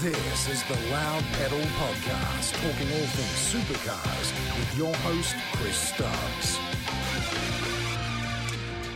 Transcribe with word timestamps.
This 0.00 0.48
is 0.48 0.62
the 0.62 0.90
Loud 0.90 1.22
Pedal 1.34 1.58
Podcast, 1.58 2.52
talking 2.54 2.90
all 2.90 3.06
things 3.06 3.52
supercars 3.52 4.32
with 4.58 4.78
your 4.78 4.94
host, 4.94 5.36
Chris 5.52 5.76
Stubbs. 5.76 6.58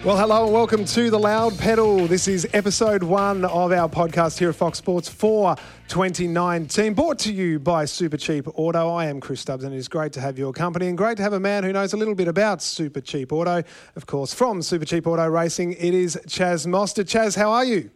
Well, 0.03 0.17
hello 0.17 0.45
and 0.45 0.55
welcome 0.55 0.87
to 0.87 1.11
the 1.11 1.19
Loud 1.19 1.59
Pedal. 1.59 2.07
This 2.07 2.27
is 2.27 2.49
episode 2.55 3.03
one 3.03 3.45
of 3.45 3.71
our 3.71 3.87
podcast 3.87 4.39
here 4.39 4.49
at 4.49 4.55
Fox 4.55 4.79
Sports 4.79 5.07
for 5.11 5.57
2019, 5.89 6.95
brought 6.95 7.19
to 7.19 7.35
you 7.35 7.59
by 7.59 7.85
Super 7.85 8.17
Cheap 8.17 8.49
Auto. 8.55 8.89
I 8.89 9.05
am 9.05 9.21
Chris 9.21 9.43
Stubbs, 9.43 9.65
and 9.65 9.75
it 9.75 9.79
is 9.79 9.89
great 9.89 10.15
to 10.15 10.23
have 10.23 10.39
your 10.39 10.55
company 10.55 10.89
and 10.89 10.97
great 10.97 11.19
to 11.19 11.23
have 11.23 11.35
a 11.35 11.41
man 11.41 11.65
who 11.65 11.73
knows 11.75 11.93
a 11.93 11.99
little 11.99 12.15
bit 12.15 12.29
about 12.29 12.63
Super 12.63 13.03
Cheap 13.03 13.31
Auto. 13.31 13.63
Of 13.95 14.07
course, 14.07 14.33
from 14.33 14.63
Super 14.63 14.87
Cheap 14.87 15.07
Auto 15.07 15.29
Racing, 15.29 15.75
it 15.75 15.93
is 15.93 16.19
Chaz 16.27 16.67
Mostert. 16.67 17.05
Chaz, 17.05 17.37
how 17.37 17.51
are 17.51 17.67
you? 17.67 17.91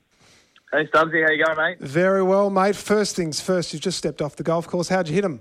Hey 0.70 0.86
Stubbsy, 0.86 1.24
how 1.24 1.32
you 1.32 1.42
going, 1.42 1.56
mate? 1.56 1.80
Very 1.80 2.22
well, 2.22 2.50
mate. 2.50 2.76
First 2.76 3.16
things 3.16 3.40
first, 3.40 3.72
you've 3.72 3.80
just 3.80 3.96
stepped 3.96 4.20
off 4.20 4.36
the 4.36 4.42
golf 4.42 4.66
course. 4.66 4.90
How'd 4.90 5.08
you 5.08 5.14
hit 5.14 5.24
him? 5.24 5.40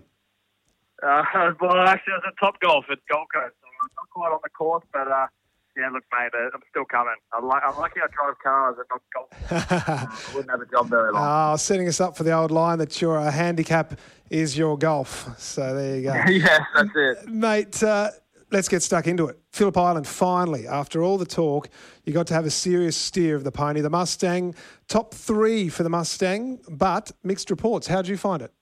Uh, 1.03 1.21
well, 1.61 1.77
actually, 1.81 2.13
I 2.13 2.17
was 2.17 2.23
at 2.27 2.33
Top 2.39 2.59
Golf 2.61 2.85
at 2.89 2.99
Gold 3.11 3.27
Coast. 3.33 3.53
So 3.59 3.67
I'm 3.67 3.89
not 3.97 4.09
quite 4.09 4.31
on 4.31 4.39
the 4.41 4.49
course, 4.49 4.85
but 4.93 5.11
uh, 5.11 5.27
yeah, 5.75 5.89
look, 5.89 6.03
mate, 6.13 6.29
uh, 6.33 6.49
I'm 6.53 6.61
still 6.69 6.85
coming. 6.85 7.13
I'm, 7.33 7.43
lucky 7.45 7.99
I 8.01 8.07
drive 8.07 8.35
cars 8.41 8.77
and 8.77 8.85
not 8.89 9.01
golf. 9.13 10.21
I 10.31 10.33
wouldn't 10.33 10.49
have 10.49 10.61
a 10.61 10.65
job 10.65 10.89
very 10.89 11.11
long. 11.11 11.21
Ah, 11.21 11.55
setting 11.57 11.89
us 11.89 11.99
up 11.99 12.15
for 12.15 12.23
the 12.23 12.31
old 12.31 12.51
line 12.51 12.77
that 12.79 13.01
your 13.01 13.19
uh, 13.19 13.29
handicap 13.29 13.99
is 14.29 14.57
your 14.57 14.77
golf. 14.77 15.27
So 15.37 15.75
there 15.75 15.97
you 15.97 16.03
go. 16.03 16.13
yes, 16.29 16.61
that's 16.73 16.89
it. 16.95 17.27
Mate, 17.27 17.83
uh, 17.83 18.11
let's 18.49 18.69
get 18.69 18.81
stuck 18.81 19.07
into 19.07 19.27
it. 19.27 19.37
Phillip 19.57 19.75
Island, 19.75 20.05
finally, 20.05 20.67
after 20.67 21.01
all 21.01 21.17
the 21.17 21.25
talk, 21.25 21.67
you 22.05 22.13
got 22.13 22.27
to 22.27 22.35
have 22.35 22.45
a 22.45 22.53
serious 22.53 22.95
steer 22.95 23.35
of 23.35 23.43
the 23.43 23.51
pony. 23.51 23.81
The 23.81 23.89
Mustang, 23.89 24.53
top 24.87 25.15
three 25.15 25.67
for 25.67 25.81
the 25.81 25.89
Mustang, 25.89 26.61
but 26.69 27.11
mixed 27.23 27.49
reports. 27.49 27.87
How 27.87 28.05
did 28.05 28.09
you 28.09 28.17
find 28.17 28.43
it? 28.43 28.53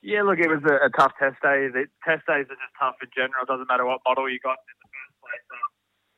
Yeah, 0.00 0.24
look, 0.24 0.40
it 0.40 0.48
was 0.48 0.64
a, 0.64 0.88
a 0.88 0.90
tough 0.96 1.12
test 1.20 1.36
day. 1.44 1.68
The 1.68 1.92
test 2.08 2.24
days 2.24 2.48
are 2.48 2.56
just 2.56 2.74
tough 2.80 2.96
in 3.04 3.12
general. 3.12 3.44
It 3.44 3.52
doesn't 3.52 3.68
matter 3.68 3.84
what 3.84 4.00
model 4.08 4.32
you 4.32 4.40
got 4.40 4.56
in 4.56 4.76
the 4.80 4.88
first 4.88 5.14
place. 5.20 5.44
Um, 5.52 5.68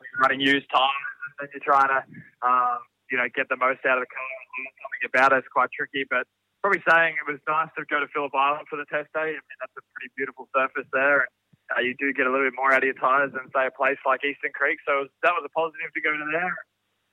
you're 0.07 0.23
running 0.23 0.39
used 0.39 0.71
tires 0.71 1.35
and 1.43 1.51
you're 1.51 1.67
trying 1.67 1.91
to, 1.91 2.01
um, 2.47 2.79
you 3.11 3.19
know, 3.19 3.27
get 3.35 3.51
the 3.51 3.59
most 3.59 3.83
out 3.91 3.99
of 3.99 4.07
the 4.07 4.13
car 4.15 4.23
and 4.23 4.49
learn 4.55 4.75
something 4.87 5.05
about 5.11 5.35
it, 5.35 5.43
it's 5.43 5.51
quite 5.51 5.75
tricky. 5.75 6.07
But 6.07 6.31
probably 6.63 6.79
saying 6.87 7.19
it 7.19 7.27
was 7.27 7.43
nice 7.51 7.75
to 7.75 7.83
go 7.91 7.99
to 7.99 8.07
Phillip 8.15 8.39
Island 8.39 8.71
for 8.71 8.79
the 8.79 8.87
test 8.87 9.11
day. 9.19 9.35
I 9.35 9.43
mean, 9.43 9.59
that's 9.59 9.75
a 9.75 9.83
pretty 9.99 10.15
beautiful 10.15 10.47
surface 10.55 10.87
there. 10.95 11.27
And, 11.27 11.33
uh, 11.77 11.81
you 11.81 11.95
do 11.99 12.13
get 12.13 12.27
a 12.27 12.31
little 12.31 12.47
bit 12.47 12.57
more 12.57 12.73
out 12.73 12.83
of 12.83 12.89
your 12.89 12.99
tyres 12.99 13.33
than 13.33 13.47
say 13.55 13.67
a 13.67 13.75
place 13.75 13.99
like 14.05 14.25
Eastern 14.25 14.53
Creek. 14.53 14.79
So 14.87 15.07
that 15.23 15.33
was 15.35 15.43
a 15.47 15.53
positive 15.53 15.91
to 15.95 16.01
go 16.01 16.13
to 16.13 16.27
there. 16.31 16.55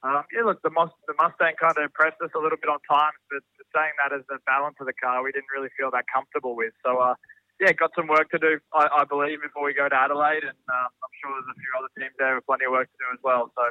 Um, 0.05 0.23
yeah, 0.29 0.45
look, 0.45 0.61
the, 0.61 0.69
Must- 0.69 0.97
the 1.09 1.17
Mustang 1.17 1.57
kind 1.57 1.73
of 1.73 1.81
impressed 1.81 2.21
us 2.21 2.29
a 2.37 2.41
little 2.41 2.57
bit 2.57 2.69
on 2.69 2.77
times, 2.85 3.17
but 3.33 3.41
saying 3.73 3.97
that 3.97 4.13
as 4.13 4.21
the 4.29 4.37
balance 4.45 4.77
of 4.77 4.85
the 4.85 4.93
car, 4.93 5.25
we 5.25 5.33
didn't 5.33 5.49
really 5.49 5.73
feel 5.73 5.89
that 5.89 6.05
comfortable 6.05 6.53
with. 6.53 6.73
So, 6.85 7.01
uh, 7.01 7.17
yeah, 7.57 7.73
got 7.73 7.89
some 7.97 8.05
work 8.05 8.29
to 8.29 8.37
do, 8.37 8.61
I, 8.77 9.01
I 9.01 9.03
believe, 9.09 9.41
before 9.41 9.65
we 9.65 9.73
go 9.73 9.89
to 9.89 9.97
Adelaide, 9.97 10.45
and 10.45 10.57
um, 10.69 10.89
I'm 10.93 11.13
sure 11.17 11.33
there's 11.33 11.49
a 11.49 11.57
few 11.57 11.71
other 11.73 11.89
teams 11.97 12.13
there 12.21 12.37
with 12.37 12.45
plenty 12.45 12.69
of 12.69 12.77
work 12.77 12.85
to 12.85 12.97
do 13.01 13.09
as 13.09 13.21
well. 13.25 13.49
So, 13.57 13.63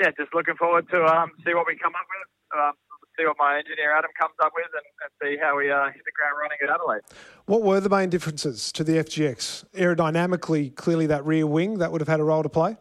yeah, 0.00 0.08
just 0.16 0.32
looking 0.32 0.56
forward 0.56 0.88
to 0.88 1.04
um, 1.04 1.36
see 1.44 1.52
what 1.52 1.68
we 1.68 1.76
come 1.76 1.92
up 1.92 2.08
with. 2.08 2.28
Um, 2.56 2.74
see 3.18 3.26
what 3.26 3.36
my 3.38 3.58
engineer 3.58 3.96
Adam 3.96 4.10
comes 4.18 4.34
up 4.42 4.52
with 4.54 4.68
and, 4.72 4.86
and 5.02 5.10
see 5.20 5.40
how 5.40 5.56
we 5.56 5.70
uh, 5.70 5.86
hit 5.92 6.02
the 6.04 6.14
ground 6.14 6.36
running 6.40 6.58
at 6.62 6.70
Adelaide. 6.70 7.02
What 7.46 7.62
were 7.62 7.80
the 7.80 7.88
main 7.88 8.10
differences 8.10 8.72
to 8.72 8.84
the 8.84 8.98
FGX? 8.98 9.64
Aerodynamically, 9.74 10.74
clearly 10.74 11.06
that 11.06 11.24
rear 11.24 11.46
wing 11.46 11.78
that 11.78 11.92
would 11.92 12.00
have 12.00 12.08
had 12.08 12.20
a 12.20 12.24
role 12.24 12.42
to 12.42 12.48
play. 12.48 12.76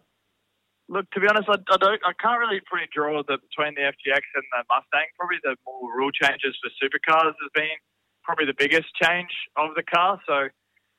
Look, 0.88 1.10
to 1.18 1.20
be 1.20 1.26
honest, 1.26 1.50
I, 1.50 1.58
I 1.58 1.78
don't. 1.82 2.02
I 2.06 2.14
can't 2.22 2.38
really 2.38 2.62
pretty 2.70 2.86
draw 2.94 3.18
the 3.26 3.42
between 3.42 3.74
the 3.74 3.90
FGX 3.90 4.22
and 4.38 4.46
the 4.54 4.62
Mustang. 4.70 5.10
Probably 5.18 5.42
the 5.42 5.58
more 5.66 5.90
rule 5.90 6.14
changes 6.14 6.54
for 6.62 6.70
supercars 6.78 7.34
has 7.34 7.52
been 7.58 7.74
probably 8.22 8.46
the 8.46 8.58
biggest 8.58 8.94
change 9.02 9.34
of 9.58 9.74
the 9.74 9.82
car. 9.82 10.22
So, 10.30 10.50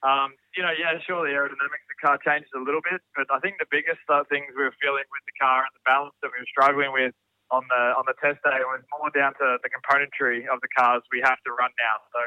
um, 0.02 0.34
you 0.58 0.62
know, 0.62 0.74
yeah, 0.74 0.98
sure, 1.06 1.22
the 1.22 1.34
aerodynamics 1.34 1.86
of 1.86 1.90
the 1.94 2.02
car 2.02 2.18
changes 2.18 2.50
a 2.54 2.62
little 2.62 2.82
bit, 2.82 3.02
but 3.14 3.30
I 3.30 3.38
think 3.38 3.58
the 3.58 3.70
biggest 3.70 4.02
uh, 4.10 4.22
things 4.30 4.50
we 4.54 4.62
were 4.62 4.74
feeling 4.82 5.06
with 5.06 5.22
the 5.26 5.36
car 5.38 5.66
and 5.66 5.74
the 5.74 5.82
balance 5.86 6.14
that 6.22 6.30
we 6.34 6.38
were 6.38 6.50
struggling 6.50 6.90
with 6.90 7.14
on 7.50 7.62
the 7.70 7.82
on 7.94 8.04
the 8.10 8.16
test 8.18 8.42
day 8.42 8.58
It 8.58 8.66
was 8.66 8.82
more 8.98 9.10
down 9.14 9.34
to 9.38 9.58
the 9.62 9.70
componentry 9.70 10.46
of 10.50 10.58
the 10.60 10.70
cars 10.74 11.02
we 11.12 11.22
have 11.22 11.38
to 11.46 11.50
run 11.54 11.70
now. 11.78 11.96
So 12.10 12.20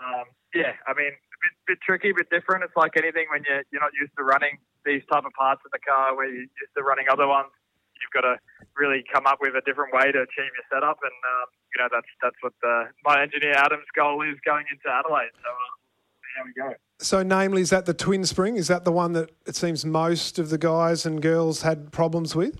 um, 0.00 0.26
yeah, 0.52 0.76
I 0.84 0.92
mean, 0.92 1.12
a 1.12 1.38
bit, 1.40 1.54
bit 1.66 1.78
tricky, 1.80 2.10
a 2.12 2.16
bit 2.16 2.28
different. 2.28 2.64
It's 2.64 2.76
like 2.76 2.96
anything 2.96 3.28
when 3.32 3.44
you're 3.48 3.64
you're 3.72 3.84
not 3.84 3.96
used 3.96 4.12
to 4.16 4.24
running 4.24 4.60
these 4.84 5.04
type 5.12 5.24
of 5.24 5.32
parts 5.36 5.60
of 5.64 5.72
the 5.72 5.82
car 5.82 6.16
where 6.16 6.28
you're 6.28 6.48
used 6.48 6.74
to 6.76 6.82
running 6.84 7.08
other 7.10 7.26
ones. 7.26 7.52
You've 7.96 8.12
got 8.12 8.28
to 8.28 8.36
really 8.76 9.00
come 9.08 9.24
up 9.24 9.40
with 9.40 9.56
a 9.56 9.64
different 9.64 9.96
way 9.96 10.12
to 10.12 10.20
achieve 10.20 10.52
your 10.52 10.66
setup, 10.68 11.00
and 11.00 11.16
um, 11.16 11.48
you 11.72 11.78
know 11.80 11.88
that's 11.88 12.12
that's 12.20 12.36
what 12.44 12.52
the, 12.60 12.92
my 13.04 13.24
engineer 13.24 13.56
Adam's 13.56 13.88
goal 13.96 14.20
is 14.20 14.36
going 14.44 14.68
into 14.68 14.84
Adelaide. 14.84 15.32
So 15.40 15.48
uh, 15.48 15.76
we 16.44 16.52
go. 16.52 16.74
So, 16.98 17.22
namely, 17.22 17.62
is 17.62 17.70
that 17.70 17.86
the 17.86 17.94
twin 17.94 18.24
spring? 18.24 18.56
Is 18.56 18.68
that 18.68 18.84
the 18.84 18.92
one 18.92 19.12
that 19.12 19.30
it 19.46 19.56
seems 19.56 19.84
most 19.84 20.38
of 20.38 20.50
the 20.50 20.58
guys 20.58 21.04
and 21.04 21.20
girls 21.20 21.62
had 21.62 21.92
problems 21.92 22.34
with? 22.34 22.58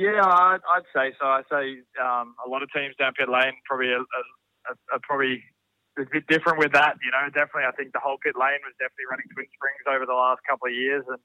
Yeah, 0.00 0.24
I'd, 0.24 0.64
I'd 0.64 0.88
say 0.96 1.12
so. 1.20 1.28
I 1.28 1.44
say 1.52 1.84
um, 2.00 2.32
a 2.40 2.48
lot 2.48 2.64
of 2.64 2.72
teams 2.72 2.96
down 2.96 3.12
pit 3.12 3.28
lane 3.28 3.52
probably 3.68 3.92
are, 3.92 4.00
are, 4.00 4.96
are 4.96 5.02
probably 5.04 5.44
a 6.00 6.08
bit 6.08 6.24
different 6.24 6.56
with 6.56 6.72
that. 6.72 6.96
You 7.04 7.12
know, 7.12 7.28
definitely, 7.28 7.68
I 7.68 7.76
think 7.76 7.92
the 7.92 8.00
whole 8.00 8.16
pit 8.16 8.32
lane 8.32 8.64
was 8.64 8.72
definitely 8.80 9.12
running 9.12 9.28
twin 9.36 9.44
springs 9.52 9.84
over 9.84 10.08
the 10.08 10.16
last 10.16 10.40
couple 10.48 10.72
of 10.72 10.74
years 10.74 11.04
and 11.04 11.20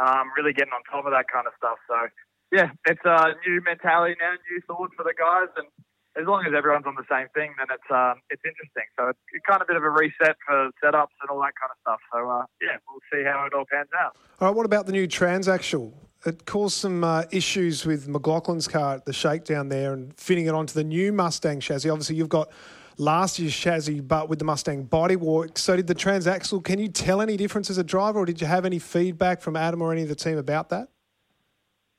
um, 0.00 0.32
really 0.32 0.56
getting 0.56 0.72
on 0.72 0.80
top 0.88 1.04
of 1.04 1.12
that 1.12 1.28
kind 1.28 1.44
of 1.44 1.52
stuff. 1.60 1.76
So, 1.84 2.08
yeah, 2.56 2.72
it's 2.88 3.04
a 3.04 3.36
new 3.44 3.60
mentality 3.60 4.16
now, 4.16 4.32
new 4.48 4.64
thoughts 4.64 4.96
for 4.96 5.04
the 5.04 5.12
guys, 5.12 5.52
and 5.60 5.68
as 6.16 6.24
long 6.24 6.40
as 6.48 6.56
everyone's 6.56 6.88
on 6.88 6.96
the 6.96 7.04
same 7.12 7.28
thing, 7.36 7.52
then 7.60 7.68
it's 7.68 7.90
um, 7.92 8.24
it's 8.32 8.40
interesting. 8.48 8.88
So 8.96 9.12
it's 9.12 9.20
kind 9.44 9.60
of 9.60 9.68
a 9.68 9.76
bit 9.76 9.76
of 9.76 9.84
a 9.84 9.92
reset 9.92 10.40
for 10.40 10.72
setups 10.80 11.12
and 11.20 11.28
all 11.28 11.44
that 11.44 11.52
kind 11.60 11.68
of 11.68 11.76
stuff. 11.84 12.00
So 12.08 12.24
uh, 12.24 12.48
yeah, 12.64 12.80
we'll 12.88 13.04
see 13.12 13.28
how 13.28 13.44
it 13.44 13.52
all 13.52 13.68
pans 13.68 13.92
out. 13.92 14.16
All 14.40 14.48
right, 14.48 14.56
what 14.56 14.64
about 14.64 14.88
the 14.88 14.96
new 14.96 15.04
transaxle? 15.04 16.05
It 16.24 16.46
caused 16.46 16.76
some 16.76 17.04
uh, 17.04 17.24
issues 17.30 17.84
with 17.84 18.08
McLaughlin's 18.08 18.66
car 18.66 18.94
at 18.94 19.04
the 19.04 19.12
shakedown 19.12 19.68
there 19.68 19.92
and 19.92 20.16
fitting 20.18 20.46
it 20.46 20.54
onto 20.54 20.74
the 20.74 20.84
new 20.84 21.12
Mustang 21.12 21.60
chassis. 21.60 21.88
Obviously, 21.88 22.16
you've 22.16 22.28
got 22.28 22.50
last 22.98 23.38
year's 23.38 23.54
chassis, 23.54 24.00
but 24.00 24.28
with 24.28 24.38
the 24.38 24.44
Mustang 24.44 24.86
bodywork. 24.86 25.58
So, 25.58 25.76
did 25.76 25.86
the 25.86 25.94
transaxle? 25.94 26.64
Can 26.64 26.78
you 26.78 26.88
tell 26.88 27.20
any 27.20 27.36
difference 27.36 27.70
as 27.70 27.78
a 27.78 27.84
driver, 27.84 28.20
or 28.20 28.26
did 28.26 28.40
you 28.40 28.46
have 28.46 28.64
any 28.64 28.78
feedback 28.78 29.40
from 29.40 29.56
Adam 29.56 29.82
or 29.82 29.92
any 29.92 30.02
of 30.02 30.08
the 30.08 30.14
team 30.14 30.38
about 30.38 30.70
that? 30.70 30.88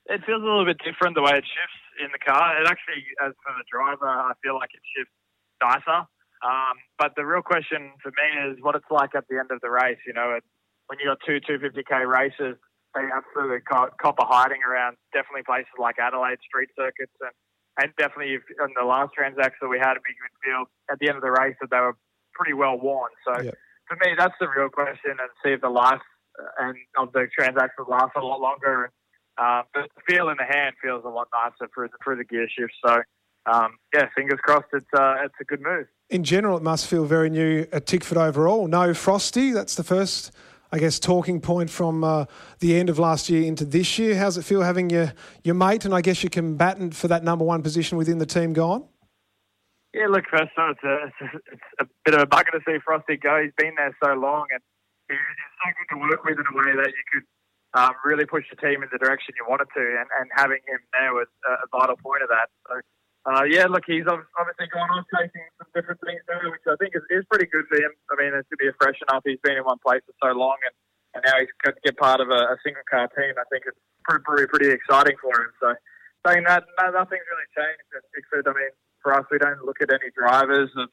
It 0.08 0.22
feels 0.26 0.42
a 0.42 0.46
little 0.46 0.66
bit 0.66 0.78
different 0.84 1.16
the 1.16 1.22
way 1.22 1.32
it 1.32 1.44
shifts 1.44 1.82
in 2.00 2.08
the 2.12 2.20
car. 2.20 2.62
It 2.62 2.68
actually, 2.68 3.04
as 3.24 3.34
for 3.44 3.54
the 3.58 3.66
driver, 3.72 4.08
I 4.08 4.34
feel 4.44 4.56
like 4.56 4.70
it 4.74 4.82
shifts 4.96 5.12
nicer. 5.62 6.08
Um, 6.44 6.78
but 7.00 7.14
the 7.16 7.26
real 7.26 7.42
question 7.42 7.92
for 8.02 8.12
me 8.12 8.52
is 8.52 8.58
what 8.62 8.76
it's 8.76 8.86
like 8.92 9.16
at 9.16 9.26
the 9.30 9.40
end 9.40 9.52
of 9.52 9.60
the 9.62 9.70
race. 9.70 9.98
You 10.06 10.14
know, 10.14 10.40
when 10.88 11.00
you 11.00 11.06
got 11.06 11.20
two 11.26 11.40
250k 11.42 12.08
races, 12.08 12.58
they 12.96 13.06
absolutely 13.14 13.62
cop, 13.62 13.98
cop 13.98 14.16
a 14.20 14.26
hiding 14.26 14.62
around 14.64 14.98
definitely 15.14 15.44
places 15.44 15.72
like 15.80 16.00
Adelaide 16.00 16.40
street 16.46 16.70
circuits 16.76 17.14
and, 17.22 17.32
and 17.82 17.92
definitely 17.98 18.36
if, 18.36 18.44
in 18.48 18.74
the 18.76 18.86
last 18.86 19.12
transaxle 19.18 19.70
we 19.70 19.80
had 19.80 19.98
a 19.98 20.04
big 20.04 20.18
midfield 20.20 20.66
at 20.92 21.00
the 21.00 21.08
end 21.08 21.18
of 21.18 21.24
the 21.24 21.32
race 21.32 21.56
that 21.62 21.70
they 21.70 21.80
were 21.80 21.96
pretty 22.34 22.54
well 22.54 22.80
worn. 22.80 23.12
So 23.26 23.42
yep. 23.42 23.56
for 23.88 23.98
me, 24.02 24.14
that's 24.18 24.36
the 24.40 24.48
real 24.48 24.70
question 24.70 25.12
and 25.12 25.30
see 25.44 25.52
if 25.52 25.62
the 25.62 25.70
life 25.70 26.02
uh, 26.40 26.66
and 26.66 26.76
of 26.98 27.12
the 27.14 27.28
transaxle 27.38 27.90
lasts 27.90 28.16
a 28.16 28.22
lot 28.22 28.40
longer. 28.40 28.92
Uh, 29.38 29.62
but 29.74 29.90
the 29.96 30.02
feel 30.08 30.30
in 30.30 30.38
the 30.38 30.46
hand 30.46 30.76
feels 30.82 31.04
a 31.06 31.10
lot 31.10 31.28
nicer 31.34 31.70
through 31.74 31.90
the, 31.90 31.98
through 32.04 32.18
the 32.18 32.24
gear 32.24 32.48
shift. 32.50 32.74
So 32.86 32.98
um, 33.52 33.78
yeah, 33.94 34.08
fingers 34.16 34.40
crossed. 34.44 34.68
It's 34.74 34.86
uh, 34.98 35.16
it's 35.24 35.36
a 35.40 35.44
good 35.44 35.62
move. 35.62 35.88
In 36.10 36.24
general, 36.24 36.58
it 36.58 36.64
must 36.64 36.88
feel 36.88 37.06
very 37.06 37.30
new 37.30 37.66
at 37.72 37.86
Tickford 37.86 38.18
overall. 38.18 38.68
No 38.68 38.94
Frosty. 38.94 39.52
That's 39.52 39.76
the 39.76 39.84
first 39.84 40.32
I 40.72 40.80
guess, 40.80 41.00
talking 41.00 41.40
point 41.40 41.70
from 41.70 42.04
uh, 42.04 42.26
the 42.60 42.78
end 42.78 42.90
of 42.90 43.00
last 43.00 43.30
year 43.30 43.44
into 43.44 43.66
this 43.66 43.98
year. 43.98 44.16
How's 44.16 44.38
it 44.38 44.44
feel 44.44 44.62
having 44.62 44.90
your, 44.90 45.14
your 45.44 45.56
mate 45.56 45.86
and 45.86 45.94
I 45.94 46.02
guess 46.02 46.24
your 46.24 46.30
combatant 46.30 46.96
for 46.96 47.08
that 47.08 47.24
number 47.24 47.46
one 47.46 47.62
position 47.64 47.98
within 47.98 48.18
the 48.18 48.26
team 48.26 48.54
gone? 48.54 48.86
Yeah, 49.94 50.08
look, 50.10 50.26
first 50.30 50.52
of 50.58 50.64
all, 50.64 50.72
it's 50.72 50.84
a, 50.84 50.96
it's 51.08 51.22
a, 51.22 51.38
it's 51.54 51.92
bit 52.06 52.14
of 52.14 52.22
a 52.22 52.28
bugger 52.28 52.52
to 52.52 52.60
see 52.68 52.78
Frosty 52.84 53.18
go. 53.18 53.42
He's 53.42 53.54
been 53.58 53.74
there 53.78 53.96
so 54.04 54.14
long 54.14 54.46
and 54.52 54.62
he's 55.08 55.18
so 55.18 55.72
good 55.72 55.96
to 55.96 56.02
work 56.10 56.24
with 56.26 56.38
in 56.38 56.46
a 56.46 56.56
way 56.58 56.76
that 56.84 56.92
you 56.92 57.04
could 57.14 57.24
um, 57.74 57.94
really 58.04 58.26
push 58.26 58.44
the 58.50 58.56
team 58.58 58.84
in 58.84 58.90
the 58.92 58.98
direction 58.98 59.34
you 59.38 59.46
wanted 59.48 59.68
to, 59.76 59.82
and, 59.82 60.08
and 60.20 60.30
having 60.36 60.60
him 60.68 60.80
there 60.94 61.14
was 61.14 61.28
a, 61.48 61.52
a 61.64 61.68
vital 61.72 61.96
point 61.98 62.24
of 62.24 62.30
that. 62.30 62.50
So 62.68 62.80
uh, 63.28 63.44
yeah, 63.44 63.68
look, 63.68 63.84
he's 63.84 64.08
obviously 64.08 64.72
gone 64.72 64.88
on 64.88 65.04
chasing 65.12 65.44
some 65.60 65.68
different 65.76 66.00
things 66.00 66.24
there, 66.32 66.48
which 66.48 66.64
I 66.64 66.80
think 66.80 66.96
is, 66.96 67.04
is 67.12 67.28
pretty 67.28 67.52
good 67.52 67.68
for 67.68 67.76
him. 67.76 67.92
I 68.08 68.16
mean, 68.16 68.32
it's 68.32 68.48
to 68.48 68.58
be 68.60 68.72
a 68.72 68.76
freshen 68.80 69.04
up. 69.12 69.24
He's 69.28 69.42
been 69.44 69.60
in 69.60 69.68
one 69.68 69.84
place 69.84 70.00
for 70.08 70.16
so 70.24 70.32
long, 70.32 70.56
and, 70.64 70.76
and 71.12 71.22
now 71.28 71.36
he's 71.44 71.52
got 71.60 71.76
to 71.76 71.82
get 71.84 72.00
part 72.00 72.24
of 72.24 72.32
a, 72.32 72.56
a 72.56 72.58
single 72.64 72.88
car 72.88 73.12
team. 73.12 73.36
I 73.36 73.44
think 73.52 73.68
it's 73.68 73.80
pretty, 74.08 74.48
pretty, 74.48 74.72
exciting 74.72 75.20
for 75.20 75.36
him. 75.36 75.52
So, 75.60 75.76
saying 76.24 76.48
that, 76.48 76.64
no, 76.80 76.96
nothing's 76.96 77.28
really 77.28 77.52
changed 77.52 77.84
Tickford. 78.16 78.48
I 78.48 78.56
mean, 78.56 78.72
for 79.04 79.12
us, 79.12 79.28
we 79.28 79.44
don't 79.44 79.60
look 79.68 79.84
at 79.84 79.92
any 79.92 80.08
drivers 80.16 80.72
of, 80.80 80.88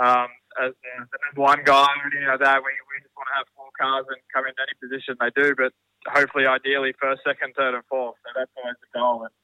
um, 0.00 0.32
as 0.56 0.72
uh, 0.72 1.04
the 1.04 1.18
number 1.28 1.44
one 1.44 1.60
guy 1.68 1.84
or 2.00 2.08
anything 2.08 2.32
like 2.32 2.40
that. 2.40 2.64
We, 2.64 2.72
we 2.88 3.04
just 3.04 3.12
want 3.12 3.28
to 3.28 3.36
have 3.44 3.46
four 3.52 3.68
cars 3.76 4.08
and 4.08 4.24
come 4.32 4.48
in 4.48 4.56
any 4.56 4.72
position 4.80 5.20
they 5.20 5.32
do, 5.36 5.52
but 5.52 5.76
hopefully, 6.08 6.48
ideally, 6.48 6.96
first, 6.96 7.20
second, 7.28 7.52
third, 7.52 7.76
and 7.76 7.84
fourth. 7.92 8.16
So 8.24 8.32
that's 8.32 8.56
always 8.56 8.80
the 8.80 8.88
goal. 8.96 9.28
And 9.28 9.34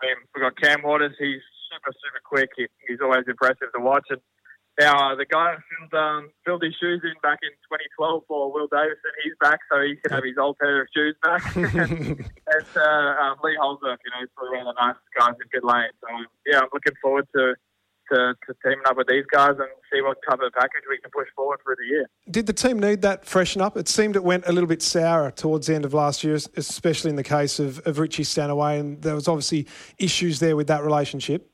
I 0.00 0.08
mean, 0.08 0.16
we've 0.32 0.48
got 0.48 0.56
Cam 0.56 0.80
Waters. 0.80 1.12
He's 1.20 1.44
super, 1.70 1.94
super 1.94 2.20
quick. 2.24 2.50
He, 2.56 2.66
he's 2.88 2.98
always 3.00 3.24
impressive 3.26 3.70
to 3.74 3.80
watch. 3.80 4.06
And 4.10 4.20
Now, 4.78 5.14
the 5.14 5.24
guy 5.24 5.54
filled, 5.54 5.94
um, 5.94 6.30
filled 6.44 6.62
his 6.62 6.74
shoes 6.80 7.00
in 7.04 7.14
back 7.22 7.38
in 7.42 7.50
2012 7.70 8.22
for 8.26 8.52
Will 8.52 8.66
Davison, 8.66 9.12
he's 9.22 9.38
back, 9.40 9.60
so 9.70 9.80
he 9.82 9.96
can 9.96 10.12
have 10.12 10.24
his 10.24 10.38
old 10.38 10.58
pair 10.58 10.82
of 10.82 10.88
shoes 10.94 11.16
back. 11.22 11.42
and 11.56 12.70
uh, 12.76 13.22
um, 13.22 13.36
Lee 13.44 13.56
Holzer, 13.60 13.94
you 14.02 14.10
know, 14.10 14.20
he's 14.20 14.32
probably 14.34 14.58
one 14.58 14.66
of 14.66 14.74
the 14.74 14.80
nicest 14.80 15.10
guys 15.16 15.34
in 15.38 15.48
pit 15.48 15.64
lane. 15.64 15.94
So, 16.00 16.08
yeah, 16.46 16.60
I'm 16.60 16.72
looking 16.72 16.96
forward 17.02 17.26
to, 17.36 17.54
to, 18.12 18.34
to 18.46 18.54
teaming 18.64 18.84
up 18.86 18.96
with 18.96 19.06
these 19.08 19.24
guys 19.30 19.54
and 19.58 19.68
see 19.92 20.02
what 20.02 20.18
type 20.28 20.40
of 20.40 20.52
package 20.52 20.82
we 20.88 20.98
can 20.98 21.10
push 21.10 21.28
forward 21.36 21.60
for 21.62 21.76
the 21.76 21.86
year. 21.86 22.06
Did 22.30 22.46
the 22.46 22.52
team 22.52 22.78
need 22.78 23.02
that 23.02 23.24
freshen 23.24 23.60
up? 23.60 23.76
It 23.76 23.88
seemed 23.88 24.16
it 24.16 24.24
went 24.24 24.46
a 24.46 24.52
little 24.52 24.68
bit 24.68 24.82
sour 24.82 25.30
towards 25.30 25.66
the 25.66 25.74
end 25.74 25.84
of 25.84 25.94
last 25.94 26.24
year, 26.24 26.34
especially 26.56 27.10
in 27.10 27.16
the 27.16 27.24
case 27.24 27.58
of, 27.58 27.80
of 27.86 27.98
Richie 27.98 28.24
Stanaway, 28.24 28.78
and 28.78 29.02
there 29.02 29.14
was 29.14 29.28
obviously 29.28 29.66
issues 29.98 30.40
there 30.40 30.56
with 30.56 30.66
that 30.68 30.82
relationship. 30.82 31.49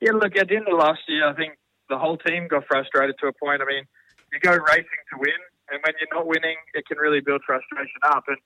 Yeah, 0.00 0.12
look, 0.12 0.36
at 0.36 0.48
the 0.48 0.56
end 0.56 0.68
of 0.68 0.78
last 0.78 1.00
year, 1.08 1.26
I 1.26 1.34
think 1.34 1.56
the 1.88 1.98
whole 1.98 2.18
team 2.18 2.48
got 2.48 2.66
frustrated 2.68 3.16
to 3.20 3.28
a 3.28 3.32
point. 3.32 3.62
I 3.62 3.66
mean, 3.66 3.84
you 4.32 4.38
go 4.40 4.52
racing 4.52 5.02
to 5.12 5.16
win, 5.16 5.40
and 5.70 5.80
when 5.80 5.94
you're 5.98 6.12
not 6.12 6.26
winning, 6.26 6.56
it 6.74 6.84
can 6.86 6.98
really 6.98 7.20
build 7.20 7.40
frustration 7.46 8.00
up. 8.04 8.24
And 8.28 8.36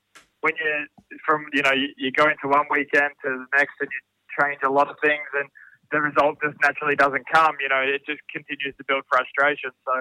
when 0.41 0.55
you 0.57 0.87
from 1.27 1.47
you 1.53 1.63
know 1.63 1.73
you, 1.73 2.13
go 2.13 2.29
into 2.29 2.47
one 2.47 2.67
weekend 2.71 3.13
to 3.25 3.29
the 3.29 3.49
next, 3.57 3.75
and 3.81 3.89
you 3.91 4.01
change 4.39 4.61
a 4.63 4.71
lot 4.71 4.89
of 4.89 4.97
things, 5.03 5.27
and 5.35 5.49
the 5.91 6.01
result 6.01 6.39
just 6.39 6.57
naturally 6.63 6.95
doesn't 6.95 7.27
come. 7.33 7.57
You 7.61 7.69
know, 7.69 7.83
it 7.83 8.07
just 8.07 8.23
continues 8.31 8.77
to 8.79 8.85
build 8.87 9.03
frustration. 9.11 9.75
So, 9.85 9.95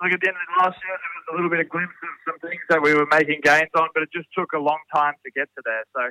look 0.00 0.16
at 0.16 0.20
the 0.22 0.28
end 0.32 0.38
of 0.40 0.48
last 0.64 0.80
year, 0.80 0.96
there 0.96 1.12
was 1.20 1.26
a 1.28 1.34
little 1.36 1.52
bit 1.52 1.60
of 1.60 1.68
glimpse 1.68 1.98
of 2.00 2.14
some 2.24 2.38
things 2.40 2.62
that 2.72 2.80
we 2.80 2.96
were 2.96 3.06
making 3.12 3.44
gains 3.44 3.72
on, 3.76 3.92
but 3.92 4.02
it 4.02 4.10
just 4.14 4.32
took 4.32 4.56
a 4.56 4.62
long 4.62 4.80
time 4.94 5.14
to 5.24 5.28
get 5.36 5.52
to 5.54 5.60
there. 5.68 5.84
So, 5.92 6.02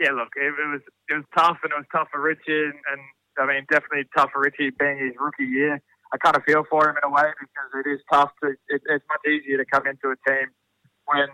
yeah, 0.00 0.16
look, 0.16 0.32
it, 0.40 0.50
was 0.72 0.82
it 1.12 1.20
was 1.20 1.28
tough, 1.36 1.60
and 1.62 1.70
it 1.70 1.78
was 1.78 1.90
tough 1.92 2.08
for 2.08 2.20
Richie, 2.24 2.72
and, 2.72 2.80
and 2.88 3.02
I 3.38 3.46
mean, 3.46 3.66
definitely 3.70 4.04
tough 4.16 4.30
for 4.32 4.42
Richie 4.42 4.70
being 4.70 4.98
his 4.98 5.14
rookie 5.18 5.44
year. 5.44 5.80
I 6.12 6.18
kind 6.18 6.36
of 6.36 6.44
feel 6.44 6.64
for 6.68 6.88
him 6.88 6.96
in 7.00 7.08
a 7.08 7.12
way 7.12 7.32
because 7.40 7.70
it 7.72 7.88
is 7.88 8.00
tough 8.12 8.30
to. 8.42 8.52
It, 8.68 8.82
it's 8.84 9.04
much 9.08 9.24
easier 9.26 9.56
to 9.56 9.64
come 9.64 9.86
into 9.86 10.12
a 10.12 10.18
team 10.28 10.52
when 11.06 11.28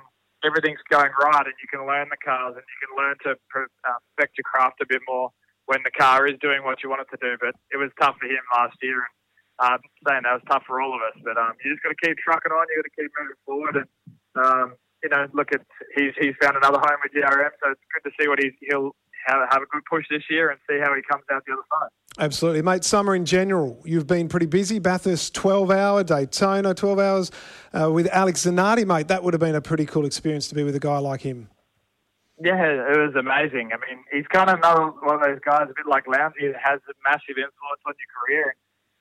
everything's 0.46 0.82
going 0.88 1.10
right 1.18 1.46
and 1.46 1.58
you 1.58 1.66
can 1.66 1.82
learn 1.86 2.06
the 2.10 2.20
cars 2.22 2.54
and 2.54 2.62
you 2.62 2.78
can 2.86 2.92
learn 2.94 3.16
to 3.26 3.30
uh, 3.34 3.98
perfect 4.14 4.38
your 4.38 4.46
craft 4.46 4.78
a 4.80 4.86
bit 4.86 5.02
more 5.08 5.30
when 5.66 5.82
the 5.82 5.90
car 5.90 6.26
is 6.26 6.38
doing 6.40 6.62
what 6.62 6.82
you 6.82 6.88
want 6.88 7.02
it 7.02 7.10
to 7.10 7.18
do. 7.20 7.36
But 7.40 7.58
it 7.74 7.76
was 7.76 7.90
tough 8.00 8.16
for 8.20 8.26
him 8.26 8.42
last 8.54 8.78
year, 8.82 9.02
and 9.02 9.74
um, 9.74 9.80
saying 10.06 10.22
that 10.22 10.38
was 10.38 10.46
tough 10.46 10.62
for 10.66 10.80
all 10.80 10.94
of 10.94 11.02
us. 11.02 11.18
But 11.26 11.36
um, 11.36 11.58
you 11.64 11.74
just 11.74 11.82
got 11.82 11.90
to 11.90 12.00
keep 12.00 12.16
trucking 12.22 12.54
on. 12.54 12.66
You 12.70 12.78
got 12.78 12.88
to 12.88 12.96
keep 12.96 13.10
moving 13.18 13.42
forward, 13.42 13.74
and 13.82 13.90
um, 14.38 14.68
you 15.02 15.10
know, 15.10 15.26
look 15.34 15.50
at 15.50 15.62
he's 15.98 16.14
he's 16.18 16.34
found 16.40 16.56
another 16.56 16.78
home 16.78 17.02
with 17.02 17.12
GRM, 17.14 17.50
so 17.62 17.74
it's 17.74 17.86
good 17.90 18.06
to 18.06 18.12
see 18.18 18.28
what 18.28 18.38
he's, 18.38 18.54
he'll 18.70 18.94
have, 19.26 19.48
have 19.50 19.62
a 19.62 19.66
good 19.66 19.82
push 19.90 20.04
this 20.10 20.22
year 20.30 20.50
and 20.50 20.58
see 20.68 20.78
how 20.78 20.94
he 20.94 21.02
comes 21.10 21.24
out 21.32 21.44
the 21.46 21.52
other 21.52 21.62
side. 21.80 21.90
Absolutely, 22.18 22.62
mate. 22.62 22.84
Summer 22.84 23.14
in 23.14 23.24
general, 23.24 23.80
you've 23.84 24.06
been 24.06 24.28
pretty 24.28 24.46
busy. 24.46 24.78
Bathurst, 24.78 25.34
12 25.34 25.70
hour, 25.70 26.02
Daytona, 26.02 26.74
12 26.74 26.98
hours 26.98 27.30
uh, 27.72 27.90
with 27.92 28.08
Alex 28.08 28.44
Zanardi, 28.44 28.86
mate. 28.86 29.08
That 29.08 29.22
would 29.22 29.34
have 29.34 29.40
been 29.40 29.54
a 29.54 29.60
pretty 29.60 29.86
cool 29.86 30.04
experience 30.04 30.48
to 30.48 30.54
be 30.54 30.64
with 30.64 30.74
a 30.74 30.80
guy 30.80 30.98
like 30.98 31.20
him. 31.20 31.48
Yeah, 32.40 32.94
it 32.94 32.98
was 32.98 33.14
amazing. 33.18 33.70
I 33.74 33.78
mean, 33.82 34.02
he's 34.14 34.26
kind 34.30 34.48
of 34.50 34.58
another 34.58 34.94
one 35.02 35.18
of 35.18 35.22
those 35.26 35.42
guys, 35.42 35.66
a 35.66 35.74
bit 35.74 35.90
like 35.90 36.06
Lowndesy, 36.06 36.54
that 36.54 36.62
has 36.62 36.78
a 36.86 36.94
massive 37.02 37.34
influence 37.34 37.82
on 37.86 37.94
your 37.98 38.10
career. 38.14 38.54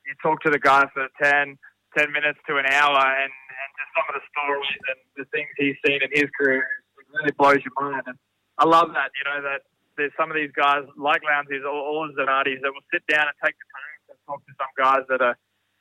You 0.05 0.13
talk 0.21 0.41
to 0.41 0.49
the 0.49 0.57
guy 0.57 0.85
for 0.93 1.05
10, 1.21 1.57
10 1.97 2.11
minutes 2.11 2.39
to 2.49 2.57
an 2.57 2.65
hour, 2.65 2.97
and, 2.97 3.29
and 3.29 3.69
just 3.77 3.89
some 3.93 4.05
of 4.09 4.15
the 4.17 4.25
stories 4.33 4.81
and 4.89 4.99
the 5.21 5.25
things 5.29 5.49
he's 5.57 5.77
seen 5.85 6.01
in 6.01 6.09
his 6.13 6.29
career, 6.33 6.65
it 6.65 7.05
really 7.13 7.33
blows 7.37 7.61
your 7.61 7.77
mind. 7.77 8.09
And 8.09 8.17
I 8.57 8.65
love 8.65 8.89
that, 8.97 9.13
you 9.13 9.25
know, 9.29 9.41
that 9.45 9.69
there's 9.97 10.13
some 10.15 10.29
of 10.29 10.37
these 10.37 10.53
guys 10.53 10.85
like 10.95 11.21
Lowndes 11.25 11.65
or, 11.65 11.73
or 11.73 12.07
Zanardi's 12.13 12.61
that 12.61 12.71
will 12.71 12.85
sit 12.93 13.03
down 13.09 13.25
and 13.27 13.37
take 13.43 13.57
the 13.57 13.67
time 13.73 13.97
and 14.13 14.19
talk 14.29 14.39
to 14.45 14.53
some 14.55 14.73
guys 14.77 15.03
that 15.09 15.21
are, 15.21 15.37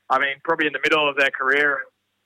I 0.09 0.19
mean, 0.19 0.41
probably 0.43 0.67
in 0.67 0.73
the 0.73 0.83
middle 0.83 1.05
of 1.07 1.15
their 1.15 1.31
career. 1.31 1.85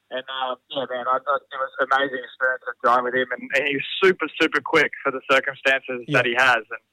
And, 0.10 0.24
and 0.24 0.26
uh, 0.28 0.56
yeah, 0.72 0.88
man, 0.90 1.06
I 1.08 1.20
thought 1.20 1.44
it 1.44 1.60
was 1.60 1.76
an 1.80 1.88
amazing 1.92 2.24
experience 2.24 2.64
to 2.66 2.74
drive 2.82 3.04
with 3.04 3.16
him. 3.16 3.28
And, 3.36 3.44
and 3.56 3.64
he's 3.68 3.86
super, 4.02 4.28
super 4.40 4.64
quick 4.64 4.92
for 5.04 5.12
the 5.12 5.22
circumstances 5.30 6.08
yeah. 6.08 6.20
that 6.20 6.26
he 6.26 6.36
has. 6.36 6.64
And 6.64 6.84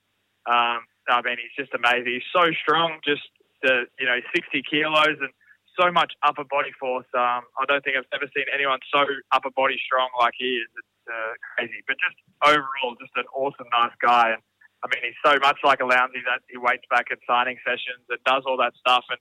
um, 0.51 0.81
I 1.09 1.23
mean, 1.23 1.39
he's 1.39 1.55
just 1.55 1.73
amazing. 1.73 2.21
He's 2.21 2.31
so 2.35 2.51
strong, 2.59 2.99
just 3.07 3.25
the 3.63 3.87
you 3.99 4.07
know, 4.07 4.19
60 4.35 4.63
kilos 4.71 5.19
and 5.19 5.33
so 5.79 5.91
much 5.91 6.13
upper 6.23 6.45
body 6.45 6.75
force. 6.79 7.07
Um, 7.15 7.47
I 7.59 7.65
don't 7.67 7.83
think 7.83 7.97
I've 7.97 8.11
ever 8.13 8.27
seen 8.35 8.47
anyone 8.53 8.83
so 8.91 9.07
upper 9.31 9.51
body 9.55 9.79
strong 9.79 10.11
like 10.19 10.35
he 10.39 10.59
is. 10.59 10.69
It's 10.75 10.95
uh, 11.07 11.33
crazy. 11.55 11.81
But 11.87 11.97
just 12.03 12.19
overall, 12.43 12.99
just 13.01 13.15
an 13.17 13.31
awesome, 13.35 13.71
nice 13.71 13.95
guy. 14.03 14.35
And 14.35 14.43
I 14.83 14.87
mean, 14.95 15.03
he's 15.03 15.15
so 15.25 15.39
much 15.41 15.59
like 15.65 15.81
a 15.81 15.85
Lowndesy 15.85 16.23
that 16.27 16.41
he 16.49 16.57
waits 16.57 16.85
back 16.91 17.07
at 17.11 17.19
signing 17.27 17.57
sessions 17.65 18.05
and 18.09 18.19
does 18.25 18.45
all 18.47 18.57
that 18.59 18.73
stuff, 18.79 19.05
and 19.11 19.19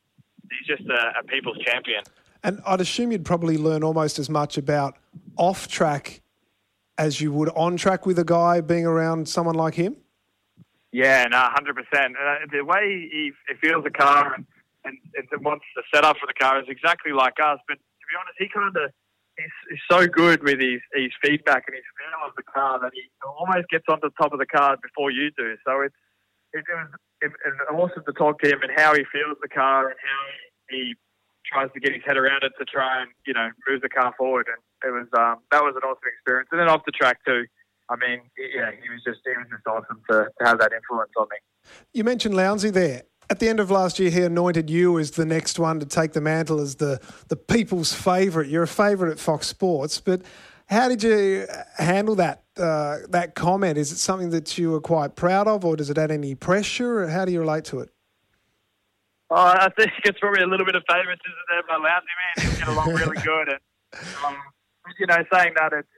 he's 0.51 0.77
just 0.77 0.87
a, 0.89 1.19
a 1.19 1.23
people's 1.23 1.57
champion. 1.65 2.03
And 2.43 2.61
I'd 2.65 2.81
assume 2.81 3.11
you'd 3.11 3.25
probably 3.25 3.57
learn 3.57 3.83
almost 3.83 4.19
as 4.19 4.29
much 4.29 4.57
about 4.57 4.97
off 5.35 5.67
track 5.67 6.21
as 6.97 7.21
you 7.21 7.31
would 7.31 7.49
on 7.49 7.77
track 7.77 8.05
with 8.05 8.19
a 8.19 8.23
guy 8.23 8.61
being 8.61 8.85
around 8.85 9.27
someone 9.27 9.55
like 9.55 9.75
him. 9.75 9.97
Yeah, 10.91 11.25
no, 11.25 11.37
hundred 11.37 11.75
percent. 11.75 12.15
Uh, 12.15 12.35
the 12.51 12.63
way 12.63 13.09
he, 13.11 13.31
he 13.47 13.55
feels 13.61 13.83
the 13.83 13.91
car 13.91 14.35
and, 14.35 14.45
and, 14.85 14.97
and 15.31 15.45
wants 15.45 15.65
the 15.75 15.83
setup 15.93 16.17
for 16.17 16.27
the 16.27 16.33
car 16.33 16.59
is 16.59 16.65
exactly 16.69 17.11
like 17.11 17.35
us. 17.43 17.59
But 17.67 17.75
to 17.75 18.05
be 18.09 18.15
honest, 18.19 18.37
he 18.39 18.47
kind 18.47 18.75
of 18.75 18.91
he's, 19.37 19.45
he's 19.69 19.79
so 19.89 20.07
good 20.07 20.43
with 20.43 20.59
his, 20.59 20.81
his 20.93 21.11
feedback 21.21 21.63
and 21.67 21.75
his 21.75 21.83
feel 21.96 21.96
of 21.96 21.96
the 21.96 21.96
car 22.57 22.79
that 22.81 22.91
he 22.93 23.05
almost 23.21 23.69
gets 23.69 23.85
onto 23.89 24.09
the 24.09 24.17
top 24.17 24.33
of 24.33 24.39
the 24.39 24.49
car 24.49 24.77
before 24.81 25.11
you 25.11 25.29
do. 25.37 25.55
So 25.65 25.81
it's 25.85 25.95
it, 26.53 26.65
was 27.29 27.91
awesome 27.91 28.03
to 28.05 28.13
talk 28.13 28.41
to 28.41 28.49
him 28.49 28.61
and 28.63 28.71
how 28.75 28.95
he 28.95 29.03
feels 29.13 29.37
the 29.41 29.49
car 29.49 29.89
and 29.89 29.99
how 30.01 30.21
he, 30.69 30.95
tries 31.47 31.71
to 31.71 31.79
get 31.79 31.93
his 31.93 32.03
head 32.05 32.17
around 32.17 32.43
it 32.43 32.51
to 32.59 32.65
try 32.65 33.01
and 33.01 33.09
you 33.25 33.33
know 33.33 33.47
move 33.69 33.81
the 33.81 33.87
car 33.87 34.13
forward. 34.17 34.47
And 34.51 34.59
it 34.83 34.93
was 34.93 35.07
um, 35.17 35.39
that 35.51 35.63
was 35.63 35.75
an 35.77 35.83
awesome 35.87 36.09
experience. 36.11 36.49
And 36.51 36.59
then 36.59 36.67
off 36.67 36.81
the 36.85 36.91
track 36.91 37.19
too. 37.25 37.45
I 37.89 37.95
mean, 37.95 38.19
yeah, 38.35 38.71
he 38.71 38.89
was 38.89 39.01
just 39.05 39.19
he 39.23 39.31
was 39.31 39.47
just 39.49 39.65
awesome 39.65 40.01
to, 40.11 40.27
to 40.27 40.45
have 40.45 40.59
that 40.59 40.73
influence 40.73 41.11
on 41.17 41.27
me. 41.31 41.37
You 41.93 42.03
mentioned 42.03 42.35
Lowndesy 42.35 42.73
there 42.73 43.03
at 43.29 43.39
the 43.39 43.49
end 43.49 43.59
of 43.59 43.69
last 43.69 43.99
year, 43.99 44.09
he 44.09 44.21
anointed 44.23 44.69
you 44.69 44.97
as 44.99 45.11
the 45.11 45.25
next 45.25 45.59
one 45.59 45.79
to 45.79 45.85
take 45.85 46.13
the 46.13 46.21
mantle 46.21 46.59
as 46.59 46.75
the, 46.75 46.99
the 47.27 47.35
people's 47.35 47.93
favourite. 47.93 48.49
You're 48.49 48.63
a 48.63 48.67
favourite 48.67 49.11
at 49.11 49.19
Fox 49.19 49.47
Sports, 49.47 49.99
but 49.99 50.21
how 50.67 50.87
did 50.87 51.03
you 51.03 51.45
handle 51.77 52.15
that 52.15 52.43
uh, 52.59 52.99
that 53.09 53.35
comment? 53.35 53.77
Is 53.77 53.91
it 53.91 53.97
something 53.97 54.29
that 54.31 54.57
you 54.57 54.71
were 54.71 54.81
quite 54.81 55.15
proud 55.15 55.47
of, 55.47 55.65
or 55.65 55.75
does 55.75 55.89
it 55.89 55.97
add 55.97 56.11
any 56.11 56.35
pressure? 56.35 57.07
How 57.07 57.25
do 57.25 57.31
you 57.31 57.39
relate 57.39 57.65
to 57.65 57.79
it? 57.79 57.89
Oh, 59.29 59.35
I 59.35 59.69
think 59.77 59.91
it's 60.05 60.19
probably 60.19 60.43
a 60.43 60.47
little 60.47 60.65
bit 60.65 60.75
of 60.75 60.83
favouritism 60.89 61.43
there 61.49 61.63
by 61.67 61.75
Lowndesy 61.75 62.15
man. 62.15 62.51
We 62.51 62.57
get 62.59 62.67
along 62.67 62.93
really 62.93 63.21
good, 63.23 63.49
and 63.49 63.61
um, 64.25 64.35
you 64.99 65.05
know, 65.07 65.19
saying 65.33 65.53
that 65.59 65.73
it's 65.73 65.89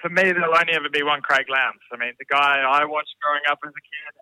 for 0.00 0.08
me, 0.08 0.22
there'll 0.22 0.54
only 0.54 0.72
ever 0.72 0.88
be 0.88 1.02
one 1.02 1.20
Craig 1.20 1.46
Lowndes. 1.50 1.82
I 1.92 1.96
mean, 1.98 2.14
the 2.18 2.24
guy 2.24 2.62
I 2.62 2.84
watched 2.84 3.12
growing 3.20 3.42
up 3.50 3.58
as 3.64 3.70
a 3.70 3.82
kid 3.82 4.14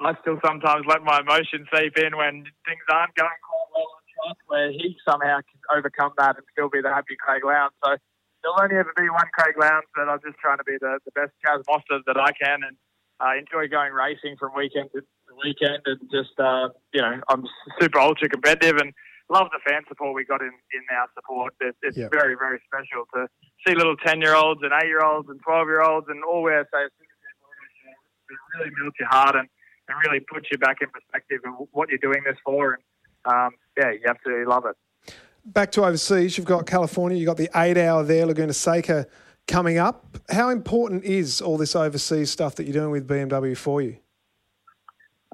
I 0.00 0.16
still 0.22 0.40
sometimes 0.44 0.88
let 0.88 1.04
my 1.04 1.20
emotions 1.20 1.68
seep 1.68 1.92
in 1.98 2.16
when 2.16 2.48
things 2.64 2.84
aren't 2.88 3.14
going 3.14 3.40
quite 3.44 3.68
well 3.76 3.92
on 3.92 4.02
track, 4.08 4.38
where 4.48 4.72
he 4.72 4.96
somehow 5.04 5.44
can 5.44 5.60
overcome 5.76 6.12
that 6.16 6.36
and 6.36 6.46
still 6.52 6.70
be 6.70 6.80
the 6.80 6.88
happy 6.88 7.20
Craig 7.20 7.44
Lowndes. 7.44 7.76
So 7.84 7.96
there'll 8.42 8.60
only 8.60 8.76
ever 8.76 8.92
be 8.96 9.08
one 9.08 9.28
Craig 9.32 9.54
Lowndes, 9.58 9.88
but 9.94 10.08
I'm 10.08 10.20
just 10.24 10.38
trying 10.38 10.58
to 10.58 10.64
be 10.64 10.76
the, 10.80 10.98
the 11.04 11.12
best 11.12 11.32
Chaz 11.44 11.62
Mostert 11.68 12.02
that 12.06 12.16
I 12.16 12.32
can 12.32 12.60
and 12.64 12.76
uh, 13.20 13.36
enjoy 13.36 13.68
going 13.68 13.92
racing 13.92 14.36
from 14.38 14.52
weekend 14.56 14.90
to 14.94 15.02
weekend 15.44 15.82
and 15.86 16.00
just, 16.10 16.38
uh, 16.40 16.68
you 16.92 17.00
know, 17.00 17.20
I'm 17.28 17.44
super 17.80 17.98
ultra 18.00 18.28
competitive 18.28 18.76
and 18.76 18.92
love 19.28 19.48
the 19.52 19.60
fan 19.64 19.82
support 19.88 20.14
we 20.14 20.24
got 20.24 20.40
in, 20.40 20.52
in 20.72 20.82
our 20.90 21.06
support. 21.14 21.54
It's, 21.60 21.78
it's 21.82 21.96
yep. 21.96 22.10
very, 22.10 22.34
very 22.34 22.60
special 22.66 23.06
to 23.14 23.28
see 23.66 23.74
little 23.74 23.96
10 23.96 24.20
year 24.20 24.34
olds 24.34 24.60
and 24.62 24.72
8 24.72 24.86
year 24.86 25.04
olds 25.04 25.28
and 25.28 25.40
12 25.42 25.68
year 25.68 25.82
olds 25.82 26.06
and 26.08 26.24
all 26.24 26.42
wear 26.42 26.66
say, 26.72 26.84
it 26.84 28.38
really 28.58 28.70
melts 28.78 28.96
your 28.98 29.08
heart 29.08 29.36
and 29.36 29.48
and 29.90 29.98
really 30.06 30.20
puts 30.20 30.46
you 30.50 30.58
back 30.58 30.78
in 30.80 30.88
perspective 30.88 31.40
of 31.44 31.66
what 31.72 31.88
you're 31.88 31.98
doing 31.98 32.22
this 32.24 32.38
for. 32.44 32.78
And 32.78 32.82
um, 33.24 33.50
yeah, 33.76 33.90
you 33.90 34.06
absolutely 34.08 34.46
love 34.46 34.64
it. 34.66 34.76
Back 35.44 35.72
to 35.72 35.84
overseas, 35.84 36.36
you've 36.36 36.46
got 36.46 36.66
California, 36.66 37.16
you've 37.16 37.26
got 37.26 37.36
the 37.36 37.50
eight 37.56 37.78
hour 37.78 38.02
there, 38.04 38.26
Laguna 38.26 38.52
Seca 38.52 39.06
coming 39.46 39.78
up. 39.78 40.18
How 40.30 40.50
important 40.50 41.04
is 41.04 41.40
all 41.40 41.56
this 41.56 41.74
overseas 41.74 42.30
stuff 42.30 42.56
that 42.56 42.64
you're 42.64 42.74
doing 42.74 42.90
with 42.90 43.08
BMW 43.08 43.56
for 43.56 43.82
you? 43.82 43.96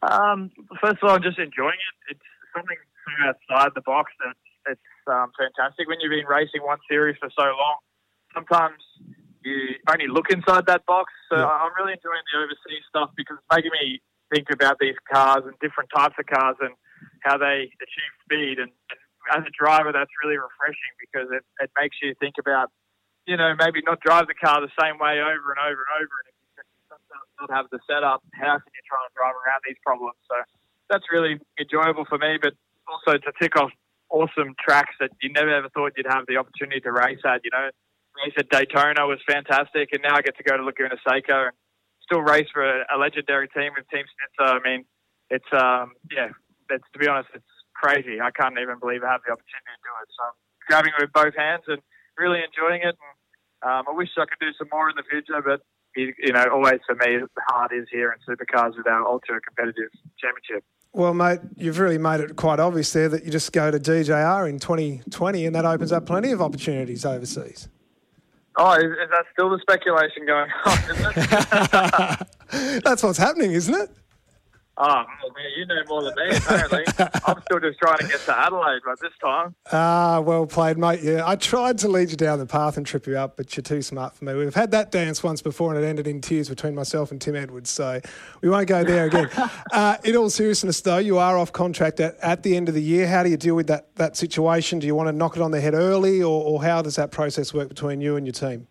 Um, 0.02 0.50
first 0.80 1.02
of 1.02 1.08
all, 1.08 1.16
I'm 1.16 1.22
just 1.22 1.38
enjoying 1.38 1.76
it. 1.76 2.14
It's 2.14 2.28
something 2.54 2.76
outside 3.25 3.72
the 3.75 3.82
box 3.82 4.12
that 4.25 4.36
it's 4.72 4.80
um, 5.06 5.30
fantastic. 5.38 5.88
When 5.88 5.98
you've 6.00 6.10
been 6.10 6.26
racing 6.26 6.62
one 6.62 6.78
series 6.88 7.16
for 7.18 7.30
so 7.36 7.44
long, 7.44 7.76
sometimes 8.34 8.82
you 9.44 9.78
only 9.88 10.08
look 10.08 10.30
inside 10.30 10.66
that 10.66 10.84
box. 10.86 11.12
So 11.30 11.38
yeah. 11.38 11.46
I'm 11.46 11.72
really 11.78 11.94
enjoying 11.94 12.22
the 12.32 12.38
overseas 12.42 12.84
stuff 12.88 13.10
because 13.16 13.38
it's 13.38 13.50
making 13.54 13.70
me 13.72 14.00
think 14.34 14.50
about 14.52 14.78
these 14.80 14.98
cars 15.10 15.44
and 15.46 15.54
different 15.60 15.90
types 15.94 16.14
of 16.18 16.26
cars 16.26 16.56
and 16.60 16.75
how 17.20 17.38
they 17.38 17.70
achieve 17.78 18.12
speed. 18.26 18.58
And, 18.58 18.70
and 18.90 19.00
as 19.33 19.42
a 19.42 19.52
driver, 19.54 19.92
that's 19.92 20.11
really 20.23 20.38
refreshing 20.38 20.95
because 21.00 21.28
it, 21.33 21.45
it 21.62 21.71
makes 21.78 21.97
you 22.02 22.14
think 22.18 22.37
about, 22.38 22.71
you 23.26 23.37
know, 23.37 23.54
maybe 23.59 23.83
not 23.83 24.00
drive 24.00 24.26
the 24.26 24.38
car 24.38 24.61
the 24.61 24.73
same 24.78 24.99
way 24.99 25.18
over 25.18 25.47
and 25.54 25.61
over 25.62 25.80
and 25.83 25.92
over. 25.99 26.14
And 26.23 26.28
if 26.30 26.37
you 26.38 27.42
don't 27.42 27.54
have 27.54 27.66
the 27.71 27.80
setup, 27.87 28.23
how 28.35 28.59
can 28.59 28.73
you 28.73 28.85
try 28.87 29.00
and 29.02 29.12
drive 29.14 29.35
around 29.35 29.61
these 29.66 29.80
problems? 29.83 30.18
So 30.30 30.37
that's 30.88 31.04
really 31.11 31.38
enjoyable 31.59 32.04
for 32.06 32.18
me, 32.18 32.38
but 32.40 32.54
also 32.87 33.18
to 33.18 33.30
tick 33.40 33.56
off 33.59 33.71
awesome 34.11 34.54
tracks 34.62 34.95
that 35.00 35.11
you 35.23 35.33
never 35.33 35.50
ever 35.50 35.68
thought 35.71 35.92
you'd 35.97 36.06
have 36.06 36.26
the 36.28 36.37
opportunity 36.37 36.80
to 36.80 36.92
race 36.92 37.21
at. 37.26 37.42
You 37.42 37.50
know, 37.50 37.71
race 38.25 38.35
at 38.38 38.49
Daytona 38.50 39.06
was 39.06 39.18
fantastic, 39.26 39.90
and 39.92 40.02
now 40.02 40.16
I 40.16 40.23
get 40.23 40.37
to 40.38 40.45
go 40.45 40.56
to 40.56 40.62
Laguna 40.62 40.97
Seca 41.02 41.50
and 41.50 41.56
still 42.02 42.23
race 42.23 42.47
for 42.52 42.62
a, 42.62 42.99
legendary 42.99 43.49
team 43.49 43.73
with 43.76 43.88
Team 43.90 44.06
Schnitzer. 44.06 44.54
I 44.54 44.61
mean, 44.62 44.85
it's 45.30 45.50
um, 45.52 45.92
yeah, 46.11 46.30
it's 46.71 46.87
to 46.92 46.99
be 46.99 47.09
honest, 47.09 47.28
it's 47.35 47.55
crazy. 47.76 48.21
I 48.21 48.30
can't 48.33 48.59
even 48.59 48.78
believe 48.80 49.04
I 49.04 49.12
have 49.12 49.21
the 49.26 49.33
opportunity 49.37 49.76
to 49.76 49.85
do 49.85 49.92
it. 50.00 50.09
So 50.16 50.25
I'm 50.25 50.37
grabbing 50.66 50.92
it 50.97 51.00
with 51.04 51.12
both 51.12 51.37
hands 51.37 51.68
and 51.68 51.83
really 52.16 52.40
enjoying 52.40 52.80
it. 52.83 52.97
And 52.97 53.14
um, 53.62 53.85
I 53.88 53.92
wish 53.92 54.09
I 54.16 54.25
could 54.25 54.40
do 54.40 54.52
some 54.56 54.68
more 54.73 54.88
in 54.88 54.97
the 54.97 55.04
future, 55.04 55.42
but 55.45 55.61
you 55.97 56.33
know, 56.33 56.47
always 56.52 56.80
for 56.87 56.95
me, 56.95 57.18
the 57.18 57.42
heart 57.49 57.73
is 57.73 57.88
here 57.90 58.12
in 58.12 58.18
supercars 58.25 58.76
with 58.76 58.87
our 58.87 59.04
ultra 59.06 59.40
competitive 59.40 59.90
championship. 60.21 60.64
Well, 60.92 61.14
mate, 61.14 61.40
you've 61.56 61.78
really 61.78 61.97
made 61.99 62.21
it 62.21 62.37
quite 62.37 62.61
obvious 62.61 62.92
there 62.92 63.09
that 63.09 63.25
you 63.25 63.30
just 63.30 63.52
go 63.52 63.71
to 63.71 63.78
DJR 63.78 64.49
in 64.49 64.59
2020 64.59 65.47
and 65.47 65.54
that 65.54 65.64
opens 65.64 65.92
up 65.92 66.06
plenty 66.06 66.33
of 66.33 66.40
opportunities 66.40 67.04
overseas. 67.04 67.68
Oh, 68.59 68.73
is, 68.73 68.85
is 68.85 69.11
that 69.11 69.26
still 69.33 69.50
the 69.50 69.59
speculation 69.61 70.25
going 70.26 70.50
on? 70.64 72.26
That's 72.85 73.02
what's 73.02 73.18
happening, 73.18 73.52
isn't 73.52 73.75
it? 73.75 73.90
Oh, 74.78 75.04
man, 75.35 75.47
you 75.56 75.64
know 75.64 75.83
more 75.88 76.02
than 76.04 76.12
me, 76.16 76.37
apparently. 76.37 76.85
I'm 77.26 77.40
still 77.42 77.61
just 77.61 77.78
trying 77.78 77.97
to 77.97 78.09
get 78.09 78.21
to 78.21 78.38
Adelaide 78.38 78.80
by 78.85 78.95
this 79.00 79.12
time. 79.25 79.54
Ah, 79.73 80.21
well 80.21 80.47
played, 80.47 80.76
mate. 80.76 81.00
Yeah, 81.02 81.26
I 81.26 81.37
tried 81.37 81.78
to 81.78 81.88
lead 81.88 82.11
you 82.11 82.16
down 82.16 82.38
the 82.38 82.47
path 82.47 82.76
and 82.76 82.85
trip 82.85 83.06
you 83.06 83.16
up, 83.16 83.38
but 83.38 83.56
you're 83.56 83.62
too 83.62 83.80
smart 83.80 84.14
for 84.14 84.26
me. 84.26 84.35
We've 84.35 84.54
had 84.54 84.73
that 84.73 84.90
dance 84.90 85.23
once 85.23 85.40
before 85.40 85.75
and 85.75 85.83
it 85.83 85.87
ended 85.87 86.06
in 86.06 86.21
tears 86.21 86.50
between 86.50 86.75
myself 86.75 87.11
and 87.11 87.18
Tim 87.18 87.37
Edwards, 87.37 87.71
so 87.71 88.02
we 88.42 88.50
won't 88.50 88.68
go 88.68 88.85
there 88.85 89.06
again. 89.06 89.30
uh, 89.73 89.97
in 90.04 90.14
all 90.14 90.28
seriousness, 90.28 90.83
though, 90.83 90.99
you 90.99 91.16
are 91.16 91.38
off 91.38 91.54
contract 91.54 91.99
at, 92.00 92.18
at 92.18 92.42
the 92.42 92.54
end 92.54 92.68
of 92.68 92.75
the 92.75 92.83
year. 92.83 93.09
How 93.09 93.23
do 93.23 93.30
you 93.30 93.38
deal 93.38 93.56
with 93.56 93.68
that, 93.68 93.95
that 93.97 94.14
situation? 94.14 94.78
Do 94.78 94.87
you 94.87 94.95
want 94.95 95.09
to 95.09 95.12
knock 95.12 95.37
it 95.37 95.42
on 95.42 95.52
the 95.52 95.61
head 95.61 95.73
early, 95.73 96.23
or, 96.23 96.45
or 96.45 96.62
how 96.62 96.83
does 96.83 96.97
that 96.97 97.11
process 97.11 97.54
work 97.54 97.68
between 97.68 98.02
you 98.02 98.16
and 98.16 98.26
your 98.26 98.35
team? 98.35 98.66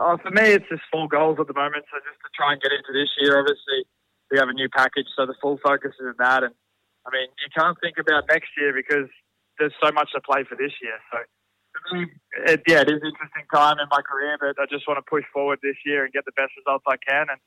Oh, 0.00 0.16
for 0.22 0.30
me, 0.30 0.44
it's 0.44 0.64
just 0.70 0.82
four 0.90 1.08
goals 1.08 1.36
at 1.38 1.46
the 1.46 1.52
moment, 1.52 1.84
so 1.92 1.98
just 1.98 2.18
to 2.24 2.30
try 2.34 2.54
and 2.54 2.62
get 2.62 2.72
into 2.72 2.94
this 2.94 3.10
year, 3.20 3.38
obviously 3.38 3.84
we 4.32 4.40
have 4.40 4.48
a 4.48 4.56
new 4.56 4.72
package, 4.72 5.06
so 5.14 5.28
the 5.28 5.36
full 5.44 5.60
focus 5.60 5.92
is 6.00 6.08
on 6.08 6.18
that. 6.18 6.40
And 6.42 6.56
I 7.04 7.12
mean, 7.12 7.28
you 7.36 7.52
can't 7.52 7.76
think 7.84 8.00
about 8.00 8.24
next 8.32 8.48
year 8.56 8.72
because 8.72 9.12
there's 9.60 9.76
so 9.76 9.92
much 9.92 10.08
to 10.16 10.24
play 10.24 10.48
for 10.48 10.56
this 10.56 10.72
year. 10.80 10.96
So 11.12 11.20
for 11.76 11.80
me, 11.92 12.08
it, 12.48 12.64
yeah, 12.64 12.80
it 12.80 12.88
is 12.88 13.04
an 13.04 13.12
interesting 13.12 13.44
time 13.52 13.76
in 13.76 13.86
my 13.92 14.00
career, 14.00 14.40
but 14.40 14.56
I 14.56 14.64
just 14.72 14.88
want 14.88 14.96
to 14.96 15.04
push 15.04 15.28
forward 15.36 15.60
this 15.60 15.76
year 15.84 16.08
and 16.08 16.10
get 16.16 16.24
the 16.24 16.32
best 16.32 16.56
results 16.56 16.88
I 16.88 16.96
can, 16.96 17.28
and 17.28 17.40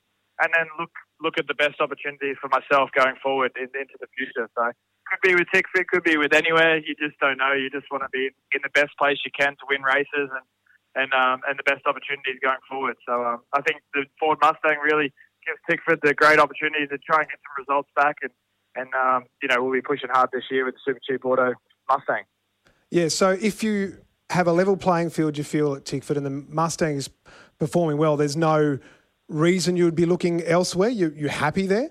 and 0.45 0.53
then 0.53 0.69
look 0.77 0.93
look 1.25 1.41
at 1.41 1.49
the 1.49 1.57
best 1.57 1.81
opportunities 1.81 2.37
for 2.37 2.53
myself 2.53 2.93
going 2.93 3.17
forward 3.17 3.57
in, 3.57 3.65
into 3.73 3.97
the 3.97 4.07
future. 4.13 4.45
So 4.53 4.69
could 5.09 5.21
be 5.25 5.33
with 5.33 5.49
Tickford, 5.49 5.89
could 5.89 6.05
be 6.05 6.17
with 6.21 6.33
anywhere. 6.37 6.77
You 6.77 6.93
just 7.01 7.17
don't 7.17 7.41
know. 7.41 7.53
You 7.53 7.73
just 7.73 7.89
want 7.89 8.05
to 8.05 8.11
be 8.13 8.29
in 8.53 8.61
the 8.61 8.73
best 8.77 8.93
place 9.01 9.17
you 9.25 9.33
can 9.33 9.57
to 9.57 9.65
win 9.65 9.81
races 9.81 10.29
and 10.29 10.45
and 10.93 11.09
um, 11.17 11.41
and 11.49 11.57
the 11.57 11.65
best 11.65 11.89
opportunities 11.89 12.37
going 12.45 12.61
forward. 12.69 12.97
So 13.09 13.25
um, 13.25 13.41
I 13.57 13.65
think 13.65 13.81
the 13.97 14.05
Ford 14.21 14.37
Mustang 14.41 14.77
really 14.85 15.09
gives 15.45 15.59
Tickford 15.69 15.99
the 16.03 16.13
great 16.13 16.39
opportunity 16.39 16.87
to 16.87 16.97
try 16.97 17.19
and 17.19 17.27
get 17.29 17.39
some 17.39 17.65
results 17.65 17.89
back, 17.95 18.15
and 18.21 18.31
and 18.75 18.93
um, 18.93 19.25
you 19.41 19.47
know 19.47 19.63
we'll 19.63 19.73
be 19.73 19.81
pushing 19.81 20.09
hard 20.09 20.29
this 20.33 20.43
year 20.51 20.65
with 20.65 20.75
the 20.75 20.79
Super 20.85 20.99
Cheap 21.07 21.25
Auto 21.25 21.53
Mustang. 21.89 22.23
Yeah. 22.91 23.07
So 23.09 23.31
if 23.31 23.63
you 23.63 23.97
have 24.29 24.47
a 24.47 24.51
level 24.51 24.77
playing 24.77 25.09
field, 25.11 25.37
you 25.37 25.43
feel 25.43 25.75
at 25.75 25.85
Tickford, 25.85 26.17
and 26.17 26.25
the 26.25 26.29
Mustang 26.29 26.95
is 26.95 27.09
performing 27.59 27.97
well, 27.97 28.17
there's 28.17 28.37
no 28.37 28.79
reason 29.27 29.75
you 29.75 29.85
would 29.85 29.95
be 29.95 30.05
looking 30.05 30.41
elsewhere. 30.43 30.89
You 30.89 31.11
you 31.15 31.29
happy 31.29 31.67
there? 31.67 31.89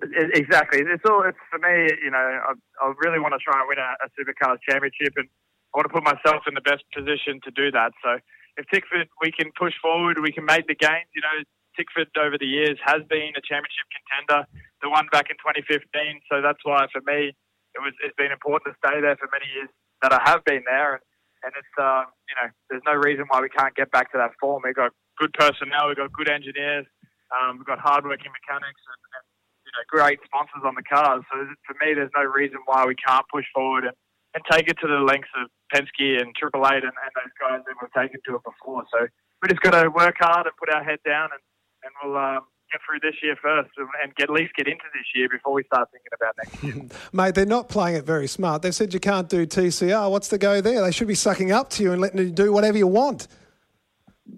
Exactly. 0.00 0.80
It's 0.86 1.02
all. 1.08 1.24
It's 1.26 1.38
for 1.50 1.58
me. 1.58 1.90
You 2.02 2.10
know, 2.10 2.18
I, 2.18 2.52
I 2.80 2.92
really 3.02 3.18
want 3.18 3.34
to 3.34 3.40
try 3.42 3.58
and 3.58 3.68
win 3.68 3.78
a, 3.78 3.90
a 4.04 4.08
supercars 4.14 4.58
championship, 4.68 5.14
and 5.16 5.26
I 5.74 5.78
want 5.78 5.88
to 5.90 5.94
put 5.94 6.04
myself 6.04 6.44
in 6.46 6.54
the 6.54 6.62
best 6.62 6.84
position 6.94 7.40
to 7.44 7.50
do 7.50 7.70
that. 7.72 7.92
So 8.02 8.18
if 8.56 8.66
Tickford 8.72 9.08
we 9.20 9.32
can 9.32 9.50
push 9.58 9.74
forward, 9.82 10.18
we 10.20 10.32
can 10.32 10.44
make 10.44 10.66
the 10.66 10.74
gains. 10.74 11.10
You 11.14 11.22
know, 11.22 11.42
Tickford 11.78 12.10
over 12.18 12.34
the 12.34 12.50
years 12.50 12.74
has 12.82 13.06
been 13.06 13.30
a 13.38 13.42
championship 13.46 13.86
contender. 13.94 14.42
The 14.82 14.90
one 14.90 15.06
back 15.14 15.30
in 15.30 15.38
2015. 15.38 15.86
So 16.26 16.42
that's 16.42 16.58
why 16.66 16.90
for 16.90 17.00
me 17.06 17.30
it 17.78 17.80
was 17.80 17.94
it's 18.02 18.18
been 18.18 18.34
important 18.34 18.74
to 18.74 18.78
stay 18.82 18.98
there 18.98 19.14
for 19.14 19.30
many 19.30 19.46
years 19.54 19.70
that 20.02 20.10
I 20.10 20.18
have 20.26 20.42
been 20.42 20.66
there. 20.66 20.98
And, 20.98 21.02
and 21.46 21.52
it's 21.54 21.74
um, 21.78 22.10
you 22.26 22.34
know 22.34 22.48
there's 22.66 22.86
no 22.86 22.98
reason 22.98 23.30
why 23.30 23.38
we 23.38 23.48
can't 23.48 23.74
get 23.78 23.94
back 23.94 24.10
to 24.12 24.18
that 24.18 24.34
form. 24.42 24.66
We've 24.66 24.74
got 24.74 24.90
good 25.18 25.30
personnel, 25.38 25.86
we've 25.86 26.02
got 26.02 26.10
good 26.10 26.30
engineers, 26.30 26.86
um, 27.30 27.58
we've 27.58 27.70
got 27.70 27.78
hardworking 27.78 28.34
mechanics, 28.34 28.82
and, 28.82 29.00
and 29.14 29.24
you 29.62 29.72
know 29.78 29.84
great 29.86 30.18
sponsors 30.26 30.66
on 30.66 30.74
the 30.74 30.82
cars. 30.82 31.22
So 31.30 31.46
for 31.62 31.78
me, 31.78 31.94
there's 31.94 32.12
no 32.18 32.26
reason 32.26 32.58
why 32.66 32.86
we 32.86 32.98
can't 32.98 33.26
push 33.30 33.46
forward 33.54 33.86
and, 33.86 33.94
and 34.34 34.42
take 34.50 34.66
it 34.66 34.82
to 34.82 34.88
the 34.90 34.98
lengths 34.98 35.30
of 35.38 35.46
Penske 35.70 36.18
and 36.18 36.34
Triple 36.34 36.66
Eight 36.66 36.82
and, 36.82 36.94
and 36.94 37.12
those 37.14 37.34
guys 37.38 37.62
that 37.62 37.74
we've 37.78 37.94
taken 37.94 38.18
to 38.26 38.36
it 38.36 38.42
before. 38.42 38.82
So 38.90 39.06
we 39.42 39.48
just 39.48 39.62
got 39.62 39.78
to 39.78 39.88
work 39.90 40.16
hard 40.18 40.46
and 40.46 40.56
put 40.58 40.74
our 40.74 40.82
head 40.82 40.98
down 41.06 41.30
and 41.30 41.42
and 41.88 42.12
we'll 42.12 42.20
um, 42.20 42.40
get 42.70 42.80
through 42.86 43.00
this 43.00 43.16
year 43.22 43.36
first 43.40 43.70
and 43.78 44.14
get, 44.16 44.24
at 44.24 44.30
least 44.30 44.52
get 44.56 44.68
into 44.68 44.84
this 44.92 45.06
year 45.14 45.28
before 45.28 45.52
we 45.52 45.64
start 45.64 45.88
thinking 45.90 46.12
about 46.14 46.34
next 46.36 46.62
year. 46.62 46.98
Mate, 47.12 47.34
they're 47.34 47.46
not 47.46 47.68
playing 47.68 47.96
it 47.96 48.04
very 48.04 48.28
smart. 48.28 48.62
They've 48.62 48.74
said 48.74 48.92
you 48.92 49.00
can't 49.00 49.28
do 49.28 49.46
TCR. 49.46 50.10
What's 50.10 50.28
the 50.28 50.38
go 50.38 50.60
there? 50.60 50.82
They 50.82 50.92
should 50.92 51.08
be 51.08 51.14
sucking 51.14 51.50
up 51.50 51.70
to 51.70 51.82
you 51.82 51.92
and 51.92 52.00
letting 52.00 52.18
you 52.18 52.30
do 52.30 52.52
whatever 52.52 52.76
you 52.76 52.86
want. 52.86 53.28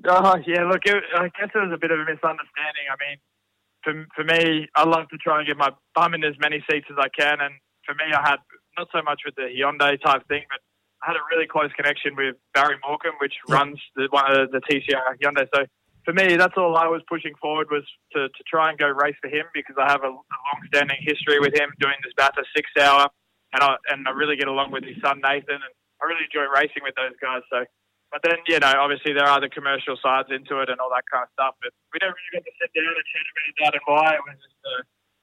Oh, 0.06 0.36
yeah, 0.46 0.64
look, 0.64 0.86
it, 0.86 1.02
I 1.14 1.28
guess 1.34 1.50
it 1.54 1.58
was 1.58 1.72
a 1.74 1.78
bit 1.78 1.90
of 1.90 1.98
a 1.98 2.04
misunderstanding. 2.04 2.86
I 2.86 2.96
mean, 3.02 3.18
for, 3.82 4.06
for 4.14 4.24
me, 4.24 4.68
I 4.76 4.84
love 4.84 5.08
to 5.10 5.18
try 5.18 5.38
and 5.38 5.46
get 5.46 5.56
my 5.56 5.70
bum 5.94 6.14
in 6.14 6.22
as 6.22 6.34
many 6.40 6.62
seats 6.70 6.86
as 6.90 6.96
I 6.98 7.08
can. 7.08 7.40
And 7.40 7.54
for 7.84 7.94
me, 7.94 8.14
I 8.14 8.22
had 8.22 8.38
not 8.78 8.88
so 8.94 9.02
much 9.02 9.22
with 9.24 9.34
the 9.34 9.50
Hyundai 9.50 10.00
type 10.00 10.26
thing, 10.28 10.44
but 10.48 10.60
I 11.02 11.12
had 11.12 11.16
a 11.16 11.24
really 11.34 11.48
close 11.48 11.70
connection 11.74 12.14
with 12.14 12.36
Barry 12.54 12.76
Morcom, 12.86 13.18
which 13.20 13.34
runs 13.48 13.80
the, 13.96 14.06
one 14.10 14.30
of 14.30 14.52
the 14.52 14.60
TCR 14.60 15.18
Hyundai. 15.20 15.48
So 15.52 15.64
for 16.04 16.12
me, 16.12 16.36
that's 16.36 16.56
all 16.56 16.76
I 16.76 16.88
was 16.88 17.02
pushing 17.08 17.34
forward 17.40 17.68
was 17.70 17.84
to, 18.12 18.28
to 18.28 18.42
try 18.48 18.70
and 18.70 18.78
go 18.78 18.88
race 18.88 19.16
for 19.20 19.28
him 19.28 19.44
because 19.52 19.76
I 19.76 19.90
have 19.90 20.02
a, 20.02 20.12
a 20.12 20.38
long-standing 20.52 21.00
history 21.00 21.40
with 21.40 21.52
him 21.52 21.68
doing 21.80 21.96
this 22.02 22.12
Bathurst 22.16 22.48
six 22.56 22.70
hour, 22.80 23.08
and 23.52 23.60
I 23.62 23.76
and 23.92 24.08
I 24.08 24.12
really 24.12 24.36
get 24.36 24.48
along 24.48 24.72
with 24.72 24.84
his 24.84 24.96
son 25.04 25.20
Nathan, 25.20 25.60
and 25.60 25.74
I 26.00 26.02
really 26.08 26.24
enjoy 26.24 26.48
racing 26.48 26.80
with 26.82 26.96
those 26.96 27.16
guys. 27.20 27.44
So, 27.52 27.64
but 28.08 28.24
then 28.24 28.40
you 28.48 28.58
know, 28.58 28.72
obviously 28.80 29.12
there 29.12 29.28
are 29.28 29.40
the 29.40 29.52
commercial 29.52 30.00
sides 30.00 30.32
into 30.32 30.60
it 30.64 30.72
and 30.72 30.80
all 30.80 30.90
that 30.94 31.04
kind 31.10 31.28
of 31.28 31.30
stuff, 31.36 31.54
but 31.60 31.72
we 31.92 32.00
don't 32.00 32.16
really 32.16 32.32
get 32.40 32.44
to 32.48 32.54
sit 32.56 32.70
down 32.72 32.96
and 32.96 33.06
chat 33.12 33.26
about 33.28 33.54
that 33.60 33.72
and 33.76 33.84
why. 33.84 34.08
It 34.16 34.24
was 34.24 34.38
just 34.40 34.60
a, 34.64 34.76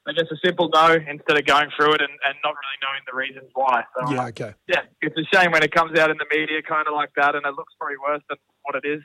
I 0.07 0.12
guess 0.13 0.29
a 0.29 0.39
simple 0.46 0.69
no 0.69 0.93
instead 0.93 1.36
of 1.36 1.43
going 1.43 1.74
through 1.74 1.98
it 1.98 2.01
and, 2.05 2.15
and 2.22 2.36
not 2.46 2.53
really 2.53 2.79
knowing 2.86 3.03
the 3.10 3.17
reasons 3.17 3.50
why. 3.57 3.84
So, 3.98 4.13
yeah, 4.13 4.29
okay. 4.31 4.53
Yeah, 4.69 4.86
it's 5.01 5.17
a 5.17 5.25
shame 5.34 5.51
when 5.51 5.65
it 5.65 5.74
comes 5.74 5.98
out 6.00 6.13
in 6.13 6.22
the 6.22 6.29
media 6.31 6.62
kind 6.62 6.86
of 6.88 6.93
like 6.93 7.12
that, 7.17 7.36
and 7.36 7.43
it 7.43 7.55
looks 7.57 7.74
probably 7.75 8.00
worse 8.00 8.24
than 8.29 8.38
what 8.63 8.77
it 8.77 8.88
is 8.88 9.01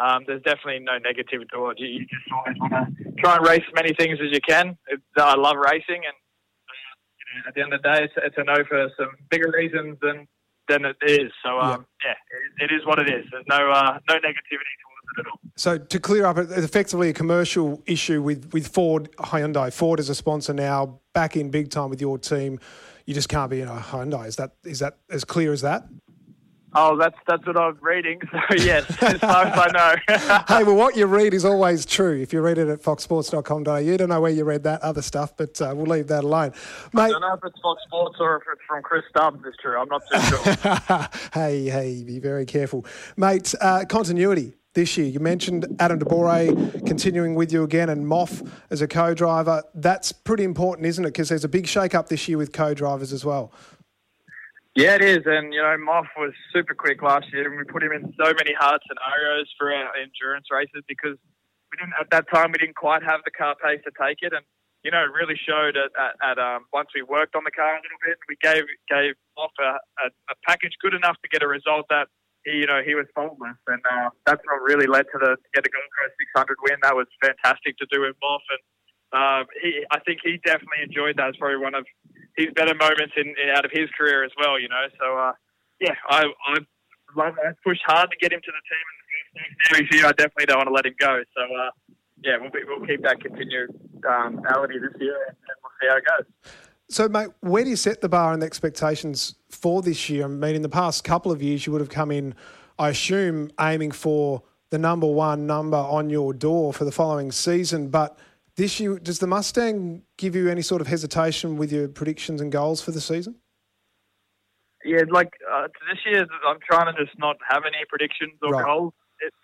um, 0.00 0.24
there's 0.26 0.42
definitely 0.42 0.80
no 0.80 0.98
negative 0.98 1.42
towards 1.52 1.80
you. 1.80 1.86
You 1.86 2.00
just 2.06 2.32
always 2.32 2.56
want 2.58 2.72
to 2.72 3.12
try 3.18 3.36
and 3.36 3.46
race 3.46 3.62
as 3.66 3.74
many 3.74 3.94
things 3.94 4.18
as 4.22 4.32
you 4.32 4.40
can. 4.40 4.76
It, 4.88 5.00
I 5.16 5.36
love 5.36 5.56
racing, 5.56 6.02
and 6.08 6.16
uh, 6.66 6.80
you 7.18 7.24
know, 7.28 7.48
at 7.48 7.54
the 7.54 7.60
end 7.60 7.72
of 7.74 7.82
the 7.82 7.88
day, 7.88 8.04
it's, 8.04 8.14
it's, 8.16 8.36
a 8.38 8.44
no 8.44 8.64
for 8.68 8.90
some 8.98 9.10
bigger 9.30 9.52
reasons 9.54 9.98
than 10.00 10.26
than 10.68 10.84
it 10.84 10.96
is. 11.02 11.30
So 11.44 11.60
um, 11.60 11.86
yeah, 12.02 12.08
yeah 12.08 12.64
it, 12.64 12.70
it 12.70 12.74
is 12.74 12.86
what 12.86 12.98
it 12.98 13.08
is. 13.08 13.26
There's 13.30 13.44
no 13.48 13.70
uh, 13.70 13.98
no 14.08 14.14
negativity 14.14 14.74
towards 14.80 15.06
it 15.16 15.20
at 15.20 15.26
all. 15.26 15.40
So 15.56 15.76
to 15.76 16.00
clear 16.00 16.24
up, 16.24 16.38
it's 16.38 16.52
effectively 16.52 17.10
a 17.10 17.14
commercial 17.14 17.82
issue 17.86 18.22
with 18.22 18.52
with 18.52 18.68
Ford 18.68 19.10
Hyundai. 19.16 19.72
Ford 19.72 20.00
is 20.00 20.08
a 20.08 20.14
sponsor 20.14 20.54
now, 20.54 21.00
back 21.12 21.36
in 21.36 21.50
big 21.50 21.70
time 21.70 21.90
with 21.90 22.00
your 22.00 22.18
team. 22.18 22.58
You 23.04 23.14
just 23.14 23.28
can't 23.28 23.50
be 23.50 23.60
in 23.60 23.68
a 23.68 23.76
Hyundai. 23.76 24.26
Is 24.26 24.36
that 24.36 24.52
is 24.64 24.78
that 24.78 24.96
as 25.10 25.24
clear 25.24 25.52
as 25.52 25.60
that? 25.60 25.84
Oh, 26.74 26.96
that's 26.96 27.16
that's 27.26 27.44
what 27.46 27.56
I'm 27.56 27.76
reading. 27.80 28.20
So 28.30 28.56
yes, 28.56 28.84
as 29.02 29.18
far 29.18 29.44
as 29.44 29.58
I 29.58 29.70
know. 29.72 30.44
hey, 30.56 30.64
well, 30.64 30.76
what 30.76 30.96
you 30.96 31.06
read 31.06 31.34
is 31.34 31.44
always 31.44 31.84
true. 31.84 32.20
If 32.20 32.32
you 32.32 32.40
read 32.40 32.58
it 32.58 32.68
at 32.68 32.80
foxsports.com.au, 32.80 33.76
you 33.76 33.96
don't 33.96 34.08
know 34.08 34.20
where 34.20 34.30
you 34.30 34.44
read 34.44 34.62
that 34.64 34.80
other 34.82 35.02
stuff, 35.02 35.36
but 35.36 35.60
uh, 35.60 35.72
we'll 35.74 35.86
leave 35.86 36.06
that 36.08 36.24
alone, 36.24 36.52
mate. 36.92 37.02
I 37.02 37.08
don't 37.10 37.20
know 37.20 37.34
if 37.34 37.44
it's 37.44 37.60
Fox 37.60 37.82
Sports 37.86 38.16
or 38.20 38.36
if 38.36 38.42
it's 38.52 38.62
from 38.66 38.82
Chris 38.82 39.02
Stubbs. 39.10 39.40
It's 39.44 39.56
true. 39.58 39.78
I'm 39.78 39.88
not 39.88 40.02
too 40.10 40.20
sure. 40.20 41.08
hey, 41.42 41.68
hey, 41.68 42.02
be 42.04 42.18
very 42.18 42.46
careful, 42.46 42.86
mate. 43.16 43.54
Uh, 43.60 43.84
continuity 43.88 44.54
this 44.74 44.96
year. 44.96 45.06
You 45.06 45.20
mentioned 45.20 45.66
Adam 45.80 45.98
De 45.98 46.04
Borre 46.04 46.46
continuing 46.86 47.34
with 47.34 47.52
you 47.52 47.64
again 47.64 47.88
and 47.88 48.06
Moff 48.06 48.48
as 48.70 48.82
a 48.82 48.88
co-driver. 48.88 49.62
That's 49.74 50.12
pretty 50.12 50.44
important, 50.44 50.86
isn't 50.86 51.04
it? 51.04 51.08
Because 51.08 51.28
there's 51.28 51.44
a 51.44 51.48
big 51.48 51.66
shake-up 51.66 52.08
this 52.08 52.28
year 52.28 52.38
with 52.38 52.52
co-drivers 52.52 53.12
as 53.12 53.24
well. 53.24 53.52
Yeah, 54.80 54.96
it 54.96 55.04
is. 55.04 55.28
And, 55.28 55.52
you 55.52 55.60
know, 55.60 55.76
Moff 55.76 56.08
was 56.16 56.32
super 56.56 56.72
quick 56.72 57.04
last 57.04 57.28
year, 57.36 57.44
and 57.44 57.60
we 57.60 57.68
put 57.68 57.84
him 57.84 57.92
in 57.92 58.08
so 58.16 58.32
many 58.32 58.56
hard 58.56 58.80
scenarios 58.88 59.44
for 59.60 59.68
our 59.68 59.92
endurance 59.92 60.48
races 60.48 60.80
because 60.88 61.20
we 61.68 61.74
didn't, 61.76 61.92
at 62.00 62.08
that 62.16 62.24
time, 62.32 62.48
we 62.48 62.56
didn't 62.56 62.80
quite 62.80 63.04
have 63.04 63.20
the 63.28 63.30
car 63.30 63.52
pace 63.60 63.84
to 63.84 63.92
take 64.00 64.24
it. 64.24 64.32
And, 64.32 64.40
you 64.80 64.88
know, 64.88 65.04
it 65.04 65.12
really 65.12 65.36
showed 65.36 65.76
at, 65.76 65.92
at, 66.00 66.16
at 66.24 66.36
um, 66.40 66.64
once 66.72 66.88
we 66.96 67.04
worked 67.04 67.36
on 67.36 67.44
the 67.44 67.52
car 67.52 67.76
a 67.76 67.82
little 67.84 68.00
bit, 68.00 68.16
we 68.24 68.40
gave, 68.40 68.64
gave 68.88 69.20
Moff 69.36 69.52
a, 69.60 69.76
a, 70.00 70.06
a 70.32 70.34
package 70.48 70.72
good 70.80 70.96
enough 70.96 71.20
to 71.20 71.28
get 71.28 71.44
a 71.44 71.48
result 71.48 71.84
that 71.92 72.08
he, 72.48 72.64
you 72.64 72.66
know, 72.66 72.80
he 72.80 72.96
was 72.96 73.04
faultless. 73.12 73.60
And 73.68 73.84
uh, 73.84 74.08
that's 74.24 74.40
what 74.48 74.64
really 74.64 74.88
led 74.88 75.04
to 75.12 75.20
the, 75.20 75.36
to 75.36 75.48
get 75.52 75.68
a 75.68 75.68
Gold 75.68 75.92
Coast 75.92 76.16
600 76.40 76.56
win. 76.64 76.80
That 76.80 76.96
was 76.96 77.06
fantastic 77.20 77.76
to 77.84 77.86
do 77.92 78.00
with 78.00 78.16
Moff. 78.24 78.40
And, 78.48 78.64
uh, 79.12 79.44
he, 79.62 79.84
I 79.90 79.98
think 80.00 80.20
he 80.22 80.38
definitely 80.44 80.82
enjoyed 80.84 81.16
that. 81.16 81.28
It's 81.28 81.38
probably 81.38 81.58
one 81.58 81.74
of 81.74 81.84
his 82.36 82.48
better 82.54 82.74
moments 82.74 83.14
in, 83.16 83.34
in 83.42 83.50
out 83.50 83.64
of 83.64 83.70
his 83.72 83.88
career 83.98 84.24
as 84.24 84.30
well. 84.38 84.58
You 84.58 84.68
know, 84.68 84.86
so 84.98 85.18
uh, 85.18 85.32
yeah, 85.80 85.94
I 86.08 86.24
I 86.46 86.54
love 87.16 87.34
I 87.38 87.52
pushed 87.64 87.82
hard 87.86 88.10
to 88.10 88.16
get 88.16 88.32
him 88.32 88.40
to 88.40 88.52
the 88.52 88.62
team 88.68 89.56
series 89.68 89.88
here. 89.90 90.06
I 90.06 90.12
definitely 90.12 90.46
don't 90.46 90.58
want 90.58 90.68
to 90.68 90.74
let 90.74 90.86
him 90.86 90.94
go. 90.98 91.22
So 91.36 91.42
uh, 91.42 91.70
yeah, 92.24 92.36
we'll 92.40 92.50
be, 92.50 92.60
we'll 92.66 92.86
keep 92.86 93.02
that 93.02 93.20
continued 93.20 93.70
um, 94.08 94.36
this 94.36 94.92
year, 95.00 95.16
and, 95.28 95.36
and 95.36 95.56
we'll 95.62 95.72
see 95.80 95.88
how 95.88 95.96
it 95.96 96.04
goes. 96.04 96.52
So, 96.88 97.08
mate, 97.08 97.28
where 97.40 97.62
do 97.62 97.70
you 97.70 97.76
set 97.76 98.00
the 98.00 98.08
bar 98.08 98.32
and 98.32 98.42
the 98.42 98.46
expectations 98.46 99.36
for 99.48 99.80
this 99.80 100.10
year? 100.10 100.24
I 100.24 100.28
mean, 100.28 100.56
in 100.56 100.62
the 100.62 100.68
past 100.68 101.04
couple 101.04 101.30
of 101.30 101.40
years, 101.42 101.64
you 101.64 101.72
would 101.72 101.80
have 101.80 101.88
come 101.88 102.10
in, 102.10 102.34
I 102.78 102.90
assume, 102.90 103.52
aiming 103.60 103.92
for 103.92 104.42
the 104.70 104.78
number 104.78 105.06
one 105.06 105.46
number 105.46 105.76
on 105.76 106.10
your 106.10 106.32
door 106.32 106.72
for 106.72 106.84
the 106.84 106.92
following 106.92 107.30
season. 107.32 107.88
But 107.88 108.18
this 108.56 108.80
year, 108.80 108.98
does 108.98 109.18
the 109.18 109.26
Mustang 109.26 110.02
give 110.16 110.34
you 110.34 110.48
any 110.48 110.62
sort 110.62 110.80
of 110.80 110.86
hesitation 110.86 111.56
with 111.56 111.72
your 111.72 111.88
predictions 111.88 112.40
and 112.40 112.50
goals 112.50 112.80
for 112.82 112.90
the 112.90 113.00
season? 113.00 113.36
Yeah, 114.84 115.02
like 115.10 115.32
uh, 115.50 115.68
this 115.88 115.98
year, 116.06 116.26
I'm 116.46 116.58
trying 116.64 116.94
to 116.94 117.04
just 117.04 117.18
not 117.18 117.36
have 117.48 117.64
any 117.66 117.84
predictions 117.88 118.32
or 118.42 118.52
right. 118.52 118.64
goals 118.64 118.94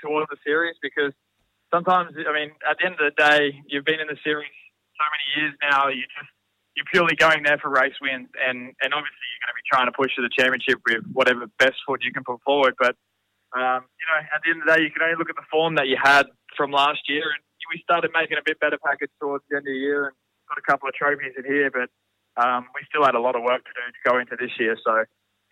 towards 0.00 0.30
the 0.30 0.36
series 0.44 0.76
because 0.80 1.12
sometimes, 1.72 2.16
I 2.16 2.32
mean, 2.32 2.52
at 2.68 2.78
the 2.80 2.86
end 2.86 2.96
of 2.96 3.04
the 3.04 3.16
day, 3.16 3.60
you've 3.68 3.84
been 3.84 4.00
in 4.00 4.08
the 4.08 4.16
series 4.24 4.48
so 4.96 5.04
many 5.12 5.26
years 5.36 5.54
now. 5.60 5.88
You 5.88 6.02
just 6.08 6.32
you're 6.76 6.88
purely 6.92 7.16
going 7.16 7.42
there 7.42 7.58
for 7.58 7.68
race 7.68 7.96
wins, 8.00 8.28
and 8.36 8.72
and 8.80 8.90
obviously 8.92 9.26
you're 9.28 9.42
going 9.44 9.52
to 9.52 9.60
be 9.60 9.68
trying 9.68 9.88
to 9.88 9.96
push 9.96 10.12
to 10.16 10.22
the 10.22 10.32
championship 10.32 10.80
with 10.88 11.04
whatever 11.12 11.48
best 11.58 11.76
foot 11.86 12.00
you 12.04 12.12
can 12.12 12.24
put 12.24 12.40
forward. 12.40 12.74
But 12.78 12.96
um, 13.56 13.84
you 14.00 14.06
know, 14.08 14.18
at 14.20 14.40
the 14.44 14.50
end 14.52 14.60
of 14.60 14.68
the 14.68 14.72
day, 14.76 14.82
you 14.84 14.90
can 14.92 15.04
only 15.04 15.16
look 15.16 15.28
at 15.28 15.36
the 15.36 15.48
form 15.52 15.76
that 15.76 15.88
you 15.88 15.96
had 16.00 16.28
from 16.56 16.72
last 16.72 17.04
year, 17.08 17.24
and 17.28 17.42
we 17.72 17.80
started 17.82 18.10
making 18.14 18.38
a 18.38 18.44
bit 18.44 18.60
better 18.60 18.78
package 18.78 19.10
towards 19.20 19.44
the 19.48 19.56
end 19.56 19.66
of 19.66 19.72
the 19.72 19.78
year, 19.78 20.06
and 20.08 20.14
got 20.48 20.58
a 20.58 20.66
couple 20.66 20.88
of 20.88 20.94
trophies 20.94 21.34
in 21.36 21.44
here, 21.44 21.70
but 21.70 21.90
um, 22.38 22.68
we 22.74 22.84
still 22.88 23.04
had 23.04 23.14
a 23.14 23.20
lot 23.20 23.34
of 23.34 23.42
work 23.42 23.64
to 23.64 23.72
do 23.74 23.84
to 23.84 24.00
go 24.06 24.18
into 24.18 24.36
this 24.38 24.52
year. 24.58 24.76
So 24.84 25.04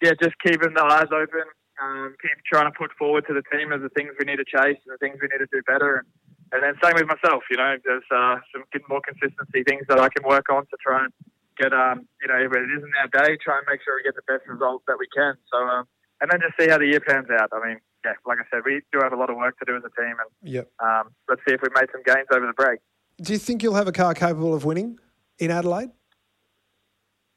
yeah, 0.02 0.12
just 0.21 0.37
keeping 0.42 0.75
the 0.75 0.85
eyes 0.85 1.11
open, 1.11 1.47
um, 1.83 2.14
keep 2.21 2.37
trying 2.47 2.71
to 2.71 2.76
put 2.76 2.92
forward 2.99 3.25
to 3.26 3.35
the 3.35 3.42
team 3.50 3.73
as 3.73 3.80
the 3.83 3.90
things 3.90 4.12
we 4.18 4.26
need 4.26 4.38
to 4.38 4.47
chase 4.47 4.78
and 4.85 4.92
the 4.92 5.00
things 5.00 5.18
we 5.21 5.28
need 5.33 5.42
to 5.42 5.50
do 5.50 5.62
better. 5.66 6.02
And, 6.02 6.06
and 6.52 6.61
then 6.62 6.75
same 6.83 6.94
with 6.94 7.11
myself, 7.11 7.42
you 7.50 7.56
know, 7.56 7.75
there's 7.83 8.06
uh, 8.14 8.38
some 8.52 8.62
getting 8.71 8.87
more 8.88 9.02
consistency 9.02 9.64
things 9.66 9.83
that 9.88 9.99
I 9.99 10.09
can 10.12 10.23
work 10.23 10.47
on 10.52 10.62
to 10.71 10.76
try 10.78 11.02
and 11.02 11.12
get, 11.59 11.73
um, 11.73 12.06
you 12.23 12.28
know, 12.28 12.38
if 12.38 12.50
it 12.52 12.71
isn't 12.71 12.94
our 13.00 13.11
day, 13.11 13.38
try 13.42 13.59
and 13.59 13.66
make 13.66 13.83
sure 13.83 13.97
we 13.97 14.06
get 14.06 14.14
the 14.14 14.26
best 14.26 14.47
results 14.47 14.85
that 14.87 14.99
we 14.99 15.06
can. 15.11 15.35
So, 15.50 15.59
um, 15.59 15.87
and 16.21 16.30
then 16.30 16.38
just 16.42 16.54
see 16.59 16.71
how 16.71 16.78
the 16.78 16.87
year 16.87 17.02
pans 17.02 17.26
out. 17.30 17.50
I 17.50 17.59
mean, 17.66 17.78
yeah, 18.04 18.12
like 18.26 18.38
I 18.38 18.44
said, 18.50 18.62
we 18.64 18.82
do 18.92 19.00
have 19.02 19.12
a 19.12 19.16
lot 19.16 19.30
of 19.30 19.37
work 19.37 19.58
to 19.58 19.64
do 19.64 19.76
as 19.76 19.82
a 19.84 20.00
team, 20.00 20.14
and 20.18 20.52
yep. 20.52 20.70
um, 20.82 21.11
let's 21.28 21.40
see 21.46 21.54
if 21.54 21.62
we 21.62 21.68
made 21.75 21.88
some 21.92 22.02
gains 22.04 22.26
over 22.32 22.46
the 22.46 22.52
break. 22.52 22.80
Do 23.20 23.32
you 23.32 23.38
think 23.38 23.62
you'll 23.62 23.75
have 23.75 23.88
a 23.88 23.92
car 23.92 24.14
capable 24.14 24.54
of 24.54 24.64
winning 24.64 24.99
in 25.38 25.50
Adelaide? 25.50 25.90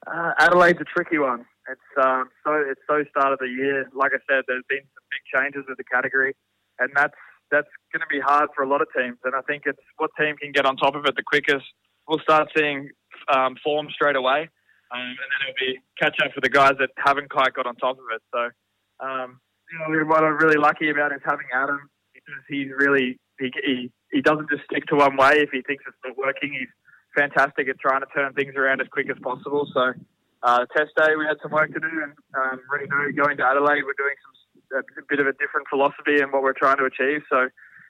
Uh, 0.05 0.31
Adelaide's 0.39 0.79
a 0.81 0.85
tricky 0.85 1.17
one. 1.17 1.45
It's 1.69 2.05
um, 2.05 2.29
so 2.45 2.53
it's 2.53 2.81
so 2.87 3.03
start 3.09 3.33
of 3.33 3.39
the 3.39 3.47
year. 3.47 3.89
Like 3.93 4.11
I 4.13 4.19
said, 4.29 4.43
there's 4.47 4.63
been 4.69 4.83
some 4.95 5.03
big 5.11 5.23
changes 5.33 5.65
with 5.67 5.77
the 5.77 5.83
category, 5.83 6.35
and 6.79 6.89
that's 6.95 7.17
that's 7.51 7.67
going 7.93 8.01
to 8.01 8.07
be 8.09 8.19
hard 8.19 8.49
for 8.55 8.63
a 8.63 8.69
lot 8.69 8.81
of 8.81 8.87
teams. 8.95 9.17
And 9.23 9.35
I 9.35 9.41
think 9.41 9.63
it's 9.65 9.79
what 9.97 10.11
team 10.19 10.35
can 10.37 10.51
get 10.51 10.65
on 10.65 10.77
top 10.77 10.95
of 10.95 11.05
it 11.05 11.15
the 11.15 11.23
quickest. 11.23 11.65
We'll 12.07 12.19
start 12.19 12.49
seeing 12.55 12.89
um, 13.33 13.55
form 13.63 13.87
straight 13.91 14.15
away, 14.15 14.49
um, 14.91 15.01
and 15.01 15.17
then 15.17 15.39
it'll 15.43 15.59
be 15.59 15.79
catch 15.99 16.15
up 16.23 16.31
for 16.33 16.41
the 16.41 16.49
guys 16.49 16.73
that 16.79 16.89
haven't 16.97 17.29
quite 17.29 17.53
got 17.53 17.65
on 17.65 17.75
top 17.75 17.97
of 17.97 18.05
it. 18.15 18.21
So, 18.33 19.05
um, 19.05 19.39
you 19.71 19.77
know, 19.79 20.05
what 20.05 20.23
I'm 20.23 20.37
really 20.37 20.57
lucky 20.57 20.89
about 20.89 21.11
is 21.11 21.21
having 21.25 21.47
Adam 21.53 21.89
because 22.13 22.43
he's 22.47 22.69
really 22.75 23.19
he, 23.39 23.51
he 23.63 23.91
he 24.11 24.21
doesn't 24.21 24.49
just 24.49 24.63
stick 24.65 24.85
to 24.87 24.95
one 24.95 25.17
way. 25.17 25.43
If 25.43 25.51
he 25.51 25.61
thinks 25.61 25.83
it's 25.87 25.97
not 26.05 26.17
working, 26.17 26.53
he's 26.53 26.71
fantastic 27.15 27.67
at 27.67 27.79
trying 27.79 28.01
to 28.01 28.07
turn 28.15 28.33
things 28.33 28.55
around 28.55 28.81
as 28.81 28.87
quick 28.87 29.09
as 29.09 29.17
possible. 29.21 29.67
So, 29.73 29.93
uh, 30.43 30.65
test 30.75 30.91
day 30.95 31.15
we 31.17 31.25
had 31.25 31.37
some 31.41 31.51
work 31.51 31.73
to 31.73 31.79
do, 31.79 31.91
and 32.03 32.13
um, 32.37 32.61
going 33.15 33.37
to 33.37 33.45
Adelaide, 33.45 33.83
we're 33.83 33.99
doing 33.99 34.15
some 34.23 34.37
a 34.71 34.83
bit 35.07 35.19
of 35.19 35.27
a 35.27 35.33
different 35.33 35.67
philosophy 35.69 36.19
in 36.19 36.31
what 36.31 36.43
we're 36.43 36.57
trying 36.57 36.77
to 36.77 36.85
achieve. 36.85 37.21
So 37.29 37.47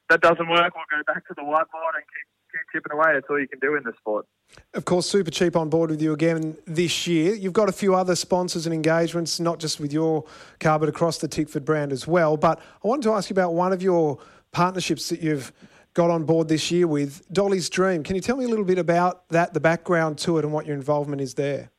that 0.10 0.22
doesn't 0.22 0.50
work, 0.50 0.74
we'll 0.76 0.92
go 0.92 1.02
back 1.06 1.26
to 1.28 1.34
the 1.36 1.42
whiteboard 1.42 1.96
and 1.98 2.06
keep, 2.06 2.28
keep 2.58 2.82
chipping 2.84 2.98
away. 2.98 3.14
That's 3.14 3.26
all 3.30 3.40
you 3.40 3.48
can 3.48 3.60
do 3.60 3.76
in 3.76 3.84
this 3.84 3.96
sport. 4.00 4.26
Of 4.74 4.86
course, 4.86 5.08
Super 5.08 5.32
Cheap 5.32 5.56
on 5.56 5.70
board 5.70 5.90
with 5.90 6.02
you 6.02 6.14
again 6.14 6.58
this 6.66 7.08
year. 7.08 7.36
You've 7.36 7.54
got 7.54 7.70
a 7.70 7.74
few 7.74 7.96
other 7.96 8.16
sponsors 8.16 8.66
and 8.66 8.74
engagements, 8.74 9.40
not 9.40 9.60
just 9.60 9.80
with 9.80 9.92
your 9.92 10.26
car, 10.60 10.80
but 10.80 10.90
across 10.90 11.18
the 11.18 11.28
Tickford 11.28 11.66
brand 11.66 11.92
as 11.92 12.08
well. 12.08 12.38
But 12.38 12.60
I 12.84 12.88
wanted 12.88 13.04
to 13.04 13.12
ask 13.14 13.30
you 13.30 13.34
about 13.34 13.54
one 13.54 13.74
of 13.74 13.82
your 13.82 14.20
partnerships 14.52 15.10
that 15.10 15.22
you've 15.22 15.52
got 15.94 16.10
on 16.10 16.24
board 16.24 16.48
this 16.48 16.72
year 16.72 16.88
with 16.88 17.28
Dolly's 17.34 17.70
Dream. 17.70 18.04
Can 18.04 18.16
you 18.16 18.22
tell 18.22 18.38
me 18.38 18.46
a 18.46 18.48
little 18.48 18.66
bit 18.66 18.78
about 18.78 19.28
that, 19.30 19.54
the 19.54 19.60
background 19.60 20.18
to 20.20 20.38
it, 20.38 20.46
and 20.46 20.54
what 20.54 20.66
your 20.66 20.76
involvement 20.76 21.22
is 21.22 21.34
there? 21.34 21.72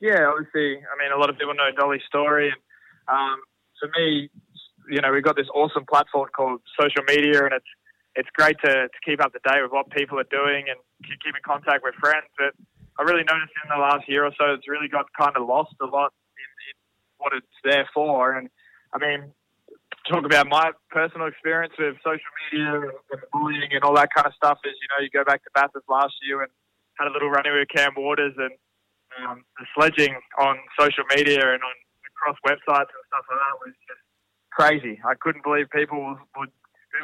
Yeah, 0.00 0.26
obviously, 0.26 0.78
I 0.78 0.94
mean, 0.98 1.12
a 1.14 1.18
lot 1.18 1.28
of 1.28 1.38
people 1.38 1.54
know 1.54 1.70
Dolly's 1.76 2.02
story, 2.06 2.46
and 2.48 2.56
um, 3.08 3.38
for 3.78 3.90
me, 3.98 4.30
you 4.88 5.00
know, 5.00 5.12
we've 5.12 5.22
got 5.22 5.36
this 5.36 5.48
awesome 5.54 5.84
platform 5.86 6.28
called 6.34 6.60
social 6.80 7.04
media, 7.06 7.44
and 7.44 7.52
it's 7.52 7.66
it's 8.20 8.28
great 8.36 8.56
to, 8.64 8.92
to 8.92 8.98
keep 9.04 9.24
up 9.24 9.32
to 9.32 9.40
date 9.40 9.62
with 9.64 9.72
what 9.72 9.88
people 9.90 10.20
are 10.20 10.28
doing 10.28 10.68
and 10.68 10.76
keep 11.00 11.32
in 11.32 11.44
contact 11.44 11.80
with 11.82 11.96
friends. 11.96 12.28
But 12.36 12.52
I 13.00 13.02
really 13.02 13.24
noticed 13.24 13.56
in 13.64 13.72
the 13.72 13.80
last 13.80 14.04
year 14.08 14.28
or 14.28 14.32
so, 14.36 14.52
it's 14.52 14.68
really 14.68 14.88
got 14.88 15.06
kind 15.16 15.32
of 15.36 15.48
lost 15.48 15.72
a 15.80 15.88
lot 15.88 16.12
in, 16.36 16.50
in 16.68 16.76
what 17.16 17.32
it's 17.32 17.58
there 17.64 17.88
for. 17.96 18.36
And 18.36 18.52
I 18.92 19.00
mean, 19.00 19.32
talk 20.04 20.24
about 20.28 20.48
my 20.48 20.72
personal 20.90 21.26
experience 21.32 21.72
with 21.80 21.96
social 22.04 22.32
media 22.52 22.92
and 23.08 23.20
bullying 23.32 23.72
and 23.72 23.82
all 23.84 23.96
that 23.96 24.12
kind 24.12 24.28
of 24.28 24.34
stuff. 24.36 24.60
Is 24.68 24.76
you 24.76 24.88
know, 24.92 25.00
you 25.00 25.08
go 25.08 25.24
back 25.24 25.42
to 25.44 25.50
Bathurst 25.54 25.88
last 25.88 26.14
year 26.20 26.42
and 26.42 26.52
had 27.00 27.08
a 27.08 27.12
little 27.12 27.30
run 27.30 27.46
in 27.48 27.56
with 27.56 27.72
Cam 27.72 27.96
Waters 27.96 28.36
and 28.36 28.52
um, 29.16 29.44
the 29.56 29.64
sledging 29.74 30.14
on 30.38 30.60
social 30.78 31.04
media 31.16 31.40
and 31.40 31.62
on 31.64 31.76
across 32.12 32.36
websites 32.44 32.92
and 32.92 33.04
stuff 33.08 33.24
like 33.32 33.40
that 33.40 33.56
was 33.64 33.74
just 33.88 34.04
crazy. 34.52 35.00
I 35.08 35.14
couldn't 35.16 35.42
believe 35.42 35.70
people 35.72 36.18
would, 36.36 36.52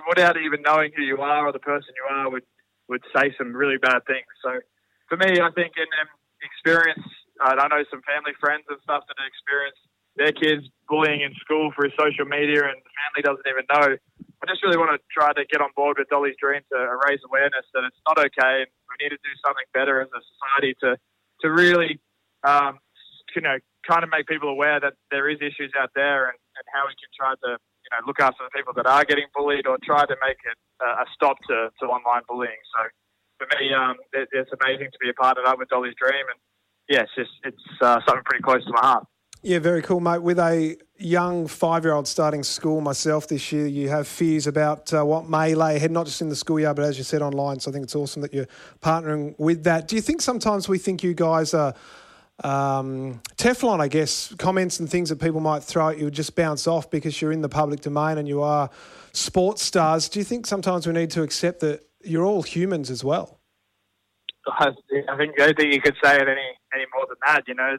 without 0.09 0.37
even 0.37 0.63
knowing 0.63 0.93
who 0.97 1.03
you 1.03 1.19
are 1.19 1.47
or 1.47 1.53
the 1.53 1.63
person 1.63 1.95
you 1.97 2.07
are, 2.11 2.31
would 2.31 2.45
would 2.89 3.03
say 3.15 3.35
some 3.37 3.51
really 3.51 3.79
bad 3.79 3.99
things. 4.07 4.31
So 4.43 4.63
for 5.09 5.19
me, 5.19 5.43
I 5.43 5.51
think 5.59 5.75
in 5.75 5.91
um, 5.99 6.07
experience, 6.39 7.03
uh, 7.43 7.59
I 7.59 7.67
know 7.67 7.83
some 7.91 8.03
family 8.07 8.31
friends 8.39 8.63
and 8.71 8.79
stuff 8.87 9.03
that 9.11 9.19
have 9.19 9.27
experienced 9.27 9.83
their 10.15 10.33
kids 10.33 10.65
bullying 10.89 11.21
in 11.21 11.35
school 11.43 11.75
through 11.75 11.91
social 11.99 12.25
media, 12.25 12.63
and 12.65 12.79
the 12.79 12.93
family 12.95 13.23
doesn't 13.27 13.47
even 13.47 13.67
know. 13.69 13.99
I 13.99 14.45
just 14.47 14.63
really 14.63 14.79
want 14.79 14.95
to 14.95 15.01
try 15.11 15.33
to 15.33 15.45
get 15.51 15.61
on 15.61 15.75
board 15.75 15.99
with 15.99 16.09
Dolly's 16.09 16.39
Dream 16.39 16.63
to 16.73 16.79
raise 17.09 17.21
awareness 17.27 17.67
that 17.75 17.85
it's 17.85 18.01
not 18.07 18.19
okay, 18.19 18.65
and 18.65 18.71
we 18.87 18.95
need 19.03 19.13
to 19.13 19.21
do 19.21 19.35
something 19.45 19.67
better 19.75 20.01
as 20.01 20.09
a 20.15 20.23
society 20.23 20.79
to 20.87 20.97
to 21.45 21.53
really, 21.53 22.01
um, 22.47 22.81
you 23.35 23.43
know, 23.43 23.59
trying 23.85 24.01
to 24.01 24.09
make 24.09 24.27
people 24.27 24.49
aware 24.49 24.81
that 24.81 24.95
there 25.11 25.29
is 25.29 25.37
issues 25.45 25.73
out 25.77 25.93
there 25.95 26.33
and, 26.33 26.39
and 26.57 26.65
how 26.73 26.89
we 26.89 26.97
can 26.97 27.13
try 27.13 27.37
to 27.45 27.61
you 27.87 27.91
know 27.95 28.03
look 28.07 28.19
after 28.19 28.43
the 28.43 28.51
people 28.51 28.75
that 28.75 28.87
are 28.87 29.05
getting 29.05 29.27
bullied 29.35 29.67
or 29.67 29.79
try 29.85 30.05
to 30.05 30.17
make 30.27 30.39
it 30.43 30.59
uh, 30.83 31.03
a 31.03 31.07
stop 31.15 31.39
to, 31.49 31.71
to 31.79 31.87
online 31.87 32.23
bullying. 32.29 32.59
So 32.75 32.89
for 33.39 33.47
me, 33.59 33.73
um, 33.73 33.97
it, 34.13 34.29
it's 34.33 34.51
amazing 34.61 34.91
to 34.91 34.99
be 35.01 35.09
a 35.11 35.15
part 35.15 35.39
of 35.39 35.45
that 35.45 35.59
with 35.59 35.69
Dolly's 35.69 35.95
Dream, 36.01 36.27
and 36.27 36.39
yeah, 36.89 37.03
it's 37.03 37.15
just 37.15 37.31
it's 37.45 37.67
uh, 37.81 38.01
something 38.07 38.25
pretty 38.25 38.43
close 38.43 38.65
to 38.65 38.73
my 38.73 38.81
heart. 38.81 39.05
Yeah, 39.43 39.61
very 39.61 39.83
cool, 39.83 40.01
mate. 40.01 40.23
With 40.23 40.41
a 40.41 40.77
young 40.97 41.47
five-year-old 41.47 42.09
starting 42.09 42.43
school 42.43 42.81
myself 42.81 43.29
this 43.29 43.53
year, 43.53 43.67
you 43.67 43.89
have 43.91 44.09
fears 44.09 44.47
about 44.49 44.93
uh, 44.93 45.05
what 45.05 45.29
may 45.29 45.55
lay 45.55 45.77
ahead, 45.77 45.93
not 45.93 46.07
just 46.07 46.21
in 46.21 46.29
the 46.29 46.35
schoolyard, 46.35 46.75
but 46.75 46.85
as 46.85 46.99
you 46.99 47.05
said 47.05 47.23
online. 47.23 47.61
So 47.61 47.71
I 47.71 47.73
think 47.73 47.85
it's 47.85 47.95
awesome 47.95 48.23
that 48.23 48.35
you're 48.35 48.49
partnering 48.81 49.39
with 49.39 49.63
that. 49.65 49.87
Do 49.87 49.95
you 49.95 50.03
think 50.03 50.21
sometimes 50.21 50.69
we 50.69 50.79
think 50.79 51.05
you 51.05 51.15
guys 51.15 51.55
are 51.55 51.75
um, 52.45 53.21
Teflon, 53.37 53.81
I 53.81 53.89
guess, 53.89 54.35
comments 54.35 54.79
and 54.81 54.91
things 54.91 55.09
that 55.09 55.21
people 55.21 55.41
might 55.41 55.63
throw 55.63 55.89
at 55.91 55.99
you 55.99 56.05
would 56.05 56.15
just 56.15 56.35
bounce 56.35 56.67
off 56.67 56.91
because 56.91 57.21
you're 57.21 57.33
in 57.33 57.41
the 57.41 57.49
public 57.49 57.81
domain 57.81 58.19
and 58.19 58.29
you 58.29 58.43
are 58.43 58.71
sports 59.13 59.63
stars. 59.63 60.09
Do 60.09 60.19
you 60.19 60.25
think 60.25 60.47
sometimes 60.47 60.87
we 60.87 60.93
need 60.93 61.11
to 61.13 61.23
accept 61.23 61.61
that 61.61 61.87
you're 62.03 62.25
all 62.25 62.43
humans 62.43 62.91
as 62.91 63.03
well? 63.03 63.41
I 64.49 64.71
think 65.19 65.41
I 65.41 65.47
don't 65.47 65.57
think 65.57 65.75
you 65.75 65.81
could 65.81 65.97
say 66.03 66.17
it 66.17 66.29
any 66.29 66.49
any 66.73 66.87
more 66.95 67.07
than 67.09 67.17
that. 67.27 67.49
You 67.49 67.55
know, 67.55 67.77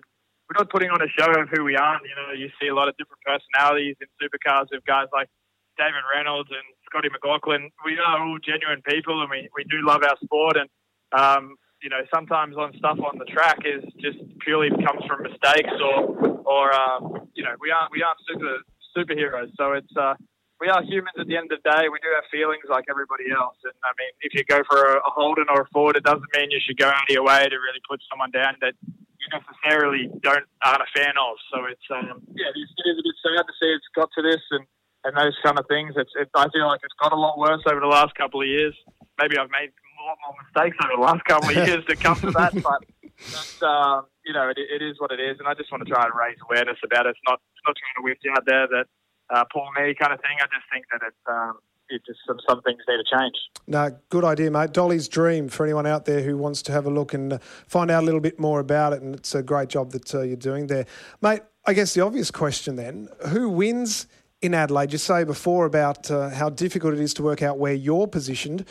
we're 0.50 0.58
not 0.58 0.70
putting 0.70 0.90
on 0.90 1.02
a 1.02 1.08
show 1.08 1.30
of 1.40 1.48
who 1.50 1.64
we 1.64 1.76
are. 1.76 2.00
You 2.04 2.16
know, 2.16 2.34
you 2.34 2.50
see 2.60 2.68
a 2.68 2.76
lot 2.76 2.90
of 2.90 2.98
different 2.98 3.22
personalities 3.24 3.96
in 4.02 4.08
supercars 4.20 4.68
with 4.72 4.84
guys 4.86 5.08
like 5.14 5.30
David 5.78 6.04
Reynolds 6.14 6.50
and 6.50 6.64
Scotty 6.86 7.10
McLaughlin. 7.10 7.70
We 7.86 7.98
are 8.00 8.20
all 8.20 8.38
genuine 8.40 8.82
people, 8.82 9.22
and 9.22 9.30
we, 9.30 9.48
we 9.56 9.64
do 9.66 9.86
love 9.86 10.04
our 10.04 10.18
sport. 10.24 10.58
And 10.58 10.70
um, 11.14 11.56
you 11.82 11.90
know, 11.90 12.02
sometimes 12.14 12.56
on 12.58 12.74
stuff 12.78 12.98
on 13.00 13.18
the 13.18 13.26
track 13.26 13.60
is 13.66 13.84
just 14.02 14.18
purely 14.40 14.70
comes 14.70 15.06
from 15.06 15.24
mistakes 15.24 15.74
or, 15.78 16.42
or 16.46 16.74
um, 16.74 17.30
you 17.34 17.44
know, 17.44 17.54
we 17.62 17.72
aren't 17.72 17.92
we 17.92 18.02
aren't 18.02 18.20
super 18.26 18.62
superheroes. 18.98 19.54
So 19.58 19.74
it's 19.74 19.94
uh, 19.96 20.16
we 20.60 20.70
are 20.70 20.82
humans 20.82 21.14
at 21.20 21.28
the 21.28 21.38
end 21.38 21.54
of 21.54 21.62
the 21.62 21.70
day. 21.70 21.86
We 21.86 22.02
do 22.02 22.10
have 22.18 22.26
feelings 22.34 22.66
like 22.70 22.86
everybody 22.90 23.30
else. 23.30 23.58
And 23.62 23.78
I 23.86 23.94
mean, 23.94 24.14
if 24.26 24.34
you 24.34 24.42
go 24.50 24.66
for 24.66 24.98
a, 24.98 25.06
a 25.06 25.12
Holden 25.14 25.46
or 25.54 25.62
a 25.62 25.70
Ford, 25.70 25.96
it 25.96 26.04
doesn't 26.04 26.26
mean 26.34 26.50
you 26.50 26.62
should 26.66 26.78
go 26.78 26.90
out 26.90 27.06
of 27.06 27.14
your 27.14 27.24
way 27.24 27.46
to 27.46 27.58
really 27.62 27.84
put 27.86 28.02
someone 28.10 28.34
down 28.34 28.58
that 28.62 28.74
you 28.82 29.28
necessarily 29.30 30.10
don't 30.26 30.46
aren't 30.66 30.82
a 30.82 30.92
fan 30.98 31.14
of. 31.14 31.38
So 31.54 31.70
it's 31.70 31.88
um, 31.94 32.26
yeah, 32.34 32.50
it 32.50 32.58
is, 32.58 32.98
a 32.98 33.06
bit 33.06 33.18
sad 33.22 33.46
to 33.46 33.54
see 33.62 33.70
it's 33.70 33.92
got 33.94 34.10
to 34.18 34.22
this 34.26 34.42
and 34.52 34.66
and 35.06 35.14
those 35.14 35.38
kind 35.46 35.62
of 35.62 35.70
things. 35.70 35.94
It's 35.94 36.12
it, 36.18 36.30
I 36.34 36.50
feel 36.50 36.66
like 36.66 36.82
it's 36.82 36.98
got 36.98 37.14
a 37.14 37.20
lot 37.20 37.38
worse 37.38 37.62
over 37.70 37.80
the 37.80 37.92
last 37.92 38.18
couple 38.18 38.42
of 38.42 38.50
years. 38.50 38.74
Maybe 39.22 39.38
I've 39.38 39.54
made 39.54 39.74
lot 40.08 40.18
more 40.24 40.36
mistakes 40.40 40.78
over 40.84 40.96
the 40.96 41.04
last 41.04 41.24
couple 41.26 41.50
of 41.50 41.56
years 41.68 41.84
to 41.86 41.96
come 41.96 42.16
to 42.24 42.32
that. 42.32 42.54
But 42.56 42.82
that's, 43.20 43.62
um, 43.62 44.08
you 44.26 44.34
know, 44.34 44.50
it, 44.50 44.58
it 44.58 44.82
is 44.82 45.00
what 45.00 45.12
it 45.12 45.20
is, 45.20 45.38
and 45.40 45.48
I 45.48 45.54
just 45.54 45.72
want 45.72 45.86
to 45.86 45.90
try 45.90 46.06
and 46.06 46.14
raise 46.16 46.38
awareness 46.48 46.80
about 46.84 47.06
it. 47.06 47.16
It's 47.16 47.26
not 47.28 47.40
it's 47.54 47.64
not 47.68 47.76
trying 47.76 47.96
to 48.00 48.04
you 48.24 48.32
out 48.32 48.46
there 48.46 48.68
that 48.68 48.88
uh, 49.30 49.44
Paul 49.52 49.70
me 49.76 49.94
kind 49.94 50.14
of 50.14 50.20
thing. 50.22 50.40
I 50.40 50.48
just 50.48 50.66
think 50.72 50.86
that 50.92 51.02
it's. 51.06 51.24
Um, 51.28 51.60
it 51.90 52.02
just 52.06 52.20
some, 52.28 52.38
some 52.48 52.62
things 52.62 52.80
need 52.88 52.98
to 52.98 53.18
change. 53.18 53.36
No, 53.68 53.98
good 54.10 54.24
idea, 54.24 54.52
mate. 54.52 54.74
Dolly's 54.74 55.08
dream 55.08 55.50
for 55.50 55.66
anyone 55.66 55.86
out 55.86 56.06
there 56.06 56.22
who 56.22 56.38
wants 56.38 56.62
to 56.64 56.72
have 56.72 56.86
a 56.86 56.90
look 56.90 57.14
and 57.14 57.34
uh, 57.34 57.38
find 57.68 57.90
out 57.90 58.04
a 58.04 58.06
little 58.06 58.20
bit 58.20 58.40
more 58.40 58.60
about 58.60 58.94
it, 58.94 59.02
and 59.02 59.16
it's 59.16 59.34
a 59.36 59.44
great 59.44 59.70
job 59.70 59.92
that 59.92 60.14
uh, 60.14 60.22
you're 60.22 60.36
doing 60.36 60.68
there, 60.68 60.86
mate. 61.22 61.42
I 61.66 61.74
guess 61.74 61.94
the 61.94 62.02
obvious 62.02 62.32
question 62.32 62.76
then: 62.76 63.10
Who 63.28 63.50
wins 63.50 64.08
in 64.42 64.54
Adelaide? 64.54 64.92
You 64.92 64.98
say 64.98 65.24
before 65.24 65.66
about 65.66 66.10
uh, 66.10 66.30
how 66.30 66.50
difficult 66.50 66.94
it 66.94 67.00
is 67.00 67.14
to 67.16 67.24
work 67.24 67.42
out 67.42 67.58
where 67.58 67.74
you're 67.74 68.08
positioned. 68.08 68.66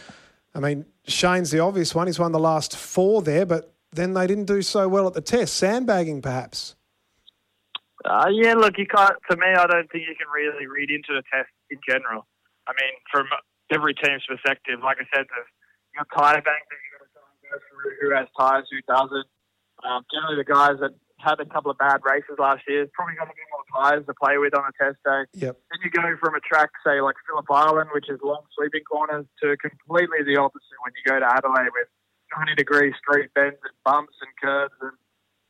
I 0.55 0.61
mean, 0.61 0.87
Shane's 1.07 1.51
the 1.51 1.61
obvious 1.61 1.95
one. 1.95 2.07
He's 2.07 2.19
won 2.19 2.33
the 2.33 2.39
last 2.39 2.77
four 2.77 3.23
there, 3.23 3.47
but 3.47 3.73
then 3.93 4.15
they 4.15 4.27
didn't 4.27 4.47
do 4.47 4.63
so 4.63 4.89
well 4.89 5.07
at 5.07 5.15
the 5.15 5.21
test. 5.21 5.55
Sandbagging, 5.55 6.23
perhaps. 6.23 6.75
Uh, 8.05 8.29
yeah, 8.31 8.55
look, 8.55 8.79
you 8.79 8.87
can't. 8.87 9.15
To 9.31 9.37
me, 9.37 9.47
I 9.47 9.67
don't 9.67 9.91
think 9.91 10.05
you 10.09 10.15
can 10.15 10.29
really 10.35 10.67
read 10.67 10.91
into 10.91 11.11
the 11.11 11.23
test 11.33 11.51
in 11.71 11.79
general. 11.89 12.27
I 12.67 12.73
mean, 12.73 12.95
from 13.11 13.27
every 13.73 13.95
team's 13.95 14.25
perspective, 14.29 14.81
like 14.83 14.99
I 15.01 15.07
said, 15.15 15.27
got 15.97 16.07
tyre 16.15 16.43
bank 16.43 16.63
that 16.71 16.79
you've 16.83 16.95
got 16.99 17.07
to 17.07 17.11
go 17.43 17.57
through 17.71 17.93
who 18.01 18.15
has 18.15 18.29
tyres, 18.39 18.69
who 18.71 18.79
doesn't. 18.87 19.27
Um, 19.83 20.05
generally, 20.13 20.37
the 20.37 20.45
guys 20.45 20.79
that 20.81 20.93
had 21.19 21.41
a 21.41 21.47
couple 21.47 21.71
of 21.71 21.79
bad 21.79 22.01
races 22.05 22.37
last 22.39 22.63
year 22.69 22.87
probably 22.93 23.17
got 23.17 23.29
a 23.29 23.35
bit 23.35 23.49
more 23.49 23.65
tyres 23.73 24.05
to 24.07 24.15
play 24.15 24.37
with 24.37 24.53
on 24.53 24.69
a 24.69 24.75
test 24.77 25.01
day. 25.01 25.25
Yep. 25.33 25.57
Then 25.57 25.79
you 25.83 25.91
go 25.91 26.05
from 26.21 26.35
a 26.37 26.43
track, 26.45 26.71
say, 26.85 27.01
like 27.01 27.17
Phillip 27.25 27.49
Island, 27.51 27.91
which 27.93 28.09
is 28.09 28.21
long 28.23 28.45
sweeping 28.53 28.85
corners, 28.85 29.25
to 29.43 29.57
completely 29.57 30.23
the 30.25 30.37
opposite 30.37 30.77
when 30.85 30.93
you 30.93 31.05
go 31.09 31.19
to 31.19 31.27
Adelaide 31.27 31.73
with 31.73 31.89
90 32.37 32.55
degree 32.55 32.93
street 33.01 33.33
bends 33.35 33.61
and 33.65 33.77
bumps 33.85 34.17
and 34.21 34.33
curves 34.37 34.77
and, 34.85 34.97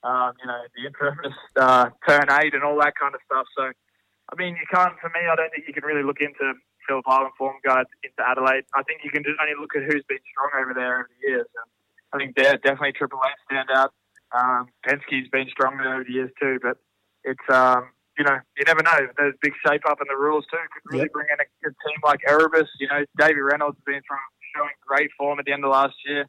um, 0.06 0.32
you 0.38 0.46
know, 0.46 0.62
the 0.78 0.86
infamous 0.86 1.34
uh, 1.58 1.90
turn 2.06 2.30
eight 2.42 2.54
and 2.54 2.62
all 2.62 2.78
that 2.78 2.94
kind 2.94 3.14
of 3.14 3.20
stuff. 3.26 3.46
So, 3.58 3.66
I 3.66 4.34
mean, 4.38 4.54
you 4.54 4.66
can't, 4.70 4.94
for 5.02 5.10
me, 5.10 5.26
I 5.26 5.34
don't 5.34 5.50
think 5.50 5.66
you 5.66 5.74
can 5.74 5.84
really 5.84 6.06
look 6.06 6.22
into 6.22 6.54
Phillip 6.86 7.04
Island 7.10 7.34
form 7.36 7.58
guard 7.66 7.86
into 8.06 8.22
Adelaide. 8.22 8.64
I 8.74 8.82
think 8.86 9.02
you 9.02 9.10
can 9.10 9.26
just 9.26 9.34
only 9.42 9.58
look 9.58 9.74
at 9.74 9.82
who's 9.82 10.06
been 10.06 10.22
strong 10.30 10.50
over 10.62 10.74
there 10.74 11.02
over 11.02 11.10
the 11.10 11.20
years. 11.26 11.50
And 11.50 11.66
I 12.14 12.14
think 12.22 12.38
they're 12.38 12.58
definitely 12.62 12.94
Triple 12.94 13.18
Eight 13.26 13.38
stand 13.50 13.68
out. 13.74 13.90
Um, 14.36 14.68
Penske's 14.86 15.28
been 15.32 15.48
strong 15.48 15.80
over 15.80 16.04
the 16.04 16.12
years 16.12 16.30
too, 16.40 16.58
but 16.62 16.76
it's 17.24 17.48
um, 17.48 17.88
you 18.18 18.24
know 18.24 18.36
you 18.56 18.64
never 18.66 18.82
know. 18.82 19.08
There's 19.16 19.34
big 19.40 19.52
shape 19.66 19.82
up 19.88 19.98
in 20.00 20.06
the 20.08 20.16
rules 20.16 20.44
too. 20.50 20.58
Could 20.58 20.92
really 20.92 21.04
yep. 21.04 21.12
bring 21.12 21.26
in 21.32 21.40
a, 21.40 21.46
a 21.68 21.72
team 21.72 21.98
like 22.04 22.20
Erebus. 22.28 22.68
You 22.80 22.88
know, 22.88 23.04
Davy 23.18 23.40
Reynolds 23.40 23.76
has 23.78 23.84
been 23.84 24.02
from 24.06 24.18
showing 24.54 24.76
great 24.86 25.10
form 25.16 25.38
at 25.38 25.46
the 25.46 25.52
end 25.52 25.64
of 25.64 25.70
last 25.70 25.94
year. 26.04 26.26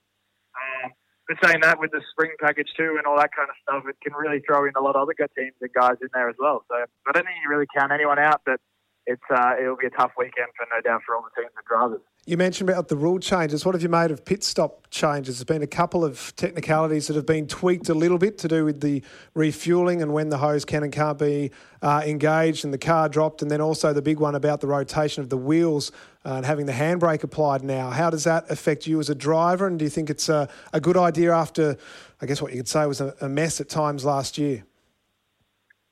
Um, 0.55 0.91
but 1.27 1.37
saying 1.43 1.59
that 1.61 1.79
with 1.79 1.91
the 1.91 2.01
spring 2.11 2.31
package 2.39 2.71
too 2.77 2.95
and 2.97 3.05
all 3.05 3.17
that 3.17 3.35
kind 3.35 3.49
of 3.49 3.55
stuff, 3.61 3.83
it 3.89 3.99
can 4.01 4.15
really 4.15 4.39
throw 4.47 4.63
in 4.63 4.71
a 4.77 4.81
lot 4.81 4.95
of 4.95 5.03
other 5.03 5.13
good 5.13 5.29
teams 5.37 5.53
and 5.59 5.69
guys 5.73 5.99
in 6.01 6.07
there 6.13 6.29
as 6.29 6.35
well. 6.39 6.63
So 6.71 6.75
I 6.75 7.11
don't 7.11 7.25
think 7.25 7.35
you 7.43 7.49
really 7.49 7.67
count 7.75 7.91
anyone 7.91 8.17
out, 8.17 8.41
but 8.45 8.59
it's 9.07 9.23
uh, 9.33 9.53
it'll 9.59 9.77
be 9.77 9.87
a 9.87 9.89
tough 9.89 10.11
weekend 10.17 10.49
for 10.55 10.67
no 10.71 10.81
doubt 10.81 11.01
for 11.05 11.15
all 11.15 11.23
the 11.23 11.41
teams 11.41 11.53
and 11.55 11.65
drivers. 11.65 12.01
You 12.25 12.35
mentioned 12.35 12.69
about 12.69 12.89
the 12.89 12.97
rule 12.97 13.19
changes. 13.19 13.65
What 13.65 13.73
have 13.73 13.81
you 13.81 13.87
made 13.87 14.11
of 14.11 14.25
pit 14.25 14.43
stop 14.43 14.89
changes? 14.89 15.37
There's 15.37 15.45
been 15.45 15.63
a 15.63 15.67
couple 15.67 16.03
of 16.03 16.35
technicalities 16.35 17.07
that 17.07 17.15
have 17.15 17.25
been 17.25 17.47
tweaked 17.47 17.87
a 17.87 17.93
little 17.93 18.17
bit 18.17 18.37
to 18.39 18.49
do 18.49 18.65
with 18.65 18.81
the 18.81 19.01
refueling 19.33 20.01
and 20.01 20.13
when 20.13 20.27
the 20.27 20.37
hose 20.37 20.65
can 20.65 20.83
and 20.83 20.91
can't 20.91 21.17
be 21.17 21.51
uh, 21.81 22.03
engaged 22.05 22.65
and 22.65 22.73
the 22.73 22.77
car 22.77 23.07
dropped, 23.07 23.41
and 23.41 23.49
then 23.49 23.61
also 23.61 23.93
the 23.93 24.01
big 24.01 24.19
one 24.19 24.35
about 24.35 24.59
the 24.59 24.67
rotation 24.67 25.23
of 25.23 25.29
the 25.29 25.37
wheels 25.37 25.93
uh, 26.25 26.33
and 26.33 26.45
having 26.45 26.65
the 26.65 26.73
handbrake 26.73 27.23
applied 27.23 27.63
now. 27.63 27.91
How 27.91 28.09
does 28.09 28.25
that 28.25 28.51
affect 28.51 28.87
you 28.87 28.99
as 28.99 29.09
a 29.09 29.15
driver? 29.15 29.65
And 29.65 29.79
do 29.79 29.85
you 29.85 29.89
think 29.89 30.09
it's 30.09 30.27
a, 30.27 30.49
a 30.73 30.81
good 30.81 30.97
idea 30.97 31.33
after, 31.33 31.77
I 32.21 32.25
guess 32.25 32.41
what 32.41 32.51
you 32.51 32.57
could 32.57 32.67
say 32.67 32.85
was 32.85 32.99
a, 32.99 33.15
a 33.21 33.29
mess 33.29 33.61
at 33.61 33.69
times 33.69 34.03
last 34.03 34.37
year? 34.37 34.65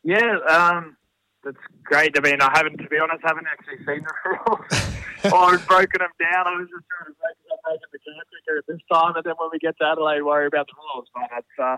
Yeah, 0.04 0.38
um, 0.50 0.95
that's 1.46 1.62
great. 1.86 2.18
I 2.18 2.22
mean, 2.26 2.42
I 2.42 2.50
haven't, 2.58 2.82
to 2.82 2.90
be 2.90 2.98
honest, 2.98 3.22
haven't 3.22 3.46
actually 3.46 3.78
seen 3.86 4.02
the 4.02 4.16
rules 4.26 4.66
or 5.30 5.54
I've 5.54 5.66
broken 5.70 6.02
them 6.02 6.14
down. 6.18 6.50
I 6.50 6.58
was 6.58 6.66
just 6.68 6.84
trying 6.90 7.14
to 7.14 7.16
make 7.22 7.38
it 7.38 7.62
make 7.70 7.82
the 7.94 8.02
quicker 8.02 8.58
at 8.58 8.66
this 8.66 8.82
time, 8.90 9.14
and 9.14 9.24
then 9.24 9.38
when 9.38 9.54
we 9.54 9.62
get 9.62 9.78
to 9.78 9.86
Adelaide, 9.86 10.26
worry 10.26 10.50
about 10.50 10.66
the 10.66 10.76
rules. 10.76 11.06
But 11.14 11.30
it's, 11.38 11.58
uh, 11.62 11.78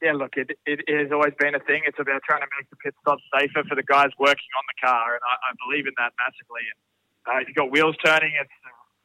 yeah, 0.00 0.16
look, 0.16 0.34
it, 0.40 0.56
it 0.64 0.80
has 0.88 1.12
always 1.12 1.36
been 1.36 1.54
a 1.54 1.62
thing. 1.62 1.84
It's 1.84 2.00
about 2.00 2.24
trying 2.24 2.40
to 2.40 2.50
make 2.56 2.66
the 2.72 2.80
pit 2.80 2.96
stop 3.04 3.20
safer 3.36 3.62
for 3.68 3.76
the 3.76 3.84
guys 3.84 4.10
working 4.16 4.52
on 4.56 4.64
the 4.64 4.78
car, 4.80 5.20
and 5.20 5.22
I, 5.22 5.34
I 5.44 5.50
believe 5.68 5.84
in 5.84 5.94
that 6.00 6.16
massively. 6.16 6.64
And 6.64 6.80
uh, 7.28 7.38
if 7.44 7.52
you've 7.52 7.60
got 7.60 7.68
wheels 7.68 7.94
turning, 8.00 8.32
it's 8.40 8.56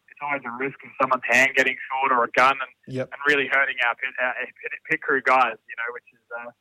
it's 0.08 0.24
always 0.24 0.42
a 0.48 0.54
risk 0.58 0.80
of 0.82 0.90
someone's 0.98 1.28
hand 1.28 1.52
getting 1.54 1.78
short 1.92 2.10
or 2.10 2.26
a 2.26 2.32
gun 2.34 2.58
and, 2.58 2.74
yep. 2.90 3.06
and 3.14 3.20
really 3.30 3.46
hurting 3.46 3.78
our 3.86 3.94
pit, 3.94 4.10
our 4.18 4.34
pit, 4.40 4.72
pit 4.90 5.00
crew 5.04 5.22
guys. 5.22 5.60
You 5.68 5.78
know, 5.78 5.90
which 5.94 6.10
is 6.16 6.24
uh, 6.32 6.52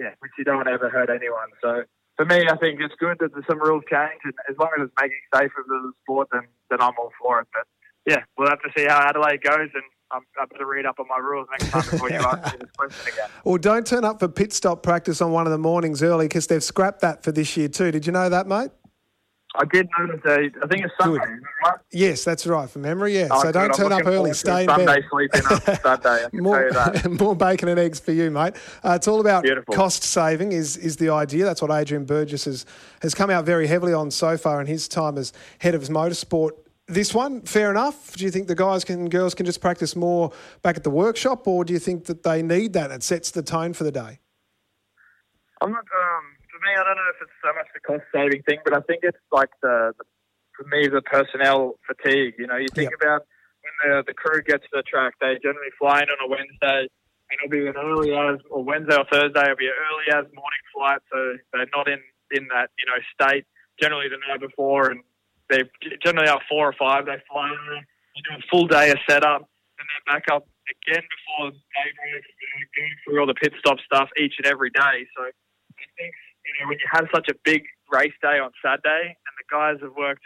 yeah, 0.00 0.12
which 0.18 0.32
you 0.36 0.44
don't 0.44 0.56
want 0.56 0.68
to 0.68 0.74
ever 0.74 0.90
hurt 0.90 1.08
anyone. 1.08 1.52
So 1.62 1.84
for 2.16 2.24
me, 2.24 2.46
I 2.48 2.56
think 2.56 2.80
it's 2.80 2.94
good 2.98 3.18
that 3.20 3.32
there's 3.32 3.46
some 3.46 3.60
rules 3.60 3.84
change, 3.90 4.20
and 4.24 4.32
as 4.48 4.56
long 4.58 4.70
as 4.78 4.86
it's 4.86 4.94
making 5.00 5.20
safer 5.34 5.64
for 5.66 5.80
the 5.80 5.92
sport, 6.02 6.28
then 6.32 6.42
then 6.70 6.80
I'm 6.80 6.92
all 6.98 7.12
for 7.20 7.40
it. 7.40 7.48
But 7.52 7.66
yeah, 8.10 8.24
we'll 8.36 8.48
have 8.48 8.60
to 8.62 8.70
see 8.76 8.86
how 8.86 9.00
Adelaide 9.00 9.42
goes, 9.42 9.70
and 9.74 9.82
I'm, 10.10 10.22
I 10.40 10.46
better 10.46 10.66
read 10.66 10.86
up 10.86 10.98
on 10.98 11.06
my 11.08 11.18
rules 11.18 11.46
next 11.50 11.70
time 11.70 11.82
before 11.90 12.10
you 12.10 12.16
ask 12.16 12.54
me 12.54 12.60
this 12.60 12.70
question 12.76 13.12
again. 13.12 13.28
Well, 13.44 13.58
don't 13.58 13.86
turn 13.86 14.04
up 14.04 14.18
for 14.18 14.28
pit 14.28 14.52
stop 14.52 14.82
practice 14.82 15.20
on 15.20 15.30
one 15.30 15.46
of 15.46 15.52
the 15.52 15.58
mornings 15.58 16.02
early 16.02 16.26
because 16.26 16.46
they've 16.46 16.64
scrapped 16.64 17.00
that 17.00 17.22
for 17.22 17.32
this 17.32 17.56
year 17.56 17.68
too. 17.68 17.90
Did 17.90 18.06
you 18.06 18.12
know 18.12 18.28
that, 18.28 18.46
mate? 18.46 18.70
I 19.58 19.64
did 19.64 19.88
notice 19.98 20.20
that. 20.24 20.50
I 20.62 20.66
think 20.66 20.84
it's 20.84 20.94
Sunday. 21.00 21.18
Right? 21.64 21.78
Yes, 21.92 22.24
that's 22.24 22.46
right. 22.46 22.68
From 22.68 22.82
memory, 22.82 23.16
yeah. 23.16 23.28
Oh, 23.30 23.42
so 23.42 23.52
don't 23.52 23.74
turn 23.74 23.92
up 23.92 24.06
early. 24.06 24.32
Stay 24.34 24.62
in 24.64 24.68
Sunday 24.68 24.86
bed. 24.86 25.04
sleeping 25.10 25.42
on 25.46 25.60
Sunday. 25.82 26.26
more, 26.34 26.70
more 27.20 27.36
bacon 27.36 27.68
and 27.68 27.78
eggs 27.80 27.98
for 28.00 28.12
you, 28.12 28.30
mate. 28.30 28.54
Uh, 28.84 28.92
it's 28.92 29.08
all 29.08 29.20
about 29.20 29.42
Beautiful. 29.44 29.74
cost 29.74 30.02
saving. 30.02 30.52
Is 30.52 30.76
is 30.76 30.96
the 30.96 31.08
idea? 31.10 31.44
That's 31.44 31.62
what 31.62 31.70
Adrian 31.70 32.04
Burgess 32.04 32.44
has 32.44 32.66
has 33.02 33.14
come 33.14 33.30
out 33.30 33.44
very 33.44 33.66
heavily 33.66 33.92
on 33.92 34.10
so 34.10 34.36
far 34.36 34.60
in 34.60 34.66
his 34.66 34.88
time 34.88 35.16
as 35.18 35.32
head 35.58 35.74
of 35.74 35.80
his 35.80 35.90
motorsport. 35.90 36.50
This 36.88 37.12
one, 37.12 37.40
fair 37.42 37.70
enough. 37.70 38.14
Do 38.14 38.24
you 38.24 38.30
think 38.30 38.46
the 38.46 38.54
guys 38.54 38.84
can 38.84 39.08
girls 39.08 39.34
can 39.34 39.44
just 39.46 39.60
practice 39.60 39.96
more 39.96 40.32
back 40.62 40.76
at 40.76 40.84
the 40.84 40.90
workshop, 40.90 41.48
or 41.48 41.64
do 41.64 41.72
you 41.72 41.80
think 41.80 42.04
that 42.04 42.22
they 42.22 42.42
need 42.42 42.74
that? 42.74 42.90
It 42.92 43.02
sets 43.02 43.30
the 43.32 43.42
tone 43.42 43.72
for 43.72 43.82
the 43.84 43.90
day. 43.92 44.20
I'm 45.60 45.72
not. 45.72 45.78
Um, 45.80 46.35
me, 46.66 46.74
I 46.74 46.82
don't 46.82 46.98
know 46.98 47.10
if 47.14 47.22
it's 47.22 47.38
so 47.38 47.54
much 47.54 47.70
the 47.70 47.80
cost 47.80 48.06
saving 48.10 48.42
thing, 48.42 48.58
but 48.66 48.74
I 48.74 48.82
think 48.82 49.06
it's 49.06 49.22
like 49.30 49.54
the, 49.62 49.94
the 49.94 50.04
for 50.58 50.66
me 50.66 50.88
the 50.88 51.02
personnel 51.02 51.78
fatigue. 51.86 52.34
You 52.38 52.46
know, 52.50 52.56
you 52.56 52.68
think 52.74 52.90
yep. 52.90 53.00
about 53.00 53.22
when 53.62 53.74
the 53.78 54.10
the 54.10 54.14
crew 54.14 54.42
gets 54.42 54.64
to 54.74 54.82
the 54.82 54.86
track, 54.86 55.14
they 55.20 55.38
generally 55.38 55.70
fly 55.78 56.02
in 56.02 56.10
on 56.10 56.18
a 56.24 56.28
Wednesday, 56.28 56.88
and 56.90 57.34
it'll 57.38 57.52
be 57.52 57.66
an 57.68 57.76
early 57.76 58.10
as 58.10 58.40
or 58.50 58.64
Wednesday 58.64 58.96
or 58.96 59.06
Thursday, 59.06 59.44
it'll 59.44 59.60
be 59.60 59.70
an 59.70 59.78
early 59.78 60.08
as 60.10 60.26
morning 60.34 60.64
flight, 60.74 61.00
so 61.12 61.38
they're 61.52 61.70
not 61.74 61.86
in 61.86 62.00
in 62.34 62.48
that 62.50 62.74
you 62.80 62.86
know 62.88 62.98
state 63.14 63.44
generally 63.80 64.08
the 64.08 64.18
night 64.26 64.40
before, 64.40 64.90
and 64.90 65.00
they 65.50 65.62
generally 66.02 66.28
are 66.28 66.40
four 66.48 66.66
or 66.66 66.74
five. 66.74 67.06
They 67.06 67.20
fly 67.30 67.52
in, 67.52 67.84
you 68.16 68.22
do 68.24 68.34
a 68.40 68.44
full 68.50 68.66
day 68.66 68.90
of 68.90 68.98
setup, 69.08 69.46
and 69.78 69.86
then 69.86 70.02
back 70.08 70.24
up 70.32 70.48
again 70.66 71.04
before 71.04 71.52
daybreak, 71.52 72.24
going 72.74 72.96
through 73.04 73.20
all 73.20 73.26
the 73.28 73.38
pit 73.38 73.52
stop 73.60 73.78
stuff 73.84 74.08
each 74.18 74.34
and 74.38 74.46
every 74.46 74.70
day. 74.70 75.06
So 75.14 75.28
I 75.28 75.84
think 75.98 76.14
you 76.46 76.52
know, 76.58 76.68
when 76.70 76.78
you 76.78 76.88
have 76.90 77.06
such 77.14 77.28
a 77.28 77.34
big 77.44 77.66
race 77.90 78.14
day 78.22 78.38
on 78.38 78.50
Saturday 78.62 79.14
and 79.18 79.34
the 79.36 79.46
guys 79.50 79.76
have 79.82 79.94
worked 79.98 80.24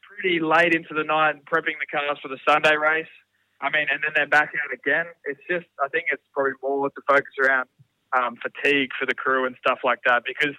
pretty 0.00 0.40
late 0.40 0.74
into 0.74 0.96
the 0.96 1.04
night 1.04 1.36
and 1.36 1.44
prepping 1.44 1.76
the 1.76 1.86
cars 1.92 2.18
for 2.20 2.28
the 2.28 2.40
Sunday 2.48 2.76
race, 2.76 3.12
I 3.60 3.70
mean, 3.70 3.86
and 3.90 4.00
then 4.02 4.12
they're 4.14 4.30
back 4.30 4.50
out 4.54 4.72
again. 4.72 5.06
It's 5.24 5.42
just, 5.50 5.66
I 5.82 5.88
think 5.88 6.06
it's 6.10 6.24
probably 6.32 6.56
more 6.62 6.88
to 6.88 7.02
focus 7.06 7.34
around 7.42 7.68
um, 8.16 8.38
fatigue 8.40 8.90
for 8.98 9.04
the 9.04 9.14
crew 9.14 9.44
and 9.44 9.56
stuff 9.60 9.84
like 9.84 10.00
that 10.06 10.22
because 10.24 10.54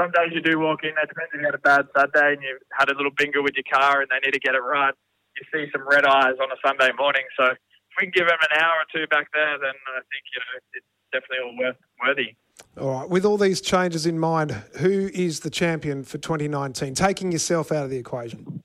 some 0.00 0.10
days 0.10 0.32
you 0.32 0.42
do 0.42 0.58
walk 0.58 0.82
in, 0.82 0.94
it 0.96 1.08
depends 1.08 1.30
if 1.34 1.40
you 1.40 1.46
had 1.46 1.54
a 1.54 1.62
bad 1.62 1.86
Saturday 1.94 2.34
and 2.34 2.42
you 2.42 2.58
had 2.72 2.90
a 2.90 2.96
little 2.96 3.14
bingo 3.14 3.42
with 3.42 3.54
your 3.54 3.68
car 3.70 4.02
and 4.02 4.08
they 4.10 4.18
need 4.24 4.34
to 4.34 4.42
get 4.42 4.54
it 4.54 4.64
right. 4.64 4.94
You 5.38 5.44
see 5.50 5.70
some 5.70 5.86
red 5.86 6.06
eyes 6.06 6.38
on 6.38 6.50
a 6.50 6.58
Sunday 6.62 6.90
morning. 6.98 7.26
So 7.38 7.54
if 7.54 7.92
we 7.98 8.06
can 8.06 8.14
give 8.14 8.26
them 8.26 8.38
an 8.38 8.54
hour 8.58 8.82
or 8.82 8.88
two 8.90 9.06
back 9.10 9.30
there, 9.34 9.58
then 9.58 9.74
I 9.74 10.02
think, 10.10 10.22
you 10.30 10.38
know, 10.42 10.54
it's 10.78 10.90
definitely 11.14 11.42
all 11.42 11.54
worth, 11.58 11.80
worthy. 12.02 12.34
All 12.80 12.90
right. 12.90 13.08
With 13.08 13.24
all 13.24 13.36
these 13.36 13.60
changes 13.60 14.06
in 14.06 14.18
mind, 14.18 14.50
who 14.78 15.08
is 15.14 15.40
the 15.40 15.50
champion 15.50 16.02
for 16.02 16.18
2019? 16.18 16.94
Taking 16.94 17.30
yourself 17.30 17.70
out 17.70 17.84
of 17.84 17.90
the 17.90 17.96
equation. 17.96 18.62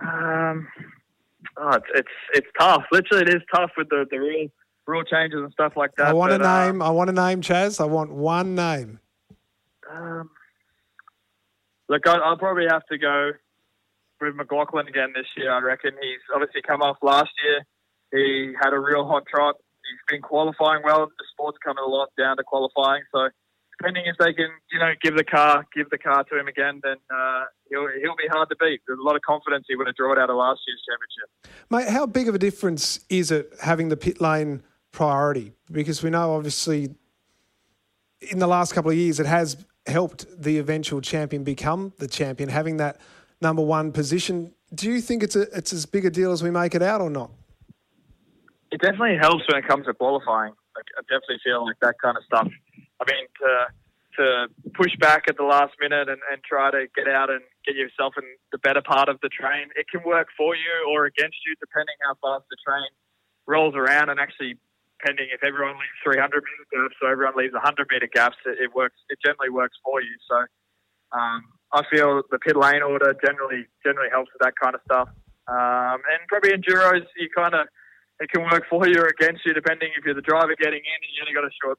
Um, 0.00 0.68
oh, 1.56 1.70
it's 1.74 1.86
it's 1.94 2.08
it's 2.34 2.46
tough. 2.58 2.84
Literally, 2.92 3.22
it 3.22 3.34
is 3.34 3.42
tough 3.54 3.70
with 3.76 3.88
the 3.88 4.06
the 4.10 4.18
rule 4.18 4.48
rule 4.86 5.04
changes 5.04 5.40
and 5.40 5.52
stuff 5.52 5.74
like 5.76 5.90
that. 5.96 6.08
I 6.08 6.12
want 6.12 6.30
but, 6.30 6.42
a 6.42 6.66
name. 6.66 6.82
Uh, 6.82 6.86
I 6.86 6.90
want 6.90 7.10
a 7.10 7.12
name, 7.12 7.40
Chaz. 7.40 7.80
I 7.80 7.84
want 7.84 8.12
one 8.12 8.54
name. 8.54 9.00
Um, 9.92 10.30
look, 11.88 12.06
I, 12.06 12.16
I'll 12.16 12.38
probably 12.38 12.66
have 12.70 12.86
to 12.86 12.98
go 12.98 13.32
with 14.20 14.34
McLaughlin 14.36 14.86
again 14.86 15.12
this 15.14 15.26
year. 15.36 15.52
I 15.52 15.60
reckon 15.60 15.92
he's 16.00 16.20
obviously 16.34 16.62
come 16.62 16.82
off 16.82 16.98
last 17.02 17.30
year. 17.44 17.64
He 18.12 18.52
had 18.60 18.72
a 18.72 18.78
real 18.78 19.06
hot 19.06 19.24
trot 19.26 19.56
he's 19.90 20.06
been 20.08 20.22
qualifying 20.22 20.82
well. 20.84 21.06
The 21.06 21.24
sport's 21.32 21.58
coming 21.58 21.82
a 21.84 21.88
lot 21.88 22.08
down 22.16 22.36
to 22.36 22.44
qualifying, 22.44 23.02
so 23.12 23.28
depending 23.80 24.04
if 24.06 24.16
they 24.18 24.32
can, 24.32 24.50
you 24.70 24.78
know, 24.78 24.92
give 25.02 25.16
the 25.16 25.24
car, 25.24 25.66
give 25.74 25.88
the 25.90 25.98
car 25.98 26.24
to 26.24 26.38
him 26.38 26.48
again, 26.48 26.80
then 26.82 26.96
uh, 27.10 27.44
he'll 27.68 27.88
he'll 28.00 28.16
be 28.16 28.28
hard 28.30 28.48
to 28.50 28.56
beat. 28.56 28.80
There's 28.86 28.98
a 28.98 29.02
lot 29.02 29.16
of 29.16 29.22
confidence 29.22 29.64
he 29.68 29.76
would 29.76 29.86
have 29.86 29.96
drawn 29.96 30.18
out 30.18 30.30
of 30.30 30.36
last 30.36 30.60
year's 30.66 30.82
championship. 30.88 31.64
Mate, 31.70 31.88
how 31.88 32.06
big 32.06 32.28
of 32.28 32.34
a 32.34 32.38
difference 32.38 33.00
is 33.08 33.30
it 33.30 33.52
having 33.62 33.88
the 33.88 33.96
pit 33.96 34.20
lane 34.20 34.62
priority? 34.92 35.52
Because 35.70 36.02
we 36.02 36.10
know 36.10 36.34
obviously 36.34 36.94
in 38.30 38.38
the 38.38 38.46
last 38.46 38.74
couple 38.74 38.90
of 38.90 38.96
years 38.96 39.18
it 39.18 39.26
has 39.26 39.64
helped 39.86 40.26
the 40.40 40.58
eventual 40.58 41.00
champion 41.00 41.42
become 41.42 41.92
the 41.98 42.06
champion, 42.06 42.48
having 42.48 42.76
that 42.76 43.00
number 43.40 43.62
one 43.62 43.92
position. 43.92 44.52
Do 44.74 44.90
you 44.90 45.00
think 45.00 45.22
it's 45.22 45.36
a, 45.36 45.42
it's 45.56 45.72
as 45.72 45.86
big 45.86 46.04
a 46.04 46.10
deal 46.10 46.32
as 46.32 46.42
we 46.42 46.50
make 46.50 46.74
it 46.74 46.82
out 46.82 47.00
or 47.00 47.10
not? 47.10 47.30
It 48.70 48.80
definitely 48.80 49.18
helps 49.20 49.44
when 49.50 49.58
it 49.58 49.66
comes 49.66 49.86
to 49.86 49.94
qualifying. 49.94 50.54
Like, 50.76 50.86
I 50.96 51.02
definitely 51.02 51.42
feel 51.42 51.66
like 51.66 51.76
that 51.82 51.96
kind 52.00 52.16
of 52.16 52.22
stuff. 52.24 52.46
I 52.46 53.04
mean, 53.10 53.26
to 53.42 53.52
to 54.18 54.48
push 54.74 54.90
back 54.98 55.24
at 55.28 55.36
the 55.36 55.46
last 55.46 55.72
minute 55.80 56.08
and, 56.08 56.18
and 56.30 56.42
try 56.42 56.70
to 56.70 56.86
get 56.96 57.06
out 57.06 57.30
and 57.30 57.40
get 57.64 57.76
yourself 57.76 58.14
in 58.18 58.26
the 58.50 58.58
better 58.58 58.82
part 58.82 59.08
of 59.08 59.16
the 59.22 59.30
train, 59.30 59.70
it 59.76 59.86
can 59.88 60.02
work 60.04 60.28
for 60.36 60.56
you 60.56 60.74
or 60.90 61.06
against 61.06 61.38
you 61.46 61.54
depending 61.62 61.94
how 62.02 62.14
fast 62.18 62.44
the 62.50 62.58
train 62.66 62.90
rolls 63.46 63.74
around. 63.74 64.10
And 64.10 64.18
actually, 64.18 64.58
depending 64.98 65.28
if 65.32 65.42
everyone 65.42 65.78
leaves 65.78 66.02
300 66.02 66.26
meter 66.42 66.66
gaps, 66.68 66.94
so 67.00 67.06
everyone 67.06 67.34
leaves 67.36 67.54
100 67.54 67.86
meter 67.90 68.10
gaps, 68.12 68.36
it, 68.44 68.58
it 68.58 68.74
works. 68.74 68.98
It 69.08 69.18
generally 69.24 69.50
works 69.50 69.78
for 69.84 70.02
you. 70.02 70.14
So 70.28 70.36
um, 71.16 71.46
I 71.72 71.82
feel 71.90 72.22
the 72.30 72.38
pit 72.38 72.56
lane 72.56 72.82
order 72.82 73.14
generally 73.24 73.66
generally 73.86 74.10
helps 74.10 74.30
with 74.34 74.42
that 74.42 74.54
kind 74.58 74.74
of 74.74 74.82
stuff. 74.84 75.08
Um, 75.48 75.98
and 76.06 76.20
probably 76.28 76.50
enduros, 76.50 77.06
you 77.16 77.30
kind 77.34 77.54
of 77.54 77.66
it 78.20 78.30
can 78.30 78.42
work 78.44 78.64
for 78.68 78.86
you 78.86 79.00
or 79.00 79.08
against 79.08 79.44
you 79.44 79.52
depending 79.52 79.90
if 79.96 80.04
you're 80.04 80.14
the 80.14 80.24
driver 80.24 80.54
getting 80.56 80.84
in 80.84 80.98
and 81.00 81.10
you 81.10 81.24
only 81.24 81.34
got 81.34 81.44
a 81.44 81.54
short 81.60 81.78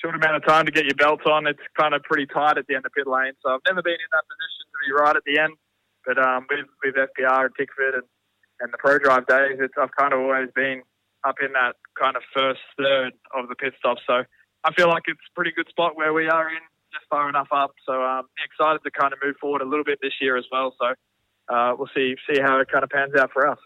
short 0.00 0.16
amount 0.16 0.36
of 0.36 0.44
time 0.44 0.66
to 0.66 0.72
get 0.72 0.84
your 0.84 0.96
belts 0.96 1.24
on. 1.24 1.46
It's 1.46 1.62
kind 1.78 1.94
of 1.94 2.02
pretty 2.02 2.26
tight 2.26 2.58
at 2.58 2.66
the 2.66 2.74
end 2.74 2.84
of 2.84 2.92
pit 2.92 3.06
lane. 3.06 3.32
So 3.40 3.54
I've 3.54 3.64
never 3.64 3.80
been 3.80 3.96
in 3.96 4.10
that 4.12 4.24
position 4.26 4.64
to 4.68 4.76
be 4.84 4.90
right 4.92 5.16
at 5.16 5.24
the 5.24 5.38
end. 5.38 5.54
But 6.04 6.18
um, 6.18 6.46
with 6.50 6.66
with 6.84 6.96
FPR 6.96 7.46
and 7.48 7.54
Tickford 7.56 7.94
and 7.94 8.08
and 8.60 8.72
the 8.72 8.78
Prodrive 8.78 9.26
days, 9.26 9.58
it's 9.60 9.74
I've 9.80 9.94
kind 9.96 10.12
of 10.12 10.20
always 10.20 10.48
been 10.54 10.82
up 11.24 11.36
in 11.40 11.52
that 11.52 11.76
kind 11.98 12.16
of 12.16 12.22
first 12.32 12.60
third 12.76 13.12
of 13.34 13.48
the 13.48 13.56
pit 13.56 13.72
stop. 13.78 13.98
So 14.06 14.24
I 14.64 14.72
feel 14.74 14.88
like 14.88 15.04
it's 15.06 15.20
a 15.20 15.34
pretty 15.34 15.52
good 15.56 15.68
spot 15.68 15.96
where 15.96 16.12
we 16.12 16.28
are 16.28 16.48
in, 16.48 16.60
just 16.92 17.08
far 17.08 17.28
enough 17.28 17.48
up. 17.52 17.72
So 17.86 18.02
um, 18.02 18.28
excited 18.44 18.80
to 18.84 18.90
kind 18.90 19.12
of 19.12 19.18
move 19.24 19.36
forward 19.40 19.62
a 19.62 19.68
little 19.68 19.84
bit 19.84 19.98
this 20.02 20.12
year 20.20 20.36
as 20.36 20.44
well. 20.52 20.74
So 20.78 20.92
uh, 21.48 21.74
we'll 21.76 21.90
see 21.94 22.14
see 22.28 22.40
how 22.40 22.60
it 22.60 22.68
kind 22.70 22.84
of 22.84 22.90
pans 22.90 23.14
out 23.18 23.30
for 23.32 23.48
us. 23.48 23.58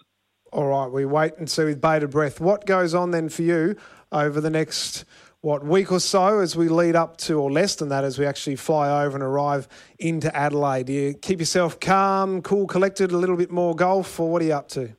All 0.53 0.67
right, 0.67 0.87
we 0.87 1.05
wait 1.05 1.37
and 1.37 1.51
see 1.51 1.65
with 1.65 1.81
bated 1.81 2.11
breath. 2.11 2.41
What 2.41 2.65
goes 2.65 2.95
on 2.95 3.11
then 3.11 3.29
for 3.29 3.43
you 3.43 3.77
over 4.11 4.41
the 4.41 4.51
next 4.51 5.05
what 5.41 5.65
week 5.65 5.93
or 5.93 6.01
so 6.01 6.41
as 6.41 6.57
we 6.57 6.69
lead 6.69 6.97
up 6.97 7.17
to, 7.19 7.35
or 7.35 7.51
less 7.51 7.77
than 7.77 7.91
that, 7.91 8.03
as 8.03 8.19
we 8.19 8.27
actually 8.27 8.57
fly 8.57 9.05
over 9.05 9.17
and 9.17 9.23
arrive 9.23 9.69
into 9.99 10.35
Adelaide? 10.35 10.87
Do 10.87 10.93
you 10.93 11.15
keep 11.15 11.39
yourself 11.39 11.79
calm, 11.79 12.43
cool, 12.43 12.67
collected, 12.67 13.13
a 13.13 13.17
little 13.17 13.37
bit 13.37 13.51
more 13.51 13.75
golf, 13.75 14.19
or 14.19 14.31
what 14.31 14.43
are 14.43 14.47
you 14.47 14.55
up 14.55 14.69
to? 14.71 14.97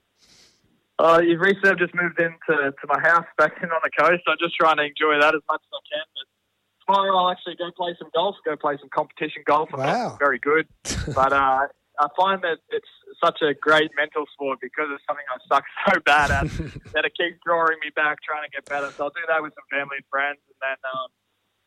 Uh, 1.00 1.22
you've 1.24 1.42
recently 1.42 1.76
just 1.78 1.96
moved 1.96 2.20
into 2.20 2.38
to 2.48 2.88
my 2.88 3.00
house 3.00 3.26
back 3.38 3.54
in 3.64 3.70
on 3.70 3.80
the 3.84 3.92
coast. 3.98 4.22
I'm 4.28 4.38
just 4.40 4.56
trying 4.60 4.78
to 4.78 4.84
enjoy 4.84 5.20
that 5.20 5.34
as 5.34 5.42
much 5.50 5.62
as 5.62 5.72
I 5.74 5.82
can. 5.96 6.06
But 6.14 6.94
tomorrow 6.94 7.18
I'll 7.18 7.32
actually 7.32 7.56
go 7.56 7.72
play 7.76 7.96
some 7.98 8.10
golf, 8.14 8.36
go 8.46 8.56
play 8.56 8.78
some 8.80 8.90
competition 8.94 9.44
golf. 9.46 9.70
I'm 9.74 9.80
wow. 9.80 10.10
not 10.10 10.20
very 10.20 10.40
good, 10.40 10.68
but 11.16 11.34
uh, 11.34 11.68
I 12.00 12.08
find 12.16 12.42
that 12.48 12.64
it's 12.72 12.88
such 13.20 13.44
a 13.44 13.54
great 13.54 13.92
mental 14.00 14.24
sport 14.32 14.64
because 14.64 14.88
it's 14.96 15.04
something 15.04 15.28
I 15.28 15.38
suck 15.52 15.68
so 15.86 16.00
bad 16.08 16.32
at 16.32 16.48
that 16.96 17.04
it 17.04 17.14
keeps 17.20 17.38
drawing 17.44 17.76
me 17.84 17.92
back, 17.92 18.24
trying 18.24 18.48
to 18.48 18.52
get 18.52 18.64
better. 18.66 18.88
So 18.96 19.12
I'll 19.12 19.16
do 19.16 19.24
that 19.28 19.44
with 19.44 19.52
some 19.54 19.68
family 19.68 20.00
and 20.00 20.08
friends, 20.08 20.40
and 20.48 20.60
then 20.64 20.80
um, 20.96 21.12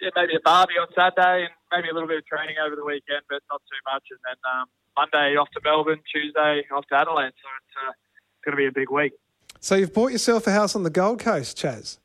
yeah, 0.01 0.11
maybe 0.16 0.35
a 0.35 0.42
barbie 0.42 0.81
on 0.81 0.88
Saturday, 0.97 1.47
and 1.47 1.55
maybe 1.71 1.92
a 1.92 1.95
little 1.95 2.09
bit 2.09 2.25
of 2.25 2.27
training 2.27 2.57
over 2.59 2.75
the 2.75 2.85
weekend, 2.85 3.23
but 3.29 3.45
not 3.53 3.61
too 3.68 3.81
much. 3.87 4.09
And 4.09 4.21
then 4.25 4.38
um, 4.49 4.66
Monday 4.97 5.37
off 5.37 5.53
to 5.53 5.61
Melbourne, 5.62 6.01
Tuesday 6.09 6.64
off 6.73 6.88
to 6.88 6.95
Adelaide. 6.97 7.37
So 7.37 7.49
it's 7.61 7.77
uh, 7.77 7.92
going 8.45 8.57
to 8.57 8.61
be 8.61 8.66
a 8.66 8.75
big 8.75 8.90
week. 8.90 9.12
So 9.61 9.77
you've 9.77 9.92
bought 9.92 10.11
yourself 10.11 10.49
a 10.49 10.51
house 10.51 10.75
on 10.75 10.83
the 10.83 10.90
Gold 10.90 11.21
Coast, 11.21 11.57
Chaz. 11.61 11.99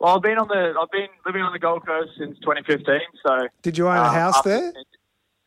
Well, 0.00 0.16
I've 0.16 0.22
been 0.22 0.38
on 0.38 0.48
the 0.48 0.74
I've 0.78 0.90
been 0.90 1.08
living 1.26 1.42
on 1.42 1.52
the 1.52 1.58
Gold 1.58 1.84
Coast 1.86 2.10
since 2.18 2.38
2015. 2.40 2.82
So 3.26 3.48
did 3.62 3.76
you 3.76 3.88
own 3.88 3.96
a 3.96 4.02
um, 4.02 4.14
house 4.14 4.42
there? 4.42 4.72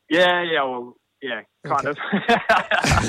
Yeah, 0.09 0.43
yeah. 0.43 0.63
Well, 0.63 0.97
yeah, 1.21 1.41
kind 1.63 1.87
okay. 1.87 1.99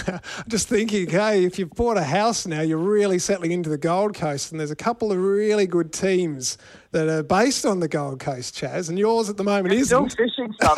of. 0.09 0.23
Just 0.49 0.69
thinking, 0.69 1.09
hey, 1.09 1.45
if 1.45 1.59
you've 1.59 1.71
bought 1.71 1.97
a 1.97 2.05
house 2.05 2.47
now, 2.47 2.61
you're 2.61 2.79
really 2.79 3.19
settling 3.19 3.53
into 3.53 3.71
the 3.71 3.79
Gold 3.79 4.15
Coast, 4.15 4.53
and 4.53 4.61
there's 4.61 4.71
a 4.71 4.77
couple 4.77 5.13
of 5.13 5.19
really 5.19 5.67
good 5.67 5.93
teams 5.93 6.59
that 6.93 7.09
are 7.09 7.23
based 7.23 7.65
on 7.65 7.81
the 7.81 7.89
Gold 7.89 8.21
Coast, 8.21 8.55
Chaz, 8.55 8.91
and 8.91 8.99
yours 8.99 9.31
at 9.31 9.39
the 9.39 9.45
moment 9.45 9.75
isn't. 9.75 10.11
Still 10.11 10.27
fishing 10.27 10.53
stuff, 10.53 10.77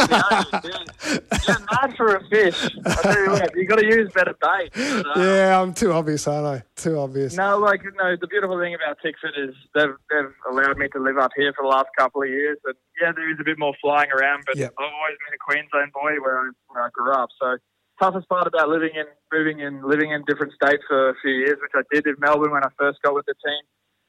you 0.62 0.70
know. 0.70 1.18
you're, 1.48 1.66
mad 1.72 1.96
for 1.96 2.14
a 2.14 2.24
fish. 2.28 2.70
I 2.86 2.94
tell 3.02 3.18
you 3.18 3.30
what, 3.32 3.56
you 3.56 3.66
got 3.66 3.80
to 3.80 3.84
use 3.84 4.12
better 4.12 4.34
bait. 4.40 4.70
Yeah, 4.76 5.60
I'm 5.60 5.74
too 5.74 5.92
obvious, 5.92 6.26
aren't 6.28 6.46
I? 6.46 6.64
Too 6.76 6.98
obvious. 6.98 7.34
No, 7.34 7.58
like 7.58 7.82
no. 7.96 8.16
The 8.20 8.28
beautiful 8.28 8.58
thing 8.60 8.74
about 8.74 8.98
Tickford 9.02 9.34
is 9.36 9.54
they've 9.74 9.94
they've 10.10 10.32
allowed 10.50 10.78
me 10.78 10.88
to 10.88 10.98
live 11.00 11.18
up 11.18 11.32
here 11.36 11.52
for 11.52 11.62
the 11.64 11.68
last 11.68 11.88
couple 11.98 12.22
of 12.22 12.28
years, 12.28 12.58
and 12.64 12.74
yeah, 13.00 13.12
there 13.14 13.30
is 13.30 13.38
a 13.40 13.44
bit 13.44 13.58
more 13.58 13.74
flying 13.82 14.10
around, 14.10 14.44
but 14.46 14.56
yep. 14.56 14.72
I've 14.78 14.84
always 14.84 15.16
been 15.26 15.34
a 15.34 15.42
Queensland 15.42 15.92
boy 15.92 16.22
where 16.22 16.38
I, 16.38 16.50
where 16.68 16.84
I 16.84 16.88
grew 16.92 17.12
up, 17.12 17.30
so 17.40 17.56
toughest 18.00 18.28
part 18.28 18.46
about 18.46 18.68
living 18.68 18.90
in 18.94 19.04
moving 19.32 19.60
in 19.60 19.82
living 19.82 20.10
in 20.10 20.24
different 20.26 20.52
states 20.52 20.82
for 20.88 21.10
a 21.10 21.14
few 21.22 21.32
years, 21.32 21.58
which 21.60 21.72
I 21.74 21.82
did 21.92 22.06
in 22.06 22.14
Melbourne 22.18 22.52
when 22.52 22.64
I 22.64 22.68
first 22.78 22.98
got 23.02 23.14
with 23.14 23.26
the 23.26 23.34
team, 23.34 23.62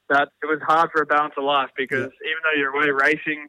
that 0.09 0.29
it 0.41 0.45
was 0.45 0.59
hard 0.65 0.89
for 0.93 1.01
a 1.01 1.05
balance 1.05 1.33
of 1.37 1.43
life 1.43 1.69
because 1.77 2.11
yeah. 2.11 2.29
even 2.29 2.41
though 2.43 2.57
you're 2.57 2.75
away 2.75 2.89
racing 2.89 3.47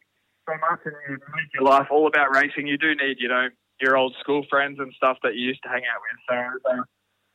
so 0.49 0.55
much 0.70 0.81
and 0.85 0.94
you 1.09 1.18
make 1.35 1.51
your 1.55 1.64
life 1.64 1.88
all 1.90 2.07
about 2.07 2.35
racing, 2.35 2.66
you 2.66 2.79
do 2.79 2.94
need 2.94 3.16
you 3.18 3.29
know 3.29 3.49
your 3.81 3.96
old 3.96 4.14
school 4.20 4.44
friends 4.49 4.79
and 4.79 4.92
stuff 4.96 5.18
that 5.22 5.35
you 5.35 5.46
used 5.49 5.62
to 5.62 5.68
hang 5.68 5.83
out 5.85 6.01
with. 6.01 6.61
So. 6.64 6.70
so 6.70 6.83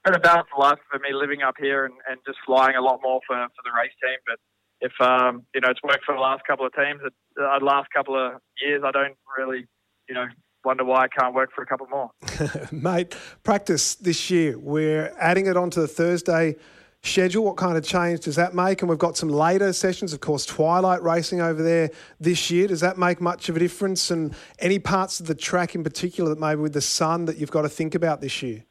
been 0.03 0.15
a 0.15 0.19
balance 0.19 0.47
of 0.51 0.59
life 0.59 0.79
for 0.89 0.97
me 0.97 1.13
living 1.13 1.43
up 1.43 1.53
here 1.59 1.85
and, 1.85 1.93
and 2.09 2.17
just 2.25 2.39
flying 2.43 2.75
a 2.75 2.81
lot 2.81 2.99
more 3.03 3.21
for, 3.27 3.35
for 3.37 3.61
the 3.63 3.69
race 3.69 3.93
team. 4.01 4.17
But 4.25 4.39
if 4.81 4.93
um, 4.99 5.45
you 5.53 5.61
know 5.61 5.69
it's 5.69 5.83
worked 5.83 6.05
for 6.05 6.15
the 6.15 6.21
last 6.21 6.41
couple 6.45 6.65
of 6.65 6.73
teams, 6.73 7.01
the 7.35 7.43
uh, 7.43 7.59
last 7.61 7.89
couple 7.93 8.17
of 8.17 8.41
years, 8.61 8.81
I 8.83 8.91
don't 8.91 9.15
really 9.37 9.67
you 10.09 10.15
know 10.15 10.25
wonder 10.63 10.85
why 10.85 11.03
I 11.03 11.07
can't 11.07 11.33
work 11.33 11.51
for 11.53 11.61
a 11.61 11.65
couple 11.65 11.87
more. 11.87 12.11
Mate, 12.71 13.15
practice 13.43 13.95
this 13.95 14.29
year. 14.29 14.57
We're 14.57 15.13
adding 15.19 15.47
it 15.47 15.57
onto 15.57 15.81
the 15.81 15.87
Thursday 15.87 16.55
schedule. 17.03 17.43
What 17.43 17.57
kind 17.57 17.77
of 17.77 17.83
change 17.83 18.21
does 18.21 18.35
that 18.35 18.53
make? 18.53 18.81
And 18.81 18.89
we've 18.89 18.99
got 18.99 19.17
some 19.17 19.29
later 19.29 19.73
sessions, 19.73 20.13
of 20.13 20.19
course, 20.19 20.45
twilight 20.45 21.01
racing 21.01 21.41
over 21.41 21.61
there 21.63 21.91
this 22.19 22.51
year. 22.51 22.67
Does 22.67 22.81
that 22.81 22.97
make 22.97 23.21
much 23.21 23.49
of 23.49 23.55
a 23.55 23.59
difference? 23.59 24.11
And 24.11 24.35
any 24.59 24.79
parts 24.79 25.19
of 25.19 25.27
the 25.27 25.35
track 25.35 25.75
in 25.75 25.83
particular 25.83 26.29
that 26.29 26.39
maybe 26.39 26.61
with 26.61 26.73
the 26.73 26.81
sun 26.81 27.25
that 27.25 27.37
you've 27.37 27.51
got 27.51 27.63
to 27.63 27.69
think 27.69 27.95
about 27.95 28.21
this 28.21 28.41
year? 28.41 28.63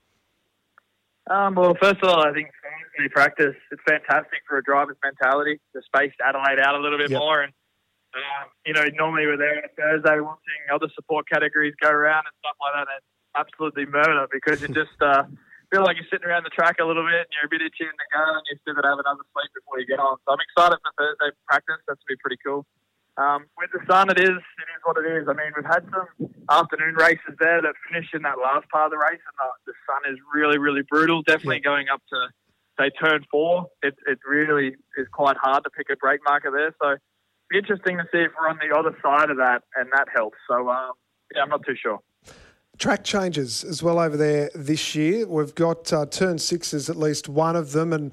Um, 1.31 1.55
well, 1.55 1.76
first 1.81 2.03
of 2.03 2.09
all, 2.09 2.26
I 2.26 2.33
think 2.33 2.48
practice 3.09 3.55
it's 3.70 3.83
fantastic 3.88 4.40
for 4.46 4.59
a 4.59 4.62
driver's 4.62 4.96
mentality 5.03 5.59
to 5.74 5.81
space 5.83 6.12
Adelaide 6.22 6.59
out 6.61 6.74
a 6.74 6.79
little 6.79 6.98
bit 6.98 7.11
yep. 7.11 7.18
more 7.18 7.42
and 7.42 7.53
um, 8.14 8.51
you 8.66 8.75
know, 8.75 8.85
normally 8.96 9.27
we're 9.27 9.38
there 9.38 9.62
on 9.62 9.64
a 9.64 9.73
Thursday 9.75 10.18
watching 10.20 10.61
other 10.73 10.88
support 10.94 11.29
categories 11.29 11.75
go 11.81 11.90
around 11.90 12.27
and 12.27 12.35
stuff 12.42 12.59
like 12.59 12.75
that. 12.75 12.87
And 12.90 12.99
it's 12.99 13.11
absolutely 13.38 13.87
murder 13.87 14.27
because 14.31 14.62
you 14.62 14.68
just 14.83 14.99
uh, 15.01 15.25
feel 15.70 15.87
like 15.87 15.94
you're 15.96 16.11
sitting 16.11 16.27
around 16.27 16.42
the 16.42 16.55
track 16.55 16.83
a 16.83 16.87
little 16.87 17.07
bit 17.07 17.31
and 17.31 17.33
you're 17.38 17.46
a 17.46 17.53
bit 17.53 17.62
itchy 17.62 17.87
in 17.87 17.94
the 17.94 18.09
go 18.11 18.25
and 18.35 18.44
you 18.51 18.59
still 18.62 18.75
got 18.75 18.83
to 18.83 18.90
have 18.94 19.03
another 19.03 19.23
sleep 19.31 19.51
before 19.55 19.79
you 19.79 19.87
get 19.87 20.03
on. 20.03 20.18
So 20.27 20.35
I'm 20.35 20.42
excited 20.42 20.79
for 20.83 20.92
Thursday 20.99 21.31
practice. 21.46 21.79
That's 21.87 22.03
going 22.03 22.14
to 22.14 22.18
be 22.18 22.23
pretty 22.23 22.40
cool. 22.42 22.66
Um, 23.18 23.46
with 23.59 23.70
the 23.75 23.83
sun, 23.90 24.09
it 24.11 24.18
is 24.18 24.38
it 24.38 24.68
is 24.70 24.81
what 24.83 24.96
it 24.96 25.07
is. 25.07 25.29
I 25.29 25.35
mean, 25.35 25.53
we've 25.55 25.66
had 25.66 25.85
some 25.90 26.09
afternoon 26.49 26.94
races 26.94 27.37
there 27.38 27.61
that 27.61 27.75
finished 27.90 28.14
in 28.14 28.23
that 28.23 28.38
last 28.38 28.70
part 28.70 28.87
of 28.87 28.92
the 28.92 29.03
race, 29.03 29.20
and 29.20 29.37
the, 29.37 29.73
the 29.73 29.77
sun 29.85 30.01
is 30.09 30.18
really, 30.33 30.59
really 30.59 30.83
brutal. 30.88 31.20
Definitely 31.23 31.61
going 31.61 31.87
up 31.92 32.01
to 32.11 32.18
say 32.79 32.88
turn 32.96 33.27
four, 33.31 33.66
it 33.83 33.94
it 34.07 34.18
really 34.25 34.77
is 34.96 35.07
quite 35.12 35.37
hard 35.37 35.64
to 35.64 35.70
pick 35.70 35.88
a 35.92 35.96
brake 35.96 36.20
marker 36.25 36.51
there. 36.51 36.73
So 36.81 36.96
be 37.50 37.58
interesting 37.58 37.96
to 37.98 38.04
see 38.12 38.18
if 38.18 38.32
we're 38.40 38.48
on 38.48 38.58
the 38.66 38.76
other 38.76 38.96
side 39.02 39.30
of 39.30 39.36
that, 39.38 39.62
and 39.76 39.88
that 39.92 40.08
helps. 40.14 40.38
So, 40.48 40.70
um, 40.70 40.92
yeah, 41.34 41.42
I'm 41.42 41.48
not 41.48 41.64
too 41.66 41.74
sure. 41.80 42.00
Track 42.78 43.04
changes 43.04 43.64
as 43.64 43.82
well 43.82 43.98
over 43.98 44.16
there 44.16 44.50
this 44.54 44.94
year. 44.94 45.26
We've 45.26 45.54
got 45.54 45.92
uh, 45.92 46.06
turn 46.06 46.38
six 46.38 46.72
is 46.72 46.88
at 46.88 46.96
least 46.96 47.28
one 47.28 47.56
of 47.56 47.72
them, 47.72 47.92
and 47.92 48.12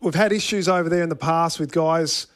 we've 0.00 0.14
had 0.14 0.32
issues 0.32 0.68
over 0.68 0.88
there 0.88 1.02
in 1.02 1.08
the 1.08 1.16
past 1.16 1.58
with 1.58 1.72
guys, 1.72 2.26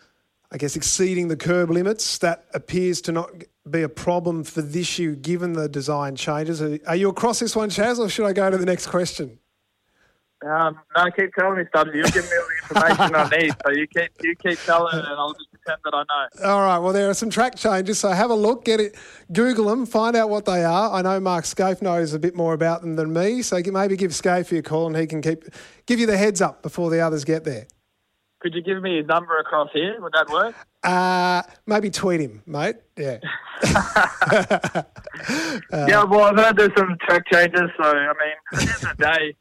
I 0.50 0.56
guess, 0.56 0.76
exceeding 0.76 1.28
the 1.28 1.36
curb 1.36 1.70
limits. 1.70 2.18
That 2.18 2.46
appears 2.54 3.00
to 3.02 3.12
not 3.12 3.30
be 3.68 3.82
a 3.82 3.88
problem 3.88 4.44
for 4.44 4.62
this 4.62 4.98
year, 4.98 5.14
given 5.14 5.52
the 5.52 5.68
design 5.68 6.16
changes. 6.16 6.62
Are 6.62 6.96
you 6.96 7.08
across 7.10 7.40
this 7.40 7.54
one, 7.54 7.68
Chaz, 7.68 7.98
or 7.98 8.08
should 8.08 8.26
I 8.26 8.32
go 8.32 8.50
to 8.50 8.56
the 8.56 8.66
next 8.66 8.86
question? 8.86 9.38
Um, 10.44 10.80
no, 10.96 11.04
keep 11.10 11.32
telling 11.34 11.58
me. 11.58 11.64
You'll 11.74 12.08
give 12.08 12.24
me 12.24 12.36
all 12.36 12.46
the 12.48 12.61
information 12.76 13.14
I 13.14 13.28
need. 13.28 13.54
So 13.64 13.72
you 13.72 13.86
keep 13.86 14.10
you 14.22 14.34
keep 14.36 14.58
telling, 14.60 14.98
and 14.98 15.06
I'll 15.06 15.34
just 15.34 15.50
pretend 15.50 15.78
that 15.84 15.94
I 15.94 16.02
know. 16.02 16.50
All 16.50 16.62
right. 16.62 16.78
Well, 16.78 16.92
there 16.92 17.08
are 17.08 17.14
some 17.14 17.30
track 17.30 17.56
changes, 17.56 17.98
so 17.98 18.10
have 18.10 18.30
a 18.30 18.34
look, 18.34 18.64
get 18.64 18.80
it, 18.80 18.96
Google 19.32 19.66
them, 19.66 19.86
find 19.86 20.16
out 20.16 20.30
what 20.30 20.44
they 20.44 20.64
are. 20.64 20.92
I 20.92 21.02
know 21.02 21.20
Mark 21.20 21.44
Skaife 21.44 21.82
knows 21.82 22.14
a 22.14 22.18
bit 22.18 22.34
more 22.34 22.54
about 22.54 22.82
them 22.82 22.96
than 22.96 23.12
me, 23.12 23.42
so 23.42 23.60
maybe 23.64 23.96
give 23.96 24.12
Skaife 24.12 24.56
a 24.56 24.62
call, 24.62 24.86
and 24.86 24.96
he 24.96 25.06
can 25.06 25.22
keep 25.22 25.44
give 25.86 25.98
you 25.98 26.06
the 26.06 26.16
heads 26.16 26.40
up 26.40 26.62
before 26.62 26.90
the 26.90 27.00
others 27.00 27.24
get 27.24 27.44
there. 27.44 27.66
Could 28.40 28.54
you 28.54 28.62
give 28.62 28.82
me 28.82 28.96
his 28.96 29.06
number 29.06 29.38
across 29.38 29.68
here? 29.72 30.00
Would 30.00 30.12
that 30.14 30.28
work? 30.28 30.56
Uh, 30.82 31.42
maybe 31.64 31.90
tweet 31.90 32.20
him, 32.20 32.42
mate. 32.44 32.74
Yeah. 32.96 33.18
yeah, 35.70 36.02
well, 36.02 36.24
I've 36.24 36.36
heard 36.36 36.56
there's 36.56 36.72
some 36.76 36.96
track 37.02 37.22
changes, 37.32 37.70
so 37.80 37.84
I 37.84 38.12
mean, 38.18 38.34
at 38.52 38.58
the 38.58 38.62
end 38.62 38.82
of 38.82 38.96
the 38.96 39.04
day, 39.04 39.36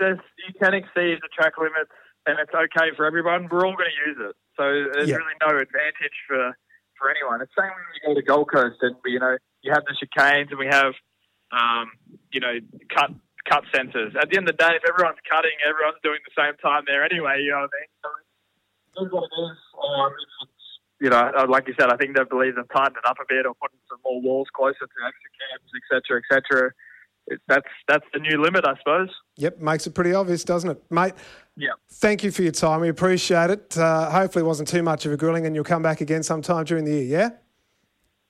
you 0.00 0.54
can 0.58 0.72
exceed 0.72 1.18
the 1.20 1.28
track 1.34 1.58
limits 1.58 1.90
and 2.26 2.38
it's 2.38 2.52
okay 2.52 2.94
for 2.96 3.06
everyone, 3.06 3.48
we're 3.50 3.66
all 3.66 3.76
going 3.76 3.88
to 3.90 4.00
use 4.10 4.18
it. 4.20 4.36
So 4.56 4.64
there's 4.92 5.08
Yeah. 5.08 5.16
really 5.16 5.36
no 5.40 5.58
advantage 5.58 6.16
for 6.26 6.56
for 6.98 7.08
anyone. 7.08 7.40
It's 7.40 7.50
the 7.56 7.62
same 7.62 7.70
when 7.72 7.86
you 7.96 8.00
go 8.08 8.14
to 8.20 8.22
Gold 8.26 8.48
Coast 8.52 8.76
and 8.82 8.94
you 9.06 9.18
know 9.18 9.38
you 9.62 9.72
have 9.72 9.84
the 9.88 9.96
chicanes 9.96 10.50
and 10.50 10.58
we 10.58 10.66
have 10.66 10.92
um, 11.50 11.92
you 12.32 12.40
know 12.40 12.60
cut 12.94 13.10
cut 13.48 13.64
sensors. 13.72 14.14
At 14.20 14.28
the 14.28 14.36
end 14.36 14.48
of 14.48 14.56
the 14.56 14.60
day, 14.60 14.76
if 14.76 14.84
everyone's 14.88 15.20
cutting, 15.28 15.56
everyone's 15.66 16.00
doing 16.02 16.20
the 16.28 16.34
same 16.36 16.56
time 16.60 16.84
there 16.86 17.02
anyway. 17.04 17.40
You 17.40 17.52
know 17.52 17.64
what 17.64 17.70
I 17.72 17.80
mean? 17.80 17.90
So 18.04 19.00
it 19.00 19.06
is 19.06 19.12
what 19.12 19.24
it 19.24 19.34
is. 19.40 19.58
Um, 19.80 20.12
you 21.00 21.08
know, 21.08 21.46
like 21.48 21.66
you 21.66 21.74
said, 21.80 21.88
I 21.88 21.96
think 21.96 22.14
they 22.14 22.24
believe 22.28 22.56
they've 22.56 22.68
tightened 22.68 23.00
it 23.00 23.08
up 23.08 23.16
a 23.16 23.24
bit 23.26 23.46
or 23.48 23.54
putting 23.56 23.80
some 23.88 23.96
more 24.04 24.20
walls 24.20 24.48
closer 24.52 24.84
to 24.84 24.98
extra 25.08 25.30
camps, 25.40 25.72
etc., 25.72 26.20
etc. 26.20 26.68
It, 26.68 26.74
that's 27.48 27.66
that's 27.88 28.04
the 28.12 28.20
new 28.20 28.40
limit, 28.42 28.64
I 28.66 28.76
suppose. 28.78 29.10
Yep, 29.36 29.58
makes 29.58 29.86
it 29.86 29.94
pretty 29.94 30.14
obvious, 30.14 30.44
doesn't 30.44 30.70
it, 30.70 30.82
mate? 30.90 31.14
Yeah. 31.56 31.70
Thank 31.94 32.24
you 32.24 32.30
for 32.30 32.42
your 32.42 32.52
time. 32.52 32.80
We 32.80 32.88
appreciate 32.88 33.50
it. 33.50 33.76
Uh, 33.76 34.10
hopefully, 34.10 34.44
it 34.44 34.46
wasn't 34.46 34.68
too 34.68 34.82
much 34.82 35.06
of 35.06 35.12
a 35.12 35.16
grilling, 35.16 35.46
and 35.46 35.54
you'll 35.54 35.64
come 35.64 35.82
back 35.82 36.00
again 36.00 36.22
sometime 36.22 36.64
during 36.64 36.84
the 36.84 36.92
year. 36.92 37.04
Yeah. 37.04 37.30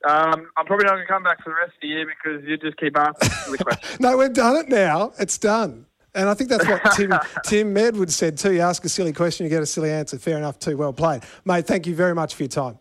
Um, 0.03 0.49
I'm 0.57 0.65
probably 0.65 0.87
not 0.87 0.95
going 0.95 1.07
to 1.07 1.13
come 1.13 1.23
back 1.23 1.43
for 1.43 1.51
the 1.51 1.57
rest 1.57 1.75
of 1.75 1.81
the 1.83 1.89
year 1.89 2.07
because 2.07 2.43
you 2.49 2.57
just 2.57 2.79
keep 2.79 2.97
asking 2.97 3.53
the 3.53 3.59
questions. 3.65 4.01
No, 4.01 4.17
we've 4.17 4.33
done 4.33 4.57
it 4.57 4.69
now. 4.69 5.13
It's 5.19 5.37
done. 5.37 5.87
And 6.15 6.29
I 6.29 6.35
think 6.35 6.51
that's 6.51 6.67
what 6.67 6.83
Tim 6.97 7.13
Tim 7.45 7.75
Medwood 7.75 8.11
said 8.11 8.37
too. 8.39 8.53
You 8.53 8.61
ask 8.61 8.85
a 8.85 8.89
silly 8.89 9.13
question, 9.13 9.45
you 9.45 9.51
get 9.51 9.63
a 9.63 9.67
silly 9.67 9.91
answer. 9.91 10.19
Fair 10.19 10.39
enough, 10.39 10.59
too. 10.59 10.77
Well 10.77 10.93
played, 10.93 11.23
mate. 11.45 11.67
Thank 11.67 11.87
you 11.87 11.95
very 11.95 12.15
much 12.15 12.35
for 12.35 12.43
your 12.43 12.49
time. 12.49 12.79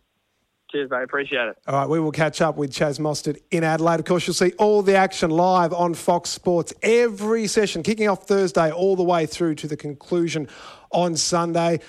Cheers, 0.71 0.91
mate. 0.91 1.03
Appreciate 1.03 1.47
it. 1.47 1.57
All 1.67 1.75
right, 1.75 1.89
we 1.89 1.99
will 1.99 2.11
catch 2.11 2.41
up 2.41 2.55
with 2.55 2.71
Chaz 2.71 2.99
Mostert 2.99 3.41
in 3.49 3.63
Adelaide. 3.63 3.99
Of 3.99 4.05
course, 4.05 4.27
you'll 4.27 4.35
see 4.35 4.51
all 4.59 4.83
the 4.83 4.95
action 4.95 5.31
live 5.31 5.73
on 5.73 5.95
Fox 5.95 6.29
Sports 6.29 6.73
every 6.83 7.47
session, 7.47 7.81
kicking 7.81 8.07
off 8.07 8.27
Thursday 8.27 8.71
all 8.71 8.95
the 8.95 9.03
way 9.03 9.25
through 9.25 9.55
to 9.55 9.67
the 9.67 9.77
conclusion 9.77 10.47
on 10.91 11.15
Sunday. 11.15 11.79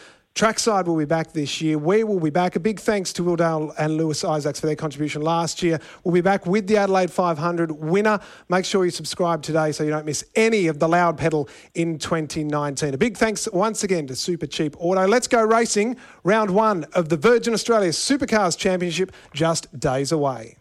Trackside 0.40 0.86
will 0.86 0.96
be 0.96 1.04
back 1.04 1.32
this 1.32 1.60
year. 1.60 1.76
We 1.76 2.02
will 2.02 2.18
be 2.18 2.30
back. 2.30 2.56
A 2.56 2.60
big 2.60 2.80
thanks 2.80 3.12
to 3.12 3.22
Will 3.22 3.36
Dale 3.36 3.74
and 3.78 3.98
Lewis 3.98 4.24
Isaacs 4.24 4.58
for 4.58 4.64
their 4.64 4.74
contribution 4.74 5.20
last 5.20 5.62
year. 5.62 5.78
We'll 6.02 6.14
be 6.14 6.22
back 6.22 6.46
with 6.46 6.66
the 6.66 6.78
Adelaide 6.78 7.10
500 7.10 7.70
winner. 7.70 8.18
Make 8.48 8.64
sure 8.64 8.86
you 8.86 8.90
subscribe 8.90 9.42
today 9.42 9.70
so 9.70 9.84
you 9.84 9.90
don't 9.90 10.06
miss 10.06 10.24
any 10.34 10.68
of 10.68 10.78
the 10.78 10.88
loud 10.88 11.18
pedal 11.18 11.46
in 11.74 11.98
2019. 11.98 12.94
A 12.94 12.96
big 12.96 13.18
thanks 13.18 13.50
once 13.52 13.84
again 13.84 14.06
to 14.06 14.16
Super 14.16 14.46
Cheap 14.46 14.76
Auto. 14.78 15.06
Let's 15.06 15.28
go 15.28 15.44
racing. 15.44 15.98
Round 16.24 16.52
one 16.52 16.84
of 16.94 17.10
the 17.10 17.18
Virgin 17.18 17.52
Australia 17.52 17.90
Supercars 17.90 18.56
Championship 18.56 19.12
just 19.34 19.78
days 19.78 20.10
away. 20.10 20.56